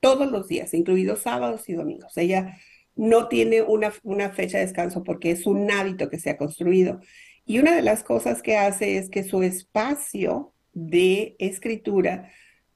todos 0.00 0.30
los 0.30 0.48
días, 0.48 0.74
incluidos 0.74 1.22
sábados 1.22 1.68
y 1.68 1.74
domingos. 1.74 2.16
Ella 2.16 2.58
no 2.96 3.28
tiene 3.28 3.62
una, 3.62 3.92
una 4.02 4.30
fecha 4.30 4.58
de 4.58 4.66
descanso 4.66 5.04
porque 5.04 5.30
es 5.30 5.46
un 5.46 5.70
hábito 5.70 6.08
que 6.08 6.18
se 6.18 6.30
ha 6.30 6.36
construido. 6.36 7.00
Y 7.44 7.58
una 7.58 7.74
de 7.74 7.82
las 7.82 8.04
cosas 8.04 8.42
que 8.42 8.56
hace 8.56 8.98
es 8.98 9.08
que 9.08 9.24
su 9.24 9.42
espacio 9.42 10.52
de 10.72 11.36
escritura 11.38 12.30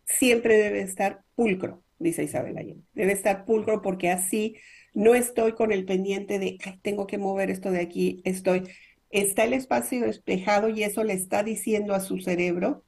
siempre 0.05 0.57
debe 0.57 0.83
estar 0.83 1.23
pulcro, 1.35 1.83
dice 1.99 2.25
Isabel 2.25 2.59
Allende. 2.59 2.85
Debe 2.95 3.13
estar 3.13 3.45
pulcro 3.45 3.83
porque 3.83 4.11
así 4.11 4.57
no 4.95 5.15
estoy 5.15 5.53
con 5.53 5.73
el 5.73 5.85
pendiente 5.85 6.39
de, 6.39 6.59
tengo 6.83 7.07
que 7.07 7.19
mover 7.19 7.51
esto 7.51 7.71
de 7.71 7.81
aquí, 7.81 8.21
estoy, 8.25 8.69
está 9.11 9.45
el 9.45 9.53
espacio 9.55 10.03
despejado 10.03 10.69
y 10.69 10.83
eso 10.83 11.05
le 11.05 11.15
está 11.15 11.43
diciendo 11.43 11.95
a 11.95 12.01
su 12.01 12.19
cerebro, 12.19 12.85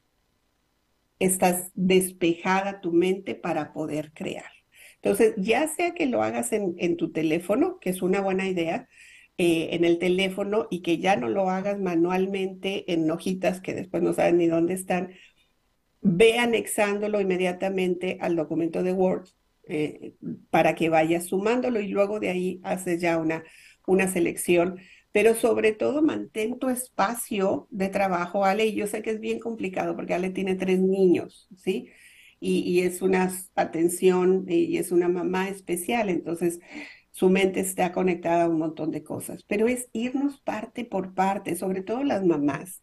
estás 1.19 1.71
despejada 1.75 2.81
tu 2.81 2.93
mente 2.93 3.35
para 3.35 3.73
poder 3.73 4.13
crear. 4.13 4.51
Entonces, 4.97 5.35
ya 5.37 5.69
sea 5.69 5.93
que 5.93 6.07
lo 6.07 6.23
hagas 6.23 6.53
en, 6.53 6.97
tu 6.97 7.13
teléfono, 7.13 7.79
que 7.79 7.91
es 7.91 8.01
una 8.01 8.21
buena 8.21 8.49
idea, 8.49 8.89
eh, 9.37 9.71
en 9.73 9.85
el 9.85 9.99
teléfono 9.99 10.67
y 10.71 10.81
que 10.81 10.99
ya 10.99 11.17
no 11.17 11.29
lo 11.29 11.51
hagas 11.51 11.79
manualmente 11.79 12.91
en 12.93 13.11
hojitas 13.11 13.61
que 13.61 13.75
después 13.75 14.03
no 14.03 14.15
saben 14.15 14.39
ni 14.39 14.47
dónde 14.47 14.75
están, 14.75 15.13
ve 16.05 16.39
anexándolo 16.39 17.21
inmediatamente 17.21 18.19
al 18.21 18.37
documento 18.37 18.83
de 18.83 18.93
Word 18.93 19.29
eh, 19.67 20.15
para 20.51 20.75
que 20.75 20.91
vayas 20.91 21.25
sumándolo 21.25 21.81
y 21.81 21.89
luego 21.89 22.21
de 22.21 22.29
ahí 22.29 22.61
haces 22.63 23.01
ya 23.01 23.17
una, 23.17 23.43
una 23.87 24.07
selección. 24.07 24.79
Pero 25.13 25.35
sobre 25.35 25.73
todo 25.73 26.03
mantén 26.03 26.59
tu 26.59 26.69
espacio 26.69 27.69
de 27.71 27.89
trabajo, 27.89 28.45
Ale, 28.45 28.67
y 28.67 28.75
yo 28.75 28.87
sé 28.87 29.01
que 29.01 29.11
es 29.11 29.21
bien 29.21 29.39
complicado 29.39 29.97
porque 29.97 30.13
Ale 30.13 30.31
tiene 30.31 30.57
tres 30.57 30.79
niños, 30.81 31.49
¿sí? 31.57 31.89
Y, 32.41 32.81
es 32.81 33.01
una 33.01 33.33
atención 33.55 34.45
y 34.47 34.77
es 34.77 34.93
una 34.93 35.09
mamá 35.09 35.49
especial, 35.49 36.11
entonces 36.11 36.61
su 37.11 37.31
mente 37.31 37.61
está 37.61 37.93
conectada 37.93 38.45
a 38.45 38.49
un 38.51 38.59
montón 38.59 38.91
de 38.91 39.03
cosas, 39.03 39.45
pero 39.45 39.67
es 39.67 39.89
irnos 39.95 40.41
parte 40.41 40.85
por 40.85 41.15
parte, 41.15 41.57
sobre 41.57 41.83
todo 41.83 42.05
las 42.05 42.27
mamás, 42.27 42.83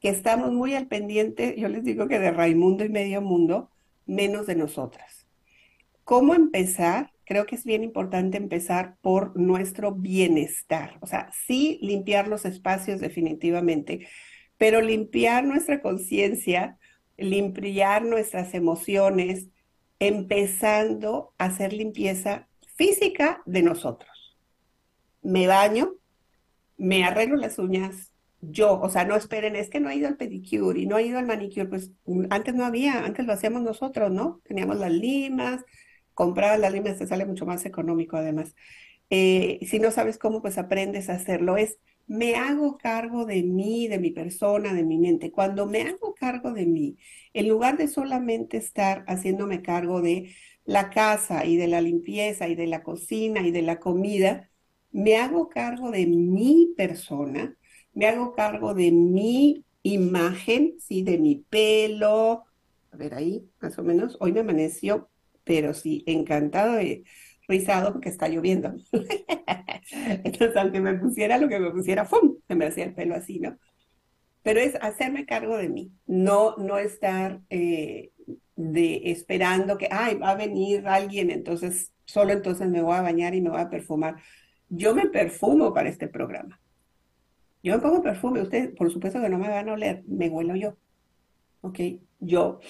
que 0.00 0.08
estamos 0.08 0.52
muy 0.52 0.74
al 0.74 0.86
pendiente, 0.86 1.54
yo 1.58 1.68
les 1.68 1.84
digo 1.84 2.08
que 2.08 2.18
de 2.18 2.30
Raimundo 2.30 2.84
y 2.84 2.88
medio 2.88 3.20
mundo, 3.20 3.70
menos 4.06 4.46
de 4.46 4.56
nosotras. 4.56 5.26
¿Cómo 6.04 6.34
empezar? 6.34 7.10
creo 7.30 7.46
que 7.46 7.54
es 7.54 7.64
bien 7.64 7.84
importante 7.84 8.38
empezar 8.38 8.96
por 9.02 9.38
nuestro 9.38 9.92
bienestar. 9.92 10.98
O 11.00 11.06
sea, 11.06 11.30
sí 11.46 11.78
limpiar 11.80 12.26
los 12.26 12.44
espacios 12.44 12.98
definitivamente, 12.98 14.08
pero 14.58 14.80
limpiar 14.80 15.44
nuestra 15.44 15.80
conciencia, 15.80 16.76
limpiar 17.16 18.04
nuestras 18.04 18.52
emociones, 18.52 19.46
empezando 20.00 21.32
a 21.38 21.44
hacer 21.44 21.72
limpieza 21.72 22.48
física 22.74 23.42
de 23.46 23.62
nosotros. 23.62 24.36
Me 25.22 25.46
baño, 25.46 25.94
me 26.78 27.04
arreglo 27.04 27.36
las 27.36 27.60
uñas, 27.60 28.09
yo, 28.40 28.80
o 28.80 28.88
sea, 28.90 29.04
no 29.04 29.16
esperen, 29.16 29.56
es 29.56 29.68
que 29.70 29.80
no 29.80 29.88
ha 29.88 29.94
ido 29.94 30.08
al 30.08 30.16
pedicure 30.16 30.80
y 30.80 30.86
no 30.86 30.96
ha 30.96 31.02
ido 31.02 31.18
al 31.18 31.26
manicure, 31.26 31.66
pues 31.66 31.92
antes 32.30 32.54
no 32.54 32.64
había, 32.64 33.04
antes 33.04 33.26
lo 33.26 33.32
hacíamos 33.32 33.62
nosotros, 33.62 34.10
¿no? 34.10 34.40
Teníamos 34.44 34.76
las 34.78 34.92
limas, 34.92 35.64
comprar 36.14 36.58
la 36.58 36.70
lima 36.70 36.94
te 36.94 37.06
sale 37.06 37.26
mucho 37.26 37.46
más 37.46 37.64
económico 37.66 38.16
además. 38.16 38.54
Eh, 39.10 39.58
si 39.66 39.78
no 39.78 39.90
sabes 39.90 40.18
cómo, 40.18 40.40
pues 40.42 40.58
aprendes 40.58 41.10
a 41.10 41.14
hacerlo. 41.14 41.56
Es, 41.56 41.78
me 42.06 42.36
hago 42.36 42.78
cargo 42.78 43.24
de 43.26 43.42
mí, 43.42 43.88
de 43.88 43.98
mi 43.98 44.10
persona, 44.10 44.72
de 44.74 44.84
mi 44.84 44.98
mente. 44.98 45.32
Cuando 45.32 45.66
me 45.66 45.82
hago 45.82 46.14
cargo 46.14 46.52
de 46.52 46.66
mí, 46.66 46.96
en 47.32 47.48
lugar 47.48 47.76
de 47.76 47.88
solamente 47.88 48.56
estar 48.56 49.04
haciéndome 49.08 49.62
cargo 49.62 50.00
de 50.02 50.34
la 50.64 50.90
casa 50.90 51.44
y 51.46 51.56
de 51.56 51.68
la 51.68 51.80
limpieza 51.80 52.48
y 52.48 52.54
de 52.54 52.66
la 52.66 52.82
cocina 52.82 53.40
y 53.40 53.50
de 53.50 53.62
la 53.62 53.80
comida, 53.80 54.50
me 54.92 55.16
hago 55.16 55.48
cargo 55.48 55.90
de 55.90 56.06
mi 56.06 56.74
persona, 56.76 57.56
me 57.92 58.06
hago 58.06 58.34
cargo 58.34 58.74
de 58.74 58.92
mi 58.92 59.64
imagen, 59.82 60.74
¿sí? 60.78 61.02
de 61.02 61.18
mi 61.18 61.36
pelo. 61.36 62.44
A 62.92 62.96
ver 62.96 63.14
ahí, 63.14 63.48
más 63.60 63.78
o 63.78 63.82
menos. 63.82 64.16
Hoy 64.20 64.32
me 64.32 64.40
amaneció 64.40 65.10
pero 65.50 65.74
sí, 65.74 66.04
encantado 66.06 66.80
y 66.80 67.04
rizado 67.48 67.92
porque 67.92 68.08
está 68.08 68.28
lloviendo. 68.28 68.72
Entonces, 69.90 70.56
aunque 70.56 70.80
me 70.80 70.94
pusiera 70.94 71.38
lo 71.38 71.48
que 71.48 71.58
me 71.58 71.72
pusiera, 71.72 72.04
¡fum! 72.04 72.36
Se 72.46 72.54
me 72.54 72.66
hacía 72.66 72.84
el 72.84 72.94
pelo 72.94 73.16
así, 73.16 73.40
¿no? 73.40 73.58
Pero 74.42 74.60
es 74.60 74.76
hacerme 74.80 75.26
cargo 75.26 75.56
de 75.56 75.68
mí, 75.68 75.92
no, 76.06 76.56
no 76.56 76.78
estar 76.78 77.40
eh, 77.50 78.12
de, 78.54 79.02
esperando 79.10 79.76
que, 79.76 79.88
ay, 79.90 80.14
va 80.14 80.30
a 80.30 80.36
venir 80.36 80.86
alguien, 80.86 81.30
entonces 81.30 81.92
solo 82.04 82.32
entonces 82.32 82.68
me 82.68 82.80
voy 82.80 82.94
a 82.94 83.02
bañar 83.02 83.34
y 83.34 83.40
me 83.40 83.50
voy 83.50 83.60
a 83.60 83.68
perfumar. 83.68 84.22
Yo 84.68 84.94
me 84.94 85.08
perfumo 85.08 85.74
para 85.74 85.88
este 85.88 86.06
programa. 86.06 86.59
Yo 87.62 87.74
me 87.74 87.80
pongo 87.80 88.02
perfume, 88.02 88.42
ustedes 88.42 88.70
por 88.76 88.90
supuesto 88.90 89.20
que 89.20 89.28
no 89.28 89.38
me 89.38 89.48
van 89.48 89.68
a 89.68 89.72
oler, 89.74 90.02
me 90.06 90.28
huelo 90.28 90.56
yo, 90.56 90.76
¿ok? 91.60 91.78
Yo, 92.20 92.60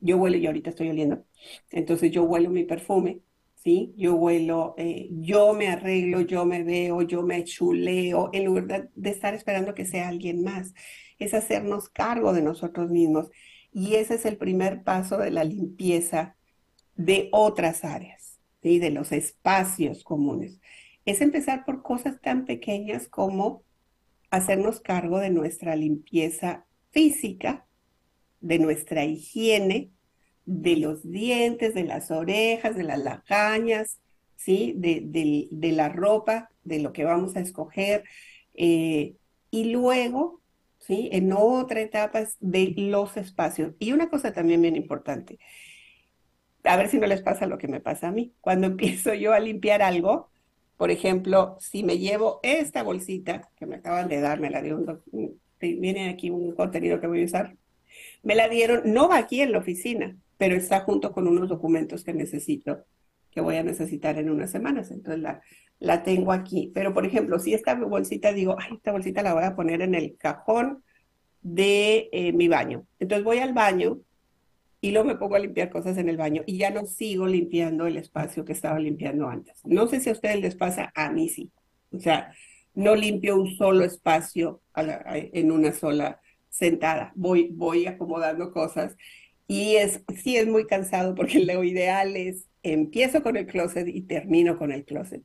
yo 0.00 0.18
huelo, 0.18 0.36
yo 0.36 0.50
ahorita 0.50 0.70
estoy 0.70 0.90
oliendo, 0.90 1.24
entonces 1.70 2.10
yo 2.10 2.24
huelo 2.24 2.50
mi 2.50 2.64
perfume, 2.64 3.22
¿sí? 3.66 3.94
Yo 3.96 4.14
huelo, 4.14 4.74
eh, 4.78 5.08
yo 5.10 5.52
me 5.54 5.68
arreglo, 5.68 6.20
yo 6.20 6.44
me 6.44 6.62
veo, 6.62 7.02
yo 7.02 7.22
me 7.22 7.44
chuleo, 7.44 8.30
en 8.32 8.44
lugar 8.44 8.90
de 8.94 9.10
estar 9.10 9.34
esperando 9.34 9.74
que 9.74 9.86
sea 9.86 10.08
alguien 10.08 10.44
más, 10.44 10.74
es 11.18 11.34
hacernos 11.34 11.88
cargo 11.88 12.32
de 12.32 12.42
nosotros 12.42 12.90
mismos. 12.90 13.30
Y 13.72 13.96
ese 13.96 14.14
es 14.14 14.24
el 14.24 14.36
primer 14.36 14.82
paso 14.84 15.18
de 15.18 15.30
la 15.30 15.44
limpieza 15.44 16.36
de 16.94 17.28
otras 17.32 17.84
áreas, 17.84 18.38
¿sí? 18.62 18.78
De 18.78 18.90
los 18.90 19.12
espacios 19.12 20.04
comunes. 20.04 20.60
Es 21.04 21.20
empezar 21.20 21.64
por 21.64 21.82
cosas 21.82 22.20
tan 22.20 22.44
pequeñas 22.44 23.08
como 23.08 23.64
hacernos 24.36 24.80
cargo 24.80 25.18
de 25.20 25.30
nuestra 25.30 25.76
limpieza 25.76 26.66
física, 26.92 27.66
de 28.40 28.58
nuestra 28.58 29.04
higiene, 29.04 29.92
de 30.44 30.76
los 30.76 31.02
dientes, 31.10 31.74
de 31.74 31.84
las 31.84 32.10
orejas, 32.10 32.76
de 32.76 32.84
las 32.84 32.98
lagañas, 33.00 34.00
¿sí? 34.36 34.74
De 34.76 35.72
la 35.72 35.88
ropa, 35.88 36.50
de 36.64 36.80
lo 36.80 36.92
que 36.92 37.04
vamos 37.04 37.36
a 37.36 37.40
escoger. 37.40 38.04
eh, 38.54 39.16
y 39.50 39.70
luego, 39.72 40.42
¿sí? 40.78 41.08
En 41.12 41.32
otra 41.32 41.80
etapa 41.80 42.20
es 42.20 42.36
de 42.40 42.74
los 42.76 43.16
espacios. 43.16 43.74
Y 43.78 43.92
una 43.92 44.10
cosa 44.10 44.32
también 44.32 44.62
bien 44.62 44.76
importante, 44.76 45.38
a 46.64 46.76
ver 46.76 46.88
si 46.88 46.98
no 46.98 47.06
les 47.06 47.22
pasa 47.22 47.46
lo 47.46 47.58
que 47.58 47.68
me 47.68 47.80
pasa 47.80 48.08
a 48.08 48.12
mí. 48.12 48.34
Cuando 48.40 48.66
empiezo 48.68 49.14
yo 49.14 49.32
a 49.32 49.40
limpiar 49.40 49.82
algo, 49.82 50.30
por 50.76 50.90
ejemplo, 50.90 51.56
si 51.60 51.82
me 51.82 51.98
llevo 51.98 52.40
esta 52.42 52.82
bolsita 52.82 53.48
que 53.56 53.66
me 53.66 53.76
acaban 53.76 54.08
de 54.08 54.20
dar, 54.20 54.40
me 54.40 54.50
la 54.50 54.62
doc- 54.62 55.02
un- 55.12 55.40
viene 55.60 56.08
aquí 56.10 56.30
un 56.30 56.52
contenido 56.54 57.00
que 57.00 57.06
voy 57.06 57.22
a 57.22 57.24
usar, 57.26 57.56
me 58.22 58.34
la 58.34 58.48
dieron, 58.48 58.82
no 58.92 59.08
va 59.08 59.18
aquí 59.18 59.40
en 59.40 59.52
la 59.52 59.58
oficina, 59.58 60.16
pero 60.38 60.54
está 60.56 60.80
junto 60.80 61.12
con 61.12 61.26
unos 61.28 61.48
documentos 61.48 62.04
que 62.04 62.12
necesito, 62.12 62.84
que 63.30 63.40
voy 63.40 63.56
a 63.56 63.62
necesitar 63.62 64.18
en 64.18 64.30
unas 64.30 64.50
semanas. 64.50 64.90
Entonces 64.90 65.22
la, 65.22 65.40
la 65.78 66.02
tengo 66.02 66.32
aquí. 66.32 66.70
Pero, 66.74 66.92
por 66.94 67.06
ejemplo, 67.06 67.38
si 67.38 67.54
esta 67.54 67.74
bolsita 67.74 68.32
digo, 68.32 68.56
ay, 68.58 68.74
esta 68.76 68.92
bolsita 68.92 69.22
la 69.22 69.34
voy 69.34 69.44
a 69.44 69.54
poner 69.56 69.82
en 69.82 69.94
el 69.94 70.16
cajón 70.16 70.82
de 71.42 72.08
eh, 72.12 72.32
mi 72.32 72.48
baño. 72.48 72.86
Entonces 72.98 73.24
voy 73.24 73.38
al 73.38 73.52
baño 73.54 74.00
y 74.86 74.92
luego 74.92 75.08
me 75.08 75.16
pongo 75.16 75.36
a 75.36 75.38
limpiar 75.40 75.70
cosas 75.70 75.98
en 75.98 76.08
el 76.08 76.16
baño 76.16 76.42
y 76.46 76.58
ya 76.58 76.70
no 76.70 76.86
sigo 76.86 77.26
limpiando 77.26 77.86
el 77.86 77.96
espacio 77.96 78.44
que 78.44 78.52
estaba 78.52 78.78
limpiando 78.78 79.28
antes. 79.28 79.60
No 79.64 79.86
sé 79.88 80.00
si 80.00 80.10
a 80.10 80.12
ustedes 80.12 80.40
les 80.40 80.54
pasa, 80.56 80.92
a 80.94 81.10
mí 81.10 81.28
sí. 81.28 81.52
O 81.90 81.98
sea, 82.00 82.32
no 82.74 82.94
limpio 82.94 83.36
un 83.36 83.50
solo 83.56 83.84
espacio 83.84 84.62
a 84.74 84.82
la- 84.82 85.02
a- 85.06 85.18
en 85.18 85.50
una 85.50 85.72
sola 85.72 86.20
sentada. 86.50 87.12
Voy, 87.16 87.48
voy 87.52 87.86
acomodando 87.86 88.52
cosas 88.52 88.96
y 89.48 89.76
es, 89.76 90.02
sí 90.22 90.36
es 90.36 90.46
muy 90.48 90.66
cansado 90.66 91.14
porque 91.14 91.40
lo 91.44 91.64
ideal 91.64 92.16
es 92.16 92.48
empiezo 92.62 93.22
con 93.22 93.36
el 93.36 93.46
closet 93.46 93.86
y 93.88 94.02
termino 94.02 94.58
con 94.58 94.72
el 94.72 94.84
closet. 94.84 95.22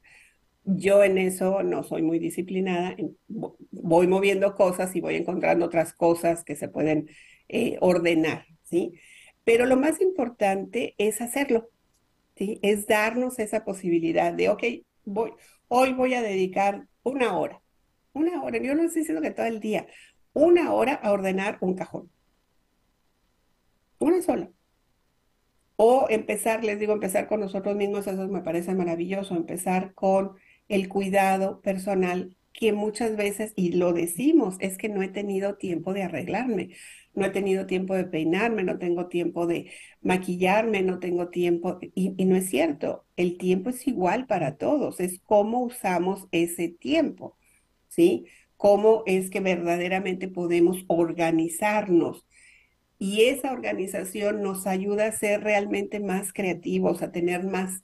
Yo 0.63 1.03
en 1.03 1.17
eso 1.17 1.63
no 1.63 1.83
soy 1.83 2.03
muy 2.03 2.19
disciplinada, 2.19 2.95
voy 3.27 4.07
moviendo 4.07 4.55
cosas 4.55 4.95
y 4.95 5.01
voy 5.01 5.15
encontrando 5.15 5.65
otras 5.65 5.93
cosas 5.93 6.43
que 6.43 6.55
se 6.55 6.69
pueden 6.69 7.09
eh, 7.49 7.77
ordenar, 7.81 8.45
¿sí? 8.63 8.93
Pero 9.43 9.65
lo 9.65 9.77
más 9.77 10.01
importante 10.01 10.95
es 10.97 11.21
hacerlo, 11.21 11.69
¿sí? 12.35 12.59
Es 12.61 12.87
darnos 12.87 13.39
esa 13.39 13.65
posibilidad 13.65 14.33
de, 14.33 14.49
ok, 14.49 14.63
hoy 15.67 15.93
voy 15.93 16.13
a 16.13 16.21
dedicar 16.21 16.87
una 17.03 17.37
hora, 17.37 17.61
una 18.13 18.43
hora, 18.43 18.59
yo 18.59 18.75
no 18.75 18.83
estoy 18.83 19.01
diciendo 19.01 19.21
que 19.21 19.31
todo 19.31 19.45
el 19.45 19.59
día, 19.59 19.87
una 20.33 20.73
hora 20.73 20.93
a 20.93 21.11
ordenar 21.11 21.57
un 21.61 21.75
cajón, 21.75 22.11
una 23.99 24.21
sola. 24.21 24.49
O 25.75 26.07
empezar, 26.09 26.63
les 26.63 26.79
digo, 26.79 26.93
empezar 26.93 27.27
con 27.27 27.39
nosotros 27.39 27.75
mismos, 27.75 28.05
eso 28.05 28.27
me 28.27 28.41
parece 28.41 28.75
maravilloso, 28.75 29.35
empezar 29.35 29.95
con 29.95 30.33
el 30.67 30.87
cuidado 30.89 31.61
personal 31.61 32.37
que 32.53 32.73
muchas 32.73 33.15
veces, 33.15 33.53
y 33.55 33.71
lo 33.71 33.93
decimos, 33.93 34.57
es 34.59 34.77
que 34.77 34.89
no 34.89 35.01
he 35.01 35.07
tenido 35.07 35.55
tiempo 35.55 35.93
de 35.93 36.03
arreglarme, 36.03 36.75
no 37.13 37.25
he 37.25 37.29
tenido 37.29 37.65
tiempo 37.65 37.95
de 37.95 38.05
peinarme, 38.05 38.63
no 38.63 38.77
tengo 38.77 39.07
tiempo 39.07 39.47
de 39.47 39.71
maquillarme, 40.01 40.81
no 40.81 40.99
tengo 40.99 41.29
tiempo, 41.29 41.79
y, 41.93 42.11
no 42.25 42.35
es 42.35 42.49
cierto, 42.49 43.05
el 43.17 43.37
tiempo 43.37 43.69
es 43.69 43.87
igual 43.87 44.27
para 44.27 44.57
todos, 44.57 44.99
es 44.99 45.19
cómo 45.25 45.59
usamos 45.59 46.27
ese 46.31 46.69
tiempo, 46.69 47.37
¿sí? 47.89 48.25
Cómo 48.57 49.03
es 49.05 49.29
que 49.29 49.39
verdaderamente 49.39 50.27
podemos 50.27 50.83
organizarnos. 50.87 52.25
Y 52.99 53.23
esa 53.23 53.51
organización 53.51 54.41
nos 54.43 54.67
ayuda 54.67 55.07
a 55.07 55.11
ser 55.11 55.41
realmente 55.43 55.99
más 55.99 56.33
creativos, 56.33 57.01
a 57.01 57.11
tener 57.11 57.43
más 57.43 57.83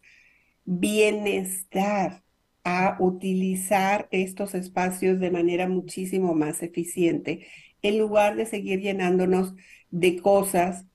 bienestar, 0.63 2.23
a 2.63 2.97
utilizar 2.99 4.07
estos 4.11 4.53
espacios 4.53 5.19
de 5.19 5.31
manera 5.31 5.67
muchísimo 5.69 6.35
más 6.35 6.61
eficiente, 6.61 7.47
en 7.81 7.97
lugar 7.97 8.35
de 8.35 8.45
seguir 8.45 8.81
llenándonos 8.81 9.53
de 9.89 10.21
cosas 10.21 10.85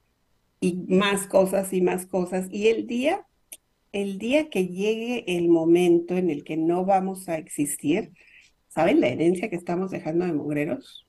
y 0.61 0.75
más 0.89 1.27
cosas 1.27 1.73
y 1.73 1.83
más 1.83 2.07
cosas. 2.07 2.47
Y 2.51 2.69
el 2.69 2.87
día, 2.87 3.27
el 3.93 4.19
día 4.19 4.51
que 4.51 4.69
llegue 4.69 5.25
el 5.37 5.49
momento 5.49 6.17
en 6.17 6.31
el 6.31 6.45
que 6.45 6.57
no 6.57 6.85
vamos 6.85 7.29
a 7.29 7.37
existir, 7.39 8.13
¿saben 8.69 9.01
la 9.01 9.09
herencia 9.09 9.51
que 9.51 9.57
estamos 9.57 9.91
dejando 9.91 10.25
de 10.27 10.33
mugreros? 10.33 11.07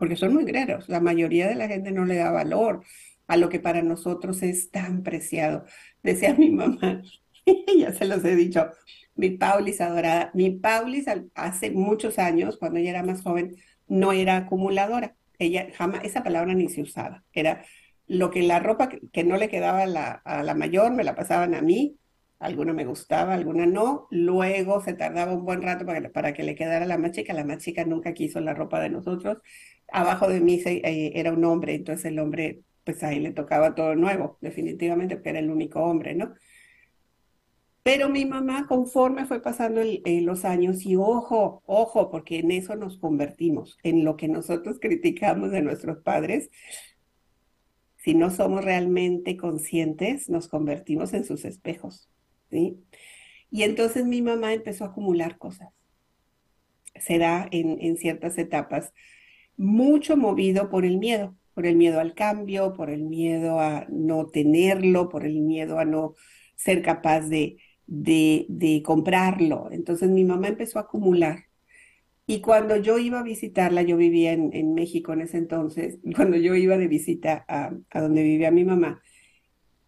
porque 0.00 0.16
son 0.16 0.32
muy 0.34 0.44
greros. 0.44 0.88
La 0.88 0.98
mayoría 0.98 1.46
de 1.46 1.54
la 1.54 1.68
gente 1.68 1.92
no 1.92 2.06
le 2.06 2.16
da 2.16 2.30
valor 2.30 2.82
a 3.28 3.36
lo 3.36 3.50
que 3.50 3.60
para 3.60 3.82
nosotros 3.82 4.42
es 4.42 4.70
tan 4.70 5.02
preciado. 5.02 5.66
Decía 6.02 6.34
mi 6.34 6.50
mamá, 6.50 7.02
ya 7.78 7.92
se 7.92 8.06
los 8.06 8.24
he 8.24 8.34
dicho, 8.34 8.70
mi 9.14 9.30
Paulis 9.30 9.80
adorada, 9.82 10.30
mi 10.32 10.50
Paulis 10.50 11.04
hace 11.34 11.70
muchos 11.70 12.18
años, 12.18 12.56
cuando 12.56 12.78
ella 12.78 12.90
era 12.90 13.02
más 13.02 13.20
joven, 13.22 13.56
no 13.90 14.12
era 14.12 14.38
acumuladora. 14.38 15.16
Ella 15.38 15.68
jamás, 15.74 16.04
esa 16.04 16.22
palabra 16.24 16.54
ni 16.54 16.68
se 16.70 16.82
usaba. 16.82 17.24
Era 17.34 17.64
lo 18.06 18.30
que 18.30 18.42
la 18.42 18.58
ropa 18.60 18.88
que, 18.88 19.24
no 19.24 19.36
le 19.36 19.48
quedaba 19.50 19.82
a 19.82 19.86
la, 19.86 20.12
a 20.24 20.42
la 20.42 20.54
mayor, 20.54 20.92
me 20.92 21.04
la 21.04 21.14
pasaban 21.16 21.54
a 21.54 21.62
mí. 21.62 21.98
Alguna 22.38 22.72
me 22.72 22.86
gustaba, 22.86 23.34
alguna 23.34 23.66
no. 23.66 24.08
Luego 24.10 24.80
se 24.82 24.94
tardaba 24.94 25.32
un 25.34 25.44
buen 25.44 25.62
rato 25.62 25.84
para 25.86 26.10
para 26.10 26.32
que 26.34 26.42
le 26.42 26.54
quedara 26.54 26.86
la 26.86 26.98
más 26.98 27.12
chica. 27.12 27.34
La 27.34 27.44
más 27.44 27.58
chica 27.58 27.84
nunca 27.84 28.14
quiso 28.14 28.40
la 28.40 28.54
ropa 28.54 28.80
de 28.80 28.90
nosotros 28.90 29.38
abajo 29.92 30.28
de 30.28 30.40
mí 30.40 30.60
se- 30.60 30.78
eh, 30.84 31.12
era 31.16 31.32
un 31.32 31.44
hombre, 31.44 31.74
entonces 31.74 32.06
el 32.06 32.18
hombre, 32.18 32.62
pues 32.84 33.02
ahí 33.02 33.20
le 33.20 33.32
tocaba 33.32 33.74
todo 33.74 33.94
nuevo, 33.96 34.38
definitivamente, 34.40 35.16
porque 35.16 35.30
era 35.30 35.38
el 35.40 35.50
único 35.50 35.80
hombre, 35.82 36.14
¿no? 36.14 36.34
Pero 37.82 38.10
mi 38.10 38.26
mamá, 38.26 38.66
conforme 38.66 39.24
fue 39.24 39.40
pasando 39.40 39.80
eh, 39.80 40.20
los 40.20 40.44
años, 40.44 40.84
y 40.84 40.96
ojo, 40.96 41.62
ojo, 41.64 42.10
porque 42.10 42.40
en 42.40 42.50
eso 42.50 42.76
nos 42.76 42.98
convertimos, 42.98 43.78
en 43.82 44.04
lo 44.04 44.16
que 44.16 44.28
nosotros 44.28 44.78
criticamos 44.80 45.50
de 45.50 45.62
nuestros 45.62 45.98
padres, 46.02 46.50
si 47.96 48.14
no 48.14 48.30
somos 48.30 48.64
realmente 48.64 49.36
conscientes, 49.36 50.28
nos 50.28 50.48
convertimos 50.48 51.14
en 51.14 51.24
sus 51.24 51.44
espejos, 51.44 52.10
¿sí? 52.50 52.78
Y 53.50 53.62
entonces 53.62 54.04
mi 54.04 54.22
mamá 54.22 54.52
empezó 54.52 54.84
a 54.84 54.88
acumular 54.88 55.38
cosas. 55.38 55.68
Se 56.96 57.18
da 57.18 57.48
en 57.50 57.96
ciertas 57.96 58.36
etapas 58.36 58.92
mucho 59.56 60.16
movido 60.16 60.70
por 60.70 60.84
el 60.84 60.98
miedo, 60.98 61.36
por 61.54 61.66
el 61.66 61.76
miedo 61.76 62.00
al 62.00 62.14
cambio, 62.14 62.72
por 62.72 62.90
el 62.90 63.02
miedo 63.02 63.60
a 63.60 63.86
no 63.90 64.26
tenerlo, 64.26 65.08
por 65.08 65.26
el 65.26 65.40
miedo 65.40 65.78
a 65.78 65.84
no 65.84 66.14
ser 66.56 66.82
capaz 66.82 67.22
de, 67.22 67.58
de, 67.90 68.46
de 68.48 68.82
comprarlo. 68.84 69.68
Entonces 69.72 70.08
mi 70.10 70.24
mamá 70.24 70.48
empezó 70.48 70.78
a 70.78 70.82
acumular. 70.82 71.46
Y 72.26 72.40
cuando 72.40 72.76
yo 72.76 72.98
iba 72.98 73.20
a 73.20 73.22
visitarla, 73.24 73.82
yo 73.82 73.96
vivía 73.96 74.32
en, 74.32 74.50
en 74.54 74.74
México 74.74 75.12
en 75.12 75.22
ese 75.22 75.38
entonces, 75.38 75.98
cuando 76.16 76.36
yo 76.38 76.54
iba 76.54 76.78
de 76.78 76.88
visita 76.88 77.44
a, 77.48 77.72
a 77.90 78.00
donde 78.00 78.22
vivía 78.22 78.50
mi 78.52 78.64
mamá, 78.64 79.02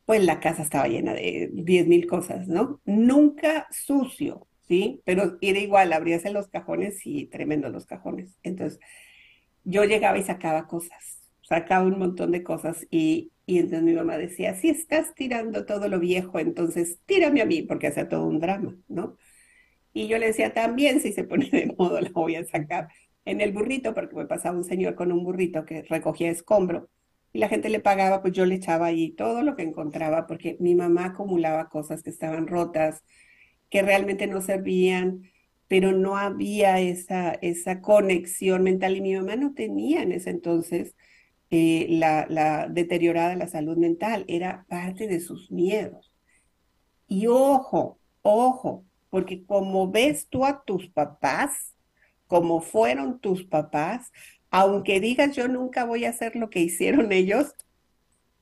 pues 0.07 0.25
la 0.25 0.41
casa 0.41 0.63
estaba 0.63 0.89
llena 0.89 1.15
de 1.15 1.51
diez 1.53 1.87
mil 1.87 2.07
cosas, 2.07 2.49
¿no? 2.49 2.81
Nunca 2.85 3.69
sucio, 3.71 4.49
¿sí? 4.69 5.03
Pero 5.05 5.39
era 5.41 5.61
igual, 5.61 5.93
abrías 5.93 6.25
en 6.25 6.35
los 6.35 6.49
cajones 6.49 7.01
y 7.07 7.27
tremendo 7.27 7.69
los 7.71 7.87
cajones. 7.87 8.37
Entonces, 8.43 8.81
yo 9.65 9.85
llegaba 9.85 10.19
y 10.19 10.25
sacaba 10.25 10.67
cosas, 10.67 11.22
sacaba 11.43 11.85
un 11.87 11.99
montón 11.99 12.33
de 12.33 12.43
cosas 12.43 12.87
y, 12.91 13.33
y 13.47 13.59
entonces 13.59 13.83
mi 13.83 13.93
mamá 13.95 14.19
decía, 14.19 14.55
si 14.55 14.71
estás 14.71 15.15
tirando 15.15 15.67
todo 15.67 15.89
lo 15.89 16.01
viejo, 16.01 16.39
entonces 16.39 17.01
tírame 17.07 17.43
a 17.43 17.47
mí, 17.47 17.63
porque 17.63 17.89
hacía 17.89 18.09
todo 18.09 18.27
un 18.27 18.41
drama, 18.41 18.77
¿no? 18.89 19.17
Y 19.93 20.09
yo 20.09 20.19
le 20.19 20.27
decía, 20.29 20.55
también 20.55 21.01
si 21.01 21.13
se 21.13 21.25
pone 21.25 21.49
de 21.51 21.75
modo 21.79 22.01
la 22.01 22.11
voy 22.11 22.37
a 22.37 22.45
sacar 22.45 22.89
en 23.25 23.41
el 23.41 23.53
burrito, 23.53 23.95
porque 23.95 24.17
me 24.17 24.27
pasaba 24.27 24.57
un 24.57 24.65
señor 24.65 24.95
con 24.95 25.13
un 25.13 25.25
burrito 25.25 25.65
que 25.65 25.83
recogía 25.83 26.31
escombro 26.31 26.89
y 27.33 27.39
la 27.39 27.49
gente 27.49 27.69
le 27.71 27.81
pagaba, 27.81 28.23
pues 28.23 28.35
yo 28.35 28.47
le 28.47 28.57
echaba 28.57 28.87
ahí 28.87 29.13
todo 29.13 29.43
lo 29.43 29.57
que 29.57 29.63
encontraba, 29.63 30.27
porque 30.27 30.57
mi 30.61 30.75
mamá 30.75 31.07
acumulaba 31.07 31.69
cosas 31.69 32.03
que 32.03 32.11
estaban 32.11 32.47
rotas, 32.47 33.03
que 33.71 33.83
realmente 33.83 34.27
no 34.27 34.43
servían 34.43 35.23
pero 35.73 35.91
no 35.93 36.19
había 36.19 36.81
esa, 36.81 37.33
esa 37.41 37.81
conexión 37.81 38.63
mental 38.63 38.95
y 38.95 39.01
mi 39.01 39.15
mamá 39.15 39.37
no 39.37 39.55
tenía 39.55 40.03
en 40.03 40.13
ese 40.13 40.29
entonces 40.29 40.95
eh, 41.55 41.87
la, 41.91 42.25
la 42.31 42.67
deteriorada 42.67 43.37
la 43.37 43.47
salud 43.47 43.77
mental, 43.77 44.25
era 44.27 44.65
parte 44.71 45.07
de 45.07 45.21
sus 45.21 45.51
miedos. 45.51 46.17
Y 47.07 47.27
ojo, 47.27 48.01
ojo, 48.23 48.87
porque 49.11 49.45
como 49.45 49.91
ves 49.91 50.29
tú 50.31 50.47
a 50.47 50.65
tus 50.65 50.89
papás, 50.89 51.75
como 52.27 52.63
fueron 52.63 53.21
tus 53.21 53.45
papás, 53.45 54.11
aunque 54.51 54.99
digas 54.99 55.37
yo 55.37 55.47
nunca 55.47 55.85
voy 55.85 56.07
a 56.07 56.09
hacer 56.09 56.37
lo 56.37 56.49
que 56.49 56.61
hicieron 56.61 57.13
ellos, 57.13 57.55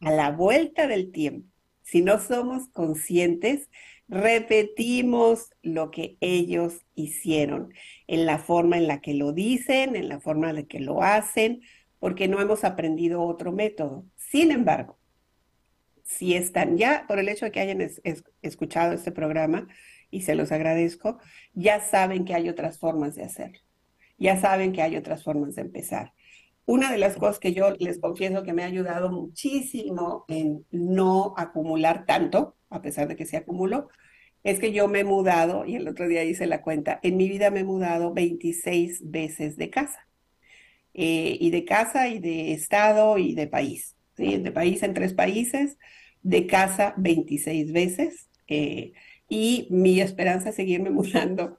a 0.01 0.13
la 0.13 0.31
vuelta 0.31 0.87
del 0.87 1.11
tiempo, 1.11 1.49
si 1.83 2.03
no 2.03 2.21
somos 2.21 2.69
conscientes, 2.69 3.69
repetimos 4.07 5.51
lo 5.63 5.91
que 5.91 6.17
ellos 6.21 6.87
hicieron, 6.95 7.75
en 8.07 8.25
la 8.25 8.39
forma 8.39 8.79
en 8.79 8.87
la 8.87 9.01
que 9.01 9.15
lo 9.15 9.33
dicen, 9.33 9.97
en 9.97 10.09
la 10.09 10.21
forma 10.21 10.51
en 10.51 10.57
la 10.57 10.63
que 10.63 10.79
lo 10.79 11.03
hacen, 11.03 11.63
porque 12.01 12.27
no 12.27 12.41
hemos 12.41 12.65
aprendido 12.65 13.23
otro 13.23 13.53
método. 13.53 14.05
Sin 14.17 14.51
embargo, 14.51 14.99
si 16.03 16.35
están 16.35 16.77
ya, 16.77 17.05
por 17.07 17.21
el 17.21 17.29
hecho 17.29 17.45
de 17.45 17.53
que 17.53 17.61
hayan 17.61 17.81
escuchado 18.43 18.93
este 18.93 19.13
programa, 19.13 19.69
y 20.11 20.23
se 20.23 20.35
los 20.35 20.51
agradezco, 20.51 21.19
ya 21.55 21.79
saben 21.79 22.25
que 22.25 22.35
hay 22.35 22.49
otras 22.49 22.81
formas 22.81 23.15
de 23.15 23.23
hacerlo, 23.23 23.61
ya 24.19 24.37
saben 24.41 24.73
que 24.73 24.83
hay 24.83 24.97
otras 24.97 25.23
formas 25.23 25.55
de 25.55 25.63
empezar. 25.63 26.13
Una 26.67 26.91
de 26.91 26.99
las 26.99 27.17
cosas 27.17 27.39
que 27.39 27.53
yo 27.53 27.71
les 27.79 28.01
confieso 28.01 28.43
que 28.43 28.53
me 28.53 28.65
ha 28.65 28.67
ayudado 28.67 29.11
muchísimo 29.13 30.25
en 30.29 30.67
no 30.73 31.35
acumular 31.37 32.07
tanto, 32.07 32.57
a 32.71 32.83
pesar 32.83 33.07
de 33.07 33.17
que 33.17 33.27
se 33.27 33.37
acumuló, 33.37 33.89
es 34.43 34.59
que 34.59 34.73
yo 34.73 34.89
me 34.89 35.01
he 35.01 35.05
mudado, 35.05 35.65
y 35.67 35.77
el 35.77 35.87
otro 35.87 36.09
día 36.09 36.25
hice 36.25 36.47
la 36.47 36.63
cuenta, 36.63 36.99
en 37.03 37.17
mi 37.17 37.29
vida 37.29 37.51
me 37.51 37.61
he 37.61 37.65
mudado 37.65 38.13
26 38.15 39.11
veces 39.11 39.57
de 39.57 39.71
casa. 39.71 40.10
Eh, 40.95 41.37
y 41.41 41.51
de 41.51 41.65
casa 41.65 42.09
y 42.09 42.19
de 42.19 42.53
estado 42.53 43.19
y 43.19 43.35
de 43.35 43.47
país. 43.47 43.97
De 44.17 44.53
país 44.53 44.83
en 44.83 44.93
tres 44.95 45.15
países, 45.15 45.79
de 46.23 46.47
casa 46.47 46.95
26 46.97 47.73
veces. 47.73 48.29
Eh, 48.49 48.93
y 49.29 49.69
mi 49.71 50.01
esperanza 50.01 50.51
es 50.51 50.57
seguirme 50.57 50.91
mudando, 50.91 51.59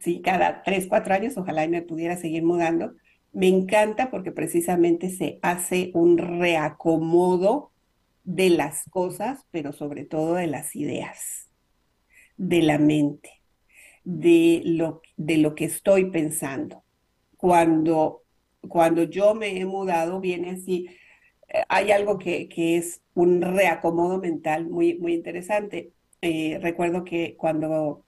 ¿sí? 0.00 0.20
Cada 0.22 0.62
tres, 0.62 0.86
cuatro 0.88 1.14
años, 1.14 1.36
ojalá 1.36 1.64
y 1.64 1.68
me 1.68 1.82
pudiera 1.82 2.16
seguir 2.16 2.42
mudando. 2.42 2.92
Me 3.32 3.48
encanta 3.48 4.10
porque 4.10 4.32
precisamente 4.32 5.08
se 5.08 5.38
hace 5.42 5.90
un 5.94 6.18
reacomodo 6.18 7.72
de 8.24 8.50
las 8.50 8.84
cosas, 8.90 9.40
pero 9.50 9.72
sobre 9.72 10.04
todo 10.04 10.34
de 10.34 10.46
las 10.46 10.76
ideas, 10.76 11.48
de 12.36 12.62
la 12.62 12.78
mente, 12.78 13.30
de 14.04 14.62
lo, 14.64 15.00
de 15.16 15.38
lo 15.38 15.54
que 15.54 15.64
estoy 15.64 16.10
pensando. 16.10 16.84
Cuando, 17.36 18.21
cuando 18.68 19.04
yo 19.04 19.34
me 19.34 19.58
he 19.58 19.64
mudado, 19.66 20.20
viene 20.20 20.50
así, 20.50 20.88
eh, 21.48 21.62
hay 21.68 21.90
algo 21.92 22.18
que, 22.18 22.48
que 22.48 22.76
es 22.76 23.02
un 23.14 23.42
reacomodo 23.42 24.18
mental 24.18 24.68
muy, 24.68 24.94
muy 24.98 25.14
interesante. 25.14 25.92
Eh, 26.20 26.58
recuerdo 26.62 27.04
que 27.04 27.36
cuando 27.36 28.06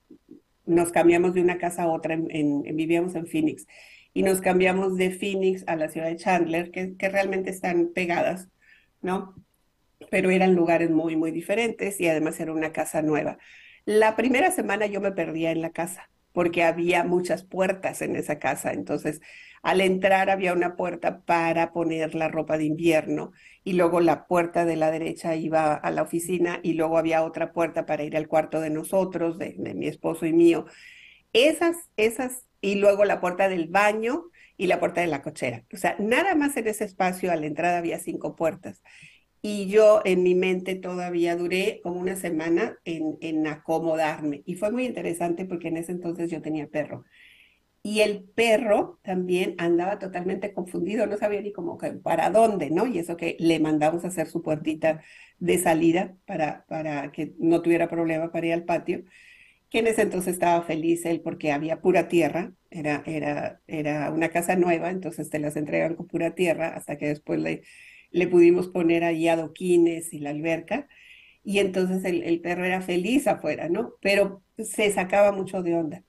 nos 0.66 0.92
cambiamos 0.92 1.34
de 1.34 1.42
una 1.42 1.58
casa 1.58 1.84
a 1.84 1.88
otra, 1.88 2.16
vivíamos 2.16 3.14
en 3.14 3.26
Phoenix, 3.26 3.66
y 4.14 4.22
nos 4.22 4.40
cambiamos 4.40 4.96
de 4.96 5.10
Phoenix 5.10 5.64
a 5.66 5.76
la 5.76 5.88
ciudad 5.88 6.08
de 6.08 6.16
Chandler, 6.16 6.70
que, 6.70 6.96
que 6.96 7.08
realmente 7.08 7.50
están 7.50 7.88
pegadas, 7.94 8.48
¿no? 9.02 9.34
pero 10.10 10.30
eran 10.30 10.54
lugares 10.54 10.90
muy, 10.90 11.16
muy 11.16 11.30
diferentes 11.30 12.00
y 12.00 12.08
además 12.08 12.38
era 12.40 12.52
una 12.52 12.72
casa 12.72 13.02
nueva. 13.02 13.38
La 13.84 14.16
primera 14.16 14.50
semana 14.50 14.86
yo 14.86 15.00
me 15.00 15.12
perdía 15.12 15.50
en 15.50 15.60
la 15.60 15.70
casa 15.70 16.08
porque 16.32 16.64
había 16.64 17.04
muchas 17.04 17.44
puertas 17.44 18.02
en 18.02 18.16
esa 18.16 18.38
casa. 18.38 18.72
Entonces, 18.72 19.20
al 19.64 19.80
entrar 19.80 20.28
había 20.28 20.52
una 20.52 20.76
puerta 20.76 21.22
para 21.22 21.72
poner 21.72 22.14
la 22.14 22.28
ropa 22.28 22.58
de 22.58 22.64
invierno 22.64 23.32
y 23.64 23.72
luego 23.72 24.00
la 24.00 24.26
puerta 24.26 24.66
de 24.66 24.76
la 24.76 24.90
derecha 24.90 25.36
iba 25.36 25.74
a 25.74 25.90
la 25.90 26.02
oficina 26.02 26.60
y 26.62 26.74
luego 26.74 26.98
había 26.98 27.24
otra 27.24 27.52
puerta 27.52 27.86
para 27.86 28.04
ir 28.04 28.14
al 28.14 28.28
cuarto 28.28 28.60
de 28.60 28.68
nosotros, 28.68 29.38
de, 29.38 29.54
mi 29.74 29.86
esposo 29.86 30.26
y 30.26 30.34
mío. 30.34 30.66
Esas, 31.32 31.76
esas, 31.96 32.44
y 32.60 32.74
luego 32.74 33.06
la 33.06 33.22
puerta 33.22 33.48
del 33.48 33.68
baño 33.68 34.26
y 34.58 34.66
la 34.66 34.78
puerta 34.78 35.00
de 35.00 35.06
la 35.06 35.22
cochera. 35.22 35.64
O 35.72 35.78
sea, 35.78 35.96
nada 35.98 36.34
más 36.34 36.56
en 36.58 36.68
ese 36.68 36.84
espacio 36.84 37.32
a 37.32 37.36
la 37.36 37.46
entrada 37.46 37.78
había 37.78 37.98
cinco 37.98 38.36
puertas 38.36 38.82
y 39.40 39.66
yo 39.68 40.02
en 40.04 40.22
mi 40.22 40.34
mente 40.34 40.74
todavía 40.74 41.36
duré 41.36 41.80
como 41.82 42.00
una 42.00 42.16
semana 42.16 42.78
en, 42.84 43.16
en, 43.22 43.46
acomodarme. 43.46 44.42
Y 44.44 44.56
fue 44.56 44.70
muy 44.70 44.84
interesante 44.84 45.46
porque 45.46 45.68
en 45.68 45.78
ese 45.78 45.92
entonces 45.92 46.30
yo 46.30 46.42
tenía 46.42 46.66
perro. 46.68 47.04
Y 47.84 48.00
el 48.00 48.24
perro 48.24 48.98
también 49.02 49.54
andaba 49.58 49.98
totalmente 49.98 50.52
confundido, 50.54 51.06
no 51.06 51.18
sabía 51.18 51.42
ni 51.42 51.52
cómo 51.52 51.78
para 52.02 52.30
dónde, 52.30 52.70
¿no? 52.70 52.86
Y 52.86 52.98
eso 52.98 53.16
que 53.16 53.36
le 53.38 53.60
mandamos 53.60 54.04
a 54.04 54.08
hacer 54.08 54.26
su 54.26 54.42
puertita 54.42 55.02
de 55.38 55.58
salida 55.58 56.16
para, 56.26 56.64
para 56.66 57.12
que 57.12 57.34
no 57.38 57.62
tuviera 57.62 57.88
problema 57.88 58.32
para 58.32 58.46
ir 58.46 58.52
al 58.54 58.64
patio, 58.64 59.04
que 59.70 59.80
en 59.80 59.88
ese 59.88 60.02
entonces 60.02 60.34
estaba 60.34 60.62
feliz 60.62 61.04
él 61.06 61.20
porque 61.20 61.52
había 61.52 61.80
pura 61.82 62.08
tierra, 62.08 62.54
era, 62.70 63.02
era, 63.06 63.60
era 63.66 64.10
una 64.12 64.30
casa 64.30 64.56
nueva, 64.56 64.90
entonces 64.90 65.30
te 65.30 65.38
las 65.38 65.56
entregan 65.56 65.96
con 65.96 66.08
pura 66.08 66.34
tierra 66.34 66.68
hasta 66.76 66.98
que 66.98 67.08
después 67.08 67.40
le 67.40 67.62
le 68.14 68.28
pudimos 68.28 68.68
poner 68.68 69.04
ahí 69.04 69.28
adoquines 69.28 70.14
y 70.14 70.20
la 70.20 70.30
alberca, 70.30 70.88
y 71.44 71.58
entonces 71.58 72.04
el, 72.04 72.40
perro 72.40 72.64
era 72.64 72.80
feliz 72.80 73.26
afuera, 73.26 73.68
¿no? 73.68 73.94
Pero 74.00 74.42
se 74.56 74.90
sacaba 74.92 75.32
mucho 75.32 75.62
de 75.62 75.74
onda. 75.74 76.04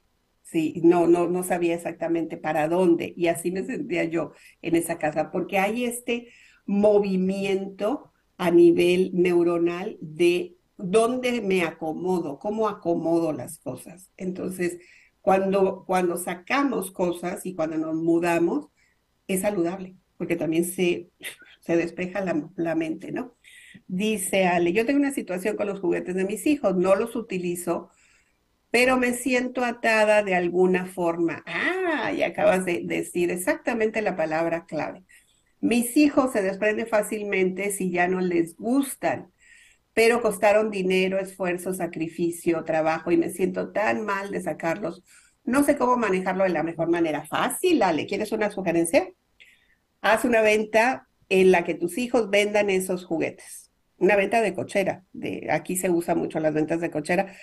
Sí, 0.46 0.80
no, 0.84 1.08
no, 1.08 1.28
no 1.28 1.42
sabía 1.42 1.74
exactamente 1.74 2.38
para 2.38 2.68
dónde, 2.68 3.14
y 3.18 3.28
así 3.28 3.52
me 3.52 3.66
sentía 3.66 4.04
yo 4.04 4.34
en 4.62 4.76
esa 4.76 5.00
casa, 5.00 5.32
porque 5.32 5.58
hay 5.58 5.86
este 5.86 6.28
movimiento 6.68 8.14
a 8.38 8.52
nivel 8.52 9.10
neuronal 9.14 9.98
de 10.02 10.56
dónde 10.78 11.42
me 11.42 11.64
acomodo, 11.64 12.38
cómo 12.38 12.70
acomodo 12.70 13.34
las 13.34 13.58
cosas. 13.58 14.12
Entonces, 14.18 14.78
cuando, 15.22 15.84
cuando 15.88 16.16
sacamos 16.18 16.92
cosas 16.92 17.46
y 17.48 17.56
cuando 17.56 17.78
nos 17.78 17.96
mudamos, 17.96 18.68
es 19.28 19.42
saludable, 19.42 19.96
porque 20.18 20.36
también 20.36 20.66
se, 20.66 21.10
se 21.62 21.76
despeja 21.76 22.24
la, 22.56 22.76
mente, 22.76 23.12
¿no? 23.12 23.36
Dice 23.88 24.46
Ale, 24.46 24.74
yo 24.74 24.86
tengo 24.86 25.00
una 25.00 25.12
situación 25.12 25.58
con 25.58 25.66
los 25.66 25.80
juguetes 25.80 26.14
de 26.14 26.26
mis 26.26 26.46
hijos, 26.46 26.76
no 26.76 26.96
los 26.96 27.16
utilizo, 27.16 27.90
pero 28.76 28.98
me 28.98 29.14
siento 29.14 29.64
atada 29.64 30.22
de 30.22 30.36
alguna 30.36 30.86
forma. 30.86 31.46
Ah, 31.46 32.12
y 32.12 32.24
acabas 32.24 32.66
de 32.66 32.82
decir 32.84 33.32
exactamente 33.32 34.02
la 34.02 34.18
palabra 34.18 34.66
clave. 34.66 35.06
Mis 35.62 35.96
hijos 35.96 36.34
se 36.34 36.42
desprenden 36.42 36.86
fácilmente 36.86 37.72
si 37.72 37.90
ya 37.90 38.10
no 38.10 38.20
les 38.20 38.58
gustan, 38.58 39.32
pero 39.94 40.22
costaron 40.22 40.72
dinero, 40.72 41.18
esfuerzo, 41.20 41.74
sacrificio, 41.74 42.66
trabajo 42.66 43.12
y 43.12 43.18
me 43.18 43.30
siento 43.30 43.72
tan 43.72 44.04
mal 44.04 44.30
de 44.30 44.42
sacarlos. 44.42 45.06
No 45.46 45.64
sé 45.64 45.78
cómo 45.78 45.96
manejarlo 45.96 46.44
de 46.44 46.50
la 46.50 46.64
mejor 46.64 46.90
manera. 46.90 47.26
Fácil, 47.26 47.82
Ale, 47.82 48.06
¿quieres 48.08 48.34
una 48.34 48.52
sugerencia? 48.52 49.08
Haz 50.02 50.26
una 50.26 50.42
venta 50.42 51.08
en 51.30 51.54
la 51.54 51.64
que 51.64 51.76
tus 51.76 51.98
hijos 51.98 52.30
vendan 52.30 52.70
esos 52.70 53.06
juguetes. 53.06 53.72
Una 54.00 54.18
venta 54.18 54.42
de 54.42 54.54
cochera. 54.54 55.06
De, 55.14 55.48
aquí 55.50 55.78
se 55.78 55.90
usa 55.90 56.14
mucho 56.14 56.42
las 56.42 56.54
ventas 56.54 56.82
de 56.82 56.92
cochera. 56.92 57.34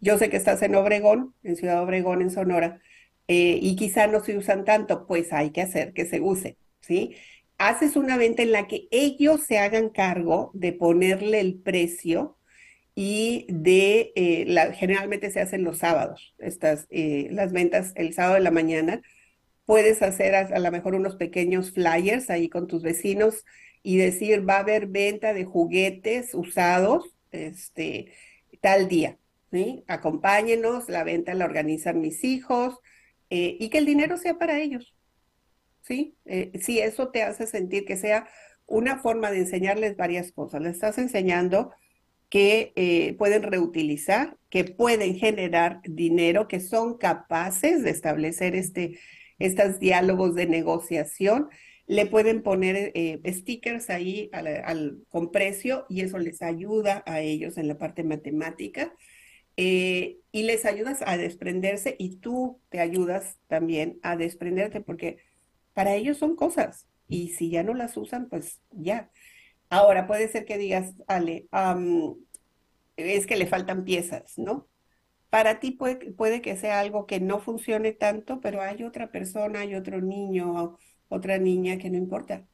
Yo 0.00 0.18
sé 0.18 0.30
que 0.30 0.36
estás 0.36 0.62
en 0.62 0.74
Obregón, 0.74 1.34
en 1.42 1.56
Ciudad 1.56 1.82
Obregón, 1.82 2.22
en 2.22 2.30
Sonora, 2.30 2.80
eh, 3.28 3.58
y 3.62 3.76
quizá 3.76 4.06
no 4.06 4.20
se 4.24 4.36
usan 4.36 4.64
tanto, 4.64 5.06
pues 5.06 5.32
hay 5.32 5.50
que 5.50 5.62
hacer 5.62 5.92
que 5.92 6.06
se 6.06 6.20
use, 6.20 6.56
¿sí? 6.80 7.14
Haces 7.58 7.96
una 7.96 8.16
venta 8.16 8.42
en 8.42 8.52
la 8.52 8.66
que 8.66 8.88
ellos 8.90 9.42
se 9.44 9.58
hagan 9.58 9.90
cargo 9.90 10.50
de 10.54 10.72
ponerle 10.72 11.40
el 11.40 11.60
precio 11.60 12.38
y 12.94 13.46
de, 13.48 14.12
eh, 14.16 14.72
generalmente 14.74 15.30
se 15.30 15.40
hacen 15.40 15.64
los 15.64 15.78
sábados, 15.78 16.34
estas, 16.38 16.86
eh, 16.90 17.28
las 17.30 17.52
ventas 17.52 17.92
el 17.96 18.14
sábado 18.14 18.34
de 18.34 18.40
la 18.40 18.50
mañana, 18.50 19.02
puedes 19.64 20.02
hacer 20.02 20.34
a, 20.34 20.58
lo 20.58 20.70
mejor 20.72 20.96
unos 20.96 21.14
pequeños 21.16 21.72
flyers 21.72 22.30
ahí 22.30 22.48
con 22.48 22.66
tus 22.66 22.82
vecinos 22.82 23.44
y 23.84 23.98
decir, 23.98 24.48
va 24.48 24.56
a 24.56 24.60
haber 24.60 24.88
venta 24.88 25.32
de 25.34 25.44
juguetes 25.44 26.34
usados 26.34 27.14
este, 27.30 28.12
tal 28.60 28.88
día. 28.88 29.19
¿Sí? 29.50 29.84
Acompáñenos, 29.88 30.88
la 30.88 31.04
venta 31.04 31.34
la 31.34 31.44
organizan 31.44 32.00
mis 32.00 32.24
hijos 32.24 32.78
eh, 33.30 33.56
y 33.58 33.68
que 33.70 33.78
el 33.78 33.86
dinero 33.86 34.16
sea 34.16 34.38
para 34.38 34.58
ellos. 34.58 34.94
¿sí? 35.82 36.16
Eh, 36.24 36.52
si 36.60 36.78
eso 36.80 37.08
te 37.08 37.22
hace 37.22 37.46
sentir 37.46 37.84
que 37.84 37.96
sea 37.96 38.28
una 38.66 38.98
forma 38.98 39.30
de 39.30 39.38
enseñarles 39.38 39.96
varias 39.96 40.32
cosas. 40.32 40.62
Les 40.62 40.74
estás 40.74 40.98
enseñando 40.98 41.72
que 42.28 42.72
eh, 42.76 43.14
pueden 43.18 43.42
reutilizar, 43.42 44.36
que 44.50 44.64
pueden 44.64 45.16
generar 45.16 45.80
dinero, 45.82 46.46
que 46.46 46.60
son 46.60 46.96
capaces 46.96 47.82
de 47.82 47.90
establecer 47.90 48.54
este 48.54 48.98
estos 49.40 49.80
diálogos 49.80 50.34
de 50.34 50.46
negociación, 50.46 51.48
le 51.86 52.04
pueden 52.04 52.42
poner 52.42 52.92
stickers 53.26 53.88
ahí 53.88 54.28
al, 54.34 55.02
con 55.08 55.32
precio 55.32 55.86
y 55.88 56.02
eso 56.02 56.18
les 56.18 56.42
ayuda 56.42 57.02
a 57.06 57.20
ellos 57.20 57.56
en 57.56 57.66
la 57.66 57.78
parte 57.78 58.04
matemática. 58.04 58.94
Eh, 59.62 60.20
y 60.32 60.44
les 60.44 60.64
ayudas 60.64 61.02
a 61.04 61.18
desprenderse 61.18 61.94
y 61.98 62.16
tú 62.16 62.62
te 62.70 62.80
ayudas 62.80 63.38
también 63.46 64.00
a 64.02 64.16
desprenderte 64.16 64.80
porque 64.80 65.18
para 65.74 65.96
ellos 65.96 66.16
son 66.16 66.34
cosas 66.34 66.86
y 67.08 67.28
si 67.30 67.50
ya 67.50 67.62
no 67.62 67.74
las 67.74 67.98
usan, 67.98 68.30
pues 68.30 68.62
ya. 68.70 69.10
Ahora 69.68 70.06
puede 70.06 70.28
ser 70.28 70.46
que 70.46 70.56
digas, 70.56 70.94
Ale, 71.06 71.46
es 72.96 73.26
que 73.26 73.36
le 73.36 73.46
faltan 73.46 73.84
piezas, 73.84 74.38
¿no? 74.38 74.66
Para 75.28 75.60
ti 75.60 75.72
puede, 75.72 76.12
puede 76.12 76.40
que 76.40 76.56
sea 76.56 76.80
algo 76.80 77.06
que 77.06 77.20
no 77.20 77.38
funcione 77.38 77.92
tanto, 77.92 78.40
pero 78.40 78.62
hay 78.62 78.82
otra 78.84 79.12
persona, 79.12 79.60
hay 79.60 79.74
otro 79.74 80.00
niño, 80.00 80.78
otra 81.08 81.36
niña 81.36 81.76
que 81.76 81.90
no 81.90 81.98
importa. 81.98 82.46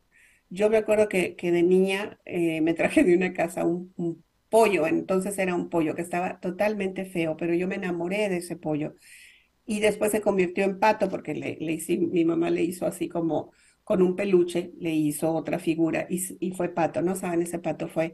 Yo 0.51 0.71
me 0.71 0.79
acuerdo 0.79 1.09
que, 1.09 1.37
que 1.37 1.53
de 1.53 1.63
niña 1.63 2.19
eh, 2.25 2.61
me 2.63 2.75
traje 2.75 3.05
de 3.05 3.15
una 3.17 3.33
casa 3.33 3.65
un 3.65 4.25
pollo, 4.51 4.87
entonces 4.87 5.39
era 5.39 5.55
un 5.55 5.69
pollo 5.71 5.95
que 5.95 6.03
estaba 6.03 6.41
totalmente 6.41 7.05
feo, 7.07 7.37
pero 7.37 7.55
yo 7.55 7.69
me 7.69 7.77
enamoré 7.77 8.29
de 8.29 8.39
ese 8.39 8.57
pollo. 8.57 8.95
Y 9.67 9.81
después 9.81 10.13
se 10.13 10.21
convirtió 10.21 10.65
en 10.65 10.79
pato 10.81 11.09
porque 11.09 11.35
le, 11.35 11.57
le 11.61 11.73
hice, 11.75 11.99
mi 11.99 12.25
mamá 12.25 12.51
le 12.51 12.63
hizo 12.63 12.87
así 12.87 13.09
como 13.09 13.53
con 13.85 14.03
un 14.03 14.17
peluche, 14.17 14.73
le 14.79 14.93
hizo 14.95 15.33
otra 15.35 15.59
figura 15.59 16.07
y, 16.11 16.23
y 16.41 16.53
fue 16.53 16.69
pato, 16.71 17.03
¿no 17.03 17.17
saben? 17.17 17.43
Ese 17.43 17.59
pato 17.59 17.89
fue 17.89 18.13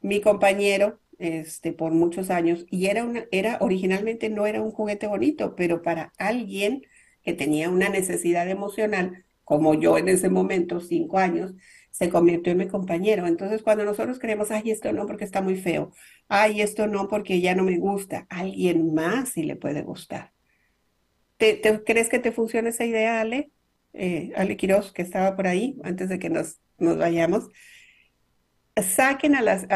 mi 0.00 0.20
compañero 0.20 1.00
este, 1.18 1.72
por 1.72 1.92
muchos 1.92 2.30
años 2.30 2.66
y 2.70 2.86
era, 2.86 3.04
una, 3.04 3.26
era 3.30 3.58
originalmente 3.60 4.30
no 4.30 4.46
era 4.46 4.62
un 4.62 4.72
juguete 4.72 5.06
bonito, 5.06 5.54
pero 5.56 5.82
para 5.82 6.12
alguien 6.18 6.82
que 7.22 7.32
tenía 7.34 7.70
una 7.70 7.88
necesidad 7.88 8.48
emocional, 8.48 9.24
como 9.44 9.74
yo 9.74 9.98
en 9.98 10.08
ese 10.08 10.28
momento, 10.30 10.80
cinco 10.80 11.18
años, 11.18 11.54
se 11.92 12.08
convirtió 12.08 12.52
en 12.52 12.58
mi 12.58 12.68
compañero. 12.68 13.26
Entonces, 13.26 13.62
cuando 13.62 13.84
nosotros 13.84 14.18
creemos, 14.18 14.50
ay, 14.50 14.70
esto 14.70 14.92
no 14.92 15.06
porque 15.06 15.24
está 15.24 15.42
muy 15.42 15.56
feo, 15.56 15.92
ay, 16.26 16.62
esto 16.62 16.86
no 16.88 17.06
porque 17.06 17.40
ya 17.40 17.54
no 17.54 17.62
me 17.62 17.78
gusta, 17.78 18.26
alguien 18.30 18.92
más 18.94 19.30
sí 19.30 19.44
le 19.44 19.56
puede 19.56 19.82
gustar. 19.82 20.32
¿Te, 21.36 21.60
crees 21.84 22.08
que 22.08 22.18
te 22.18 22.32
funciona 22.32 22.70
esa 22.70 22.84
idea, 22.84 23.20
Ale? 23.20 23.50
Eh, 23.92 24.32
Ale 24.36 24.56
Quiroz, 24.56 24.92
que 24.92 25.02
estaba 25.02 25.36
por 25.36 25.46
ahí, 25.46 25.76
antes 25.84 26.08
de 26.08 26.18
que 26.18 26.30
nos, 26.30 26.60
nos 26.78 26.96
vayamos. 26.96 27.48
Saquen 28.76 29.34
a 29.34 29.42
las... 29.42 29.66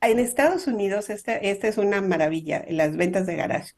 En 0.00 0.20
Estados 0.20 0.68
Unidos, 0.68 1.10
esta, 1.10 1.36
esta 1.36 1.66
es 1.66 1.76
una 1.76 2.00
maravilla, 2.00 2.64
las 2.68 2.96
ventas 2.96 3.26
de 3.26 3.34
garage. 3.34 3.72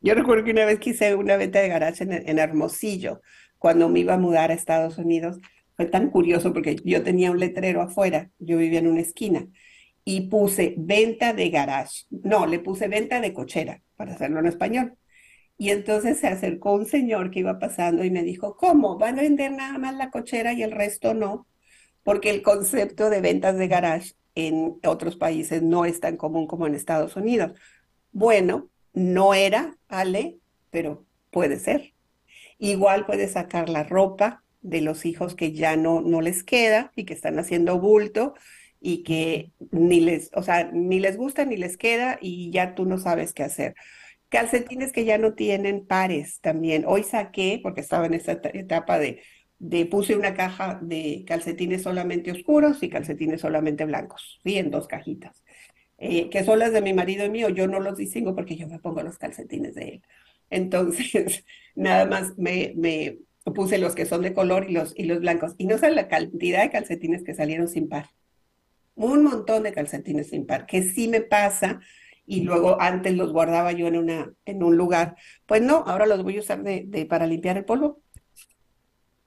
Yo 0.00 0.14
recuerdo 0.14 0.44
que 0.44 0.52
una 0.52 0.64
vez 0.64 0.78
quise 0.78 1.14
una 1.14 1.36
venta 1.36 1.60
de 1.60 1.68
garage 1.68 2.04
en, 2.04 2.12
en 2.12 2.38
Hermosillo, 2.38 3.20
cuando 3.58 3.88
me 3.90 4.00
iba 4.00 4.14
a 4.14 4.18
mudar 4.18 4.50
a 4.50 4.54
Estados 4.54 4.96
Unidos 4.96 5.38
fue 5.76 5.86
tan 5.86 6.10
curioso 6.10 6.52
porque 6.52 6.76
yo 6.84 7.02
tenía 7.02 7.30
un 7.30 7.38
letrero 7.38 7.82
afuera, 7.82 8.30
yo 8.38 8.56
vivía 8.58 8.78
en 8.78 8.88
una 8.88 9.02
esquina, 9.02 9.46
y 10.04 10.28
puse 10.28 10.74
venta 10.78 11.32
de 11.34 11.50
garage. 11.50 12.04
No, 12.10 12.46
le 12.46 12.58
puse 12.58 12.88
venta 12.88 13.20
de 13.20 13.32
cochera, 13.32 13.82
para 13.96 14.14
hacerlo 14.14 14.40
en 14.40 14.46
español. 14.46 14.96
Y 15.58 15.70
entonces 15.70 16.18
se 16.18 16.28
acercó 16.28 16.74
un 16.74 16.86
señor 16.86 17.30
que 17.30 17.40
iba 17.40 17.58
pasando 17.58 18.04
y 18.04 18.10
me 18.10 18.22
dijo, 18.22 18.56
¿cómo? 18.56 18.98
¿Van 18.98 19.18
a 19.18 19.22
vender 19.22 19.52
nada 19.52 19.78
más 19.78 19.94
la 19.96 20.10
cochera 20.10 20.52
y 20.52 20.62
el 20.62 20.70
resto 20.70 21.14
no? 21.14 21.46
Porque 22.02 22.30
el 22.30 22.42
concepto 22.42 23.10
de 23.10 23.20
ventas 23.20 23.56
de 23.56 23.68
garage 23.68 24.12
en 24.34 24.78
otros 24.84 25.16
países 25.16 25.62
no 25.62 25.84
es 25.84 25.98
tan 26.00 26.16
común 26.16 26.46
como 26.46 26.66
en 26.66 26.74
Estados 26.74 27.16
Unidos. 27.16 27.52
Bueno, 28.12 28.68
no 28.92 29.34
era, 29.34 29.76
Ale, 29.88 30.38
pero 30.70 31.04
puede 31.30 31.58
ser. 31.58 31.94
Igual 32.58 33.06
puede 33.06 33.28
sacar 33.28 33.68
la 33.68 33.82
ropa, 33.82 34.44
de 34.66 34.80
los 34.80 35.06
hijos 35.06 35.34
que 35.34 35.52
ya 35.52 35.76
no, 35.76 36.00
no 36.00 36.20
les 36.20 36.42
queda 36.42 36.92
y 36.96 37.04
que 37.04 37.14
están 37.14 37.38
haciendo 37.38 37.80
bulto 37.80 38.34
y 38.80 39.02
que 39.02 39.52
ni 39.70 40.00
les, 40.00 40.30
o 40.34 40.42
sea, 40.42 40.70
ni 40.72 41.00
les 41.00 41.16
gusta 41.16 41.44
ni 41.44 41.56
les 41.56 41.76
queda 41.76 42.18
y 42.20 42.50
ya 42.50 42.74
tú 42.74 42.84
no 42.84 42.98
sabes 42.98 43.32
qué 43.32 43.42
hacer. 43.42 43.74
Calcetines 44.28 44.92
que 44.92 45.04
ya 45.04 45.18
no 45.18 45.34
tienen 45.34 45.86
pares 45.86 46.40
también. 46.40 46.84
Hoy 46.86 47.04
saqué, 47.04 47.60
porque 47.62 47.80
estaba 47.80 48.06
en 48.06 48.14
esta 48.14 48.32
etapa 48.52 48.98
de, 48.98 49.22
de 49.58 49.86
puse 49.86 50.16
una 50.16 50.34
caja 50.34 50.78
de 50.82 51.24
calcetines 51.26 51.82
solamente 51.82 52.32
oscuros 52.32 52.82
y 52.82 52.90
calcetines 52.90 53.40
solamente 53.40 53.84
blancos, 53.84 54.40
¿sí? 54.44 54.58
En 54.58 54.70
dos 54.70 54.86
cajitas. 54.88 55.44
Eh, 55.98 56.28
que 56.28 56.44
son 56.44 56.58
las 56.58 56.72
de 56.72 56.82
mi 56.82 56.92
marido 56.92 57.24
y 57.24 57.30
mío, 57.30 57.48
yo 57.48 57.66
no 57.68 57.80
los 57.80 57.96
distingo 57.96 58.34
porque 58.34 58.56
yo 58.56 58.68
me 58.68 58.78
pongo 58.80 59.02
los 59.02 59.18
calcetines 59.18 59.74
de 59.74 59.88
él. 59.88 60.02
Entonces, 60.50 61.44
nada 61.74 62.06
más 62.06 62.36
me, 62.36 62.72
me, 62.76 63.18
puse 63.54 63.78
los 63.78 63.94
que 63.94 64.06
son 64.06 64.22
de 64.22 64.34
color 64.34 64.68
y 64.68 64.72
los, 64.72 64.92
y 64.96 65.04
los 65.04 65.20
blancos. 65.20 65.54
Y 65.58 65.66
no 65.66 65.78
sé 65.78 65.90
la 65.90 66.08
cantidad 66.08 66.62
de 66.62 66.70
calcetines 66.70 67.22
que 67.24 67.34
salieron 67.34 67.68
sin 67.68 67.88
par. 67.88 68.10
Un 68.94 69.24
montón 69.24 69.62
de 69.62 69.72
calcetines 69.72 70.30
sin 70.30 70.46
par, 70.46 70.66
que 70.66 70.82
sí 70.82 71.08
me 71.08 71.20
pasa. 71.20 71.80
Y 72.26 72.42
luego 72.42 72.80
antes 72.80 73.14
los 73.14 73.32
guardaba 73.32 73.72
yo 73.72 73.86
en, 73.86 73.96
una, 73.96 74.32
en 74.44 74.62
un 74.62 74.76
lugar. 74.76 75.16
Pues 75.46 75.62
no, 75.62 75.84
ahora 75.86 76.06
los 76.06 76.22
voy 76.24 76.36
a 76.38 76.40
usar 76.40 76.62
de, 76.62 77.06
para 77.08 77.26
limpiar 77.26 77.56
el 77.56 77.64
polvo. 77.64 78.00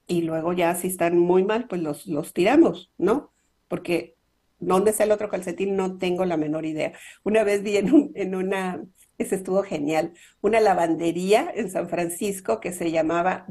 Y 0.06 0.22
luego 0.22 0.52
ya 0.52 0.74
si 0.74 0.88
están 0.88 1.18
muy 1.18 1.44
mal, 1.44 1.66
pues 1.68 1.80
los, 1.80 2.06
los 2.06 2.32
tiramos, 2.34 2.90
¿no? 2.98 3.32
Porque 3.68 4.16
¿dónde 4.58 4.90
está 4.90 5.04
el 5.04 5.12
otro 5.12 5.28
calcetín? 5.28 5.76
No 5.76 5.98
tengo 5.98 6.24
la 6.24 6.36
menor 6.36 6.66
idea. 6.66 6.92
Una 7.22 7.44
vez 7.44 7.62
vi 7.62 7.76
en, 7.76 7.94
un, 7.94 8.12
en 8.14 8.34
una 8.34 8.82
ese 9.22 9.36
estuvo 9.36 9.62
genial. 9.62 10.12
Una 10.40 10.60
lavandería 10.60 11.52
en 11.54 11.70
San 11.70 11.88
Francisco 11.88 12.60
que 12.60 12.72
se 12.72 12.90
llamaba, 12.90 13.46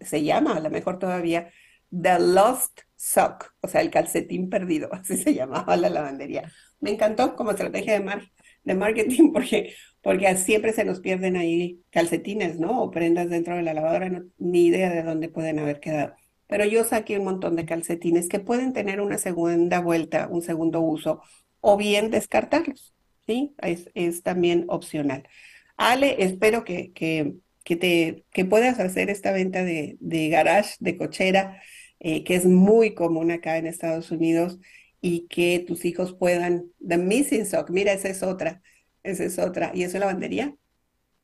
se 0.00 0.24
llama 0.24 0.56
a 0.56 0.60
lo 0.60 0.70
mejor 0.70 0.98
todavía, 0.98 1.50
The 1.90 2.18
Lost 2.18 2.80
Sock, 2.96 3.54
o 3.60 3.68
sea, 3.68 3.82
el 3.82 3.90
calcetín 3.90 4.50
perdido, 4.50 4.88
así 4.92 5.16
se 5.16 5.34
llamaba 5.34 5.76
la 5.76 5.90
lavandería. 5.90 6.50
Me 6.80 6.90
encantó 6.90 7.36
como 7.36 7.52
estrategia 7.52 7.92
de, 7.94 8.00
mar, 8.00 8.22
de 8.64 8.74
marketing 8.74 9.32
porque, 9.34 9.74
porque 10.02 10.36
siempre 10.36 10.72
se 10.72 10.84
nos 10.84 11.00
pierden 11.00 11.36
ahí 11.36 11.84
calcetines, 11.90 12.58
¿no? 12.58 12.82
O 12.82 12.90
prendas 12.90 13.30
dentro 13.30 13.56
de 13.56 13.62
la 13.62 13.74
lavadora, 13.74 14.24
ni 14.38 14.66
idea 14.66 14.90
de 14.90 15.02
dónde 15.02 15.28
pueden 15.28 15.58
haber 15.58 15.80
quedado. 15.80 16.14
Pero 16.48 16.64
yo 16.64 16.84
saqué 16.84 17.18
un 17.18 17.24
montón 17.24 17.56
de 17.56 17.66
calcetines 17.66 18.28
que 18.28 18.40
pueden 18.40 18.72
tener 18.72 19.00
una 19.00 19.18
segunda 19.18 19.80
vuelta, 19.80 20.28
un 20.30 20.42
segundo 20.42 20.80
uso, 20.80 21.20
o 21.60 21.76
bien 21.76 22.10
descartarlos. 22.10 22.95
¿Sí? 23.26 23.54
Es, 23.94 24.22
también 24.22 24.64
opcional. 24.68 25.28
Ale, 25.76 26.16
espero 26.24 26.64
que, 26.64 26.92
que, 26.92 27.76
te, 27.76 28.24
que 28.32 28.44
puedas 28.44 28.78
hacer 28.80 29.10
esta 29.10 29.32
venta 29.32 29.64
de, 29.64 29.96
de 30.00 30.28
garage, 30.28 30.76
de 30.80 30.96
cochera, 30.96 31.62
eh, 32.00 32.24
que 32.24 32.36
es 32.36 32.46
muy 32.46 32.94
común 32.94 33.30
acá 33.30 33.58
en 33.58 33.66
Estados 33.66 34.10
Unidos 34.10 34.58
y 35.00 35.26
que 35.28 35.64
tus 35.66 35.84
hijos 35.84 36.14
puedan, 36.14 36.70
The 36.86 36.98
Missing 36.98 37.46
Sock, 37.46 37.70
mira, 37.70 37.92
esa 37.92 38.08
es 38.08 38.22
otra, 38.22 38.62
esa 39.02 39.24
es 39.24 39.38
otra. 39.38 39.72
¿Y 39.74 39.82
eso 39.82 39.96
es 39.96 40.00
lavandería? 40.00 40.56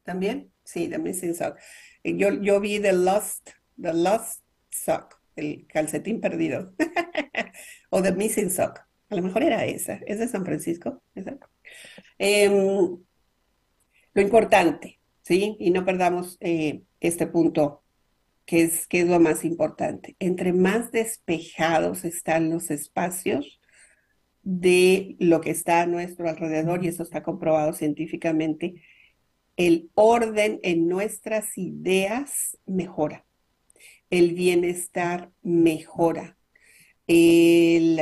¿También? 0.05 0.53
Sí, 0.65 0.89
The 0.89 0.99
Missing 0.99 1.35
Sock. 1.35 1.59
Eh, 2.05 2.17
yo, 2.17 2.33
yo 2.41 2.61
vi 2.61 2.81
The 2.81 2.93
Lost, 2.93 3.51
The 3.81 3.95
Lost 3.95 4.43
Sock, 4.71 5.21
el 5.37 5.67
calcetín 5.67 6.21
perdido, 6.21 6.75
o 7.91 8.03
The 8.03 8.13
Missing 8.13 8.51
Sock. 8.51 8.81
A 9.11 9.15
lo 9.15 9.23
mejor 9.23 9.43
era 9.43 9.65
esa, 9.67 10.01
es 10.07 10.19
de 10.19 10.29
San 10.29 10.45
Francisco. 10.45 11.03
Em, 12.25 12.99
lo 14.15 14.23
importante, 14.23 15.01
¿sí? 15.23 15.57
Y 15.59 15.73
no 15.73 15.85
perdamos 15.85 16.37
eh, 16.39 16.83
este 17.01 17.27
punto, 17.27 17.83
que 18.47 18.63
es, 18.63 18.87
que 18.87 19.01
es 19.01 19.09
lo 19.09 19.19
más 19.19 19.45
importante. 19.45 20.15
Entre 20.21 20.53
más 20.53 20.93
despejados 20.93 22.05
están 22.05 22.49
los 22.49 22.71
espacios 22.71 23.61
de 24.45 25.17
lo 25.19 25.41
que 25.41 25.51
está 25.51 25.81
a 25.81 25.87
nuestro 25.87 26.29
alrededor, 26.29 26.85
y 26.85 26.89
eso 26.89 27.03
está 27.03 27.25
comprobado 27.25 27.73
científicamente, 27.73 28.81
el 29.57 29.91
orden 29.95 30.61
en 30.63 30.87
nuestras 30.87 31.59
ideas 31.59 32.57
mejora, 32.67 33.25
el 34.11 34.35
bienestar 34.35 35.33
mejora, 35.43 36.37
el 37.09 38.01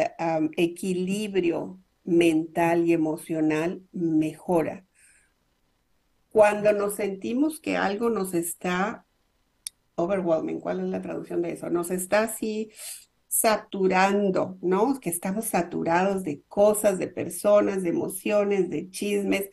equilibrio 0.58 1.80
mental 2.04 2.86
y 2.86 2.92
emocional 2.92 3.82
mejora. 3.92 4.84
Cuando 6.30 6.72
nos 6.72 6.94
sentimos 6.94 7.60
que 7.60 7.76
algo 7.76 8.08
nos 8.08 8.34
está 8.34 9.04
overwhelming, 9.96 10.60
¿cuál 10.60 10.80
es 10.80 10.86
la 10.86 11.02
traducción 11.02 11.42
de 11.42 11.52
eso? 11.52 11.70
Nos 11.70 11.90
está 11.90 12.22
así 12.22 12.70
saturando, 13.26 14.58
¿no? 14.60 14.98
Que 15.00 15.10
estamos 15.10 15.46
saturados 15.46 16.24
de 16.24 16.42
cosas, 16.48 16.98
de 16.98 17.08
personas, 17.08 17.82
de 17.82 17.90
emociones, 17.90 18.70
de 18.70 18.90
chismes. 18.90 19.50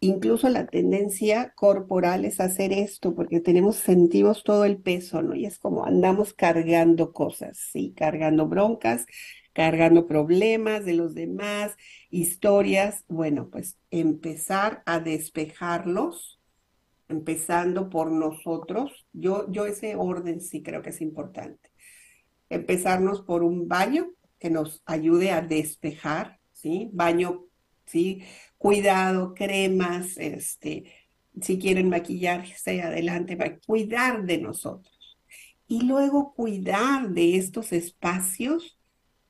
Incluso 0.00 0.48
la 0.48 0.66
tendencia 0.66 1.52
corporal 1.54 2.24
es 2.24 2.40
hacer 2.40 2.72
esto 2.72 3.14
porque 3.14 3.40
tenemos, 3.40 3.76
sentimos 3.76 4.42
todo 4.42 4.64
el 4.64 4.78
peso, 4.78 5.22
¿no? 5.22 5.36
Y 5.36 5.46
es 5.46 5.58
como 5.58 5.84
andamos 5.84 6.34
cargando 6.34 7.12
cosas, 7.12 7.56
sí, 7.56 7.94
cargando 7.96 8.48
broncas, 8.48 9.06
cargando 9.52 10.06
problemas 10.06 10.84
de 10.84 10.94
los 10.94 11.14
demás, 11.14 11.76
historias, 12.10 13.04
bueno, 13.08 13.48
pues 13.50 13.76
empezar 13.90 14.82
a 14.86 15.00
despejarlos, 15.00 16.40
empezando 17.08 17.90
por 17.90 18.10
nosotros. 18.10 19.06
Yo, 19.12 19.50
yo 19.50 19.66
ese 19.66 19.96
orden 19.96 20.40
sí 20.40 20.62
creo 20.62 20.82
que 20.82 20.90
es 20.90 21.00
importante. 21.00 21.70
Empezarnos 22.48 23.22
por 23.22 23.42
un 23.42 23.68
baño 23.68 24.10
que 24.38 24.50
nos 24.50 24.82
ayude 24.86 25.30
a 25.30 25.40
despejar, 25.40 26.38
¿sí? 26.52 26.90
Baño, 26.92 27.44
¿sí? 27.86 28.22
cuidado, 28.62 29.34
cremas, 29.34 30.16
este, 30.18 30.84
si 31.40 31.58
quieren 31.58 31.88
maquillarse, 31.88 32.80
adelante, 32.80 33.36
cuidar 33.66 34.24
de 34.24 34.38
nosotros. 34.38 35.18
Y 35.66 35.82
luego 35.82 36.32
cuidar 36.34 37.10
de 37.10 37.36
estos 37.36 37.72
espacios 37.72 38.78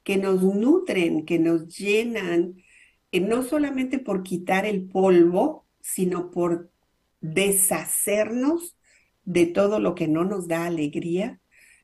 que 0.04 0.16
nos 0.16 0.42
nutren, 0.42 1.24
que 1.24 1.38
nos 1.38 1.68
llenan, 1.76 2.56
eh, 3.12 3.20
no 3.20 3.42
solamente 3.42 3.98
por 3.98 4.22
quitar 4.22 4.66
el 4.66 4.88
polvo, 4.88 5.66
sino 5.80 6.30
por 6.30 6.70
deshacernos 7.20 8.76
de 9.24 9.46
todo 9.46 9.80
lo 9.80 9.94
que 9.94 10.08
no 10.08 10.24
nos 10.24 10.48
da 10.48 10.66
alegría, 10.66 11.40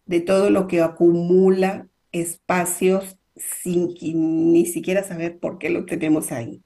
de 0.07 0.21
todo 0.21 0.51
lo 0.51 0.67
que 0.67 0.81
acumula 0.81 1.89
espacios 2.13 3.17
sin 3.37 3.95
ni 4.51 4.67
siquiera 4.67 5.05
saber 5.05 5.39
por 5.39 5.59
qué 5.59 5.71
lo 5.71 5.85
tenemos 5.85 6.33
ahí. 6.33 6.65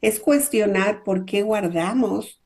Es 0.00 0.20
cuestionar 0.20 1.02
por 1.04 1.24
qué 1.24 1.42
guardamos 1.42 2.42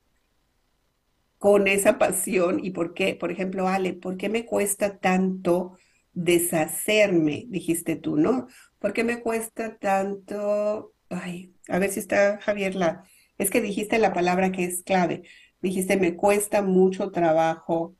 con 1.38 1.66
esa 1.66 1.98
pasión 1.98 2.64
y 2.64 2.70
por 2.70 2.94
qué, 2.94 3.14
por 3.14 3.32
ejemplo, 3.32 3.68
Ale, 3.68 3.94
¿por 3.94 4.16
qué 4.16 4.28
me 4.28 4.46
cuesta 4.46 4.98
tanto 4.98 5.76
deshacerme? 6.12 7.46
Dijiste 7.48 7.96
tú, 7.96 8.16
¿no? 8.16 8.48
¿Por 8.78 8.92
qué 8.92 9.04
me 9.04 9.20
cuesta 9.20 9.76
tanto? 9.78 10.94
Ay, 11.08 11.54
a 11.68 11.78
ver 11.78 11.90
si 11.90 12.00
está 12.00 12.38
Javier 12.40 12.74
la... 12.74 13.04
Es 13.38 13.50
que 13.50 13.60
dijiste 13.60 13.98
la 13.98 14.12
palabra 14.12 14.50
que 14.52 14.64
es 14.64 14.82
clave. 14.82 15.22
Dijiste, 15.60 15.96
me 15.96 16.16
cuesta 16.16 16.62
mucho 16.62 17.10
trabajo 17.10 17.96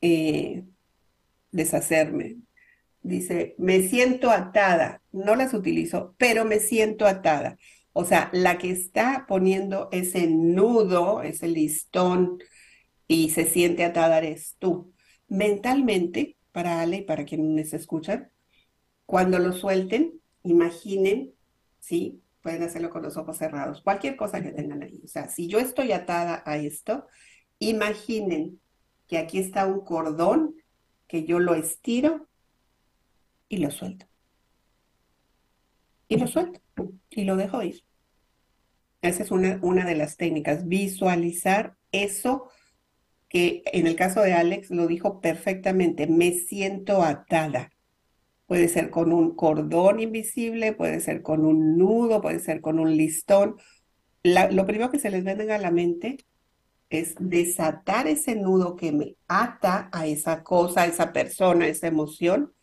eh, 0.00 0.64
deshacerme. 1.52 2.38
Dice, 3.02 3.54
me 3.58 3.82
siento 3.82 4.30
atada. 4.30 5.02
No 5.12 5.36
las 5.36 5.54
utilizo, 5.54 6.14
pero 6.18 6.44
me 6.44 6.60
siento 6.60 7.06
atada. 7.06 7.58
O 7.92 8.04
sea, 8.04 8.30
la 8.32 8.58
que 8.58 8.70
está 8.70 9.26
poniendo 9.28 9.88
ese 9.92 10.28
nudo, 10.28 11.22
ese 11.22 11.48
listón 11.48 12.38
y 13.08 13.30
se 13.30 13.44
siente 13.44 13.84
atada 13.84 14.18
eres 14.18 14.56
tú. 14.58 14.92
Mentalmente, 15.28 16.37
para 16.58 16.80
Ale 16.80 16.96
y 16.96 17.02
para 17.02 17.24
quienes 17.24 17.72
escuchan, 17.72 18.32
cuando 19.06 19.38
lo 19.38 19.52
suelten, 19.52 20.20
imaginen, 20.42 21.32
¿sí? 21.78 22.20
Pueden 22.42 22.64
hacerlo 22.64 22.90
con 22.90 23.02
los 23.02 23.16
ojos 23.16 23.38
cerrados, 23.38 23.80
cualquier 23.80 24.16
cosa 24.16 24.42
que 24.42 24.50
tengan 24.50 24.82
ahí. 24.82 25.00
O 25.04 25.06
sea, 25.06 25.28
si 25.28 25.46
yo 25.46 25.60
estoy 25.60 25.92
atada 25.92 26.42
a 26.44 26.56
esto, 26.56 27.06
imaginen 27.60 28.60
que 29.06 29.18
aquí 29.18 29.38
está 29.38 29.66
un 29.66 29.84
cordón 29.84 30.56
que 31.06 31.22
yo 31.22 31.38
lo 31.38 31.54
estiro 31.54 32.26
y 33.48 33.58
lo 33.58 33.70
suelto. 33.70 34.06
Y 36.08 36.16
lo 36.16 36.26
suelto 36.26 36.60
y 37.08 37.22
lo 37.22 37.36
dejo 37.36 37.62
ir. 37.62 37.84
Esa 39.00 39.22
es 39.22 39.30
una, 39.30 39.60
una 39.62 39.84
de 39.84 39.94
las 39.94 40.16
técnicas, 40.16 40.66
visualizar 40.66 41.76
eso 41.92 42.50
que 43.28 43.62
en 43.66 43.86
el 43.86 43.96
caso 43.96 44.22
de 44.22 44.32
Alex 44.32 44.70
lo 44.70 44.86
dijo 44.86 45.20
perfectamente, 45.20 46.06
me 46.06 46.32
siento 46.32 47.02
atada. 47.02 47.70
Puede 48.46 48.68
ser 48.68 48.90
con 48.90 49.12
un 49.12 49.34
cordón 49.36 50.00
invisible, 50.00 50.72
puede 50.72 51.00
ser 51.00 51.22
con 51.22 51.44
un 51.44 51.76
nudo, 51.76 52.22
puede 52.22 52.40
ser 52.40 52.60
con 52.60 52.78
un 52.78 52.96
listón. 52.96 53.56
lo 54.24 54.66
primero 54.66 54.90
que 54.90 54.98
se 54.98 55.10
les 55.10 55.24
venga 55.24 55.56
a 55.56 55.58
la 55.58 55.70
mente 55.70 56.18
es 56.90 57.14
desatar 57.18 58.06
ese 58.06 58.34
nudo 58.36 58.76
que 58.76 58.92
me 58.92 59.16
ata 59.28 59.90
a 59.92 60.06
esa 60.06 60.42
cosa, 60.42 60.82
a 60.82 60.86
esa 60.86 61.12
persona, 61.12 61.66
a 61.66 61.68
esa 61.68 61.86
emoción, 61.86 62.54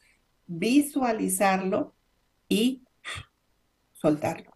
visualizarlo 0.47 1.95
y 2.49 2.84
soltarlo. 3.93 4.55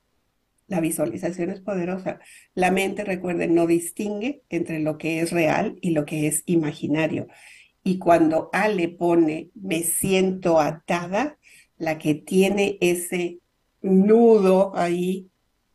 La 0.69 0.81
visualización 0.81 1.49
es 1.49 1.61
poderosa. 1.61 2.19
La 2.53 2.69
mente, 2.69 3.03
recuerden, 3.03 3.55
no 3.55 3.65
distingue 3.65 4.43
entre 4.49 4.79
lo 4.79 4.99
que 4.99 5.19
es 5.19 5.31
real 5.31 5.77
y 5.81 5.91
lo 5.91 6.05
que 6.05 6.27
es 6.27 6.43
imaginario. 6.45 7.27
Y 7.83 7.97
cuando 7.97 8.51
Ale 8.53 8.87
pone 8.87 9.49
me 9.55 9.81
siento 9.81 10.59
atada, 10.59 11.39
la 11.77 11.97
que 11.97 12.13
tiene 12.13 12.77
ese 12.81 13.39
nudo 13.81 14.73
ahí, 14.75 15.31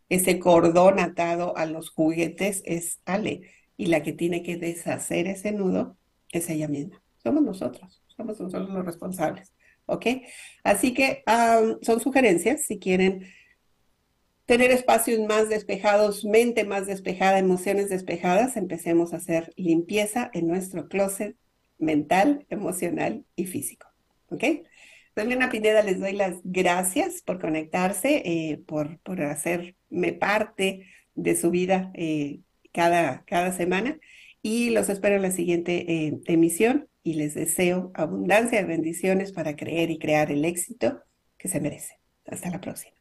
ese 0.09 0.39
cordón 0.39 1.01
atado 1.01 1.57
a 1.57 1.67
los 1.67 1.91
juguetes 1.91 2.63
es 2.65 3.01
Ale. 3.05 3.51
Y 3.77 3.87
la 3.87 4.05
que 4.05 4.13
tiene 4.13 4.45
que 4.45 4.57
deshacer 4.57 5.27
ese 5.27 5.51
nudo 5.51 5.97
es 6.31 6.49
ella 6.51 6.69
misma. 6.69 7.03
Somos 7.21 7.43
nosotros, 7.43 8.01
somos 8.07 8.39
nosotros 8.39 8.71
los 8.71 8.85
responsables. 8.85 9.53
¿Ok? 9.87 10.07
Así 10.63 10.95
que 10.95 11.25
son 11.83 12.01
sugerencias 12.01 12.63
si 12.63 12.79
quieren 12.79 13.27
tener 14.47 14.71
espacios 14.71 15.21
más 15.27 15.49
despejados, 15.49 16.25
mente 16.25 16.65
más 16.65 16.87
despejada, 16.87 17.39
emociones 17.39 17.89
despejadas, 17.89 18.57
empecemos 18.57 19.13
a 19.13 19.17
hacer 19.17 19.53
limpieza 19.57 20.31
en 20.33 20.49
nuestro 20.49 20.89
closet 20.89 21.37
mental, 21.79 22.47
emocional 22.51 23.25
y 23.37 23.47
físico. 23.47 23.87
¿Ok? 24.31 24.45
Doña 25.17 25.49
Pineda, 25.49 25.83
les 25.83 26.01
doy 26.01 26.13
las 26.13 26.37
gracias 26.43 27.23
por 27.23 27.41
conectarse, 27.41 28.23
eh, 28.25 28.61
por, 28.67 28.99
por, 28.99 29.23
hacerme 29.23 30.13
parte 30.19 30.87
de 31.15 31.37
su 31.37 31.51
vida 31.51 31.93
eh, 31.95 32.41
cada, 32.73 33.25
cada 33.25 33.53
semana 33.53 33.99
y 34.43 34.71
los 34.71 34.89
espero 34.89 35.17
en 35.17 35.23
la 35.23 35.31
siguiente 35.31 35.85
eh, 35.89 36.21
emisión 36.27 36.89
y 37.05 37.15
les 37.15 37.35
deseo 37.35 37.93
abundancia 37.95 38.59
de 38.61 38.67
bendiciones 38.67 39.33
para 39.33 39.55
creer 39.55 39.91
y 39.91 39.99
crear 39.99 40.33
el 40.33 40.45
éxito 40.45 41.01
que 41.39 41.49
se 41.49 41.61
merece. 41.61 41.99
Hasta 42.27 42.51
la 42.51 42.61
próxima. 42.61 42.94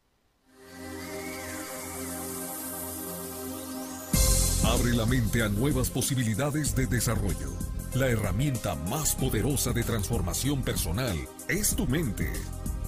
Abre 4.65 4.93
la 4.93 5.05
mente 5.05 5.43
a 5.43 5.49
nuevas 5.49 5.89
posibilidades 5.89 6.73
de 6.73 6.87
desarrollo. 6.87 7.51
La 7.95 8.07
herramienta 8.07 8.75
más 8.75 9.13
poderosa 9.13 9.73
de 9.73 9.83
transformación 9.83 10.63
personal 10.63 11.17
es 11.49 11.75
tu 11.75 11.85
mente. 11.85 12.31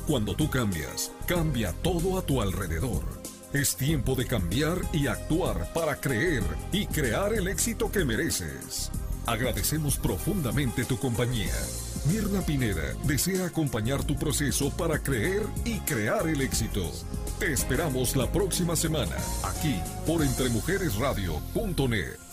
Cuando 0.08 0.36
tú 0.36 0.50
cambias, 0.50 1.12
cambia 1.28 1.74
todo 1.84 2.18
a 2.18 2.22
tu 2.22 2.42
alrededor. 2.42 3.04
Es 3.52 3.76
tiempo 3.76 4.16
de 4.16 4.26
cambiar 4.26 4.78
y 4.94 5.08
actuar 5.08 5.74
para 5.74 5.98
creer 5.98 6.44
y 6.72 6.88
crear 6.88 7.34
el 7.34 7.50
éxito 7.50 7.92
que 7.92 8.06
mereces. 8.06 8.90
Agradecemos 9.26 9.98
profundamente 9.98 10.86
tu 10.86 10.98
compañía. 10.98 11.54
Mirna 12.08 12.42
Pineda 12.42 12.94
desea 13.04 13.48
acompañar 13.48 14.04
tu 14.04 14.16
proceso 14.16 14.70
para 14.70 15.00
creer 15.00 15.42
y 15.64 15.80
crear 15.80 16.28
el 16.28 16.42
éxito. 16.42 16.84
Te 17.40 17.52
esperamos 17.52 18.16
la 18.16 18.32
próxima 18.32 18.76
semana, 18.76 19.16
aquí 19.44 19.82
por 20.06 20.22
entremujeresradio.net. 20.22 22.25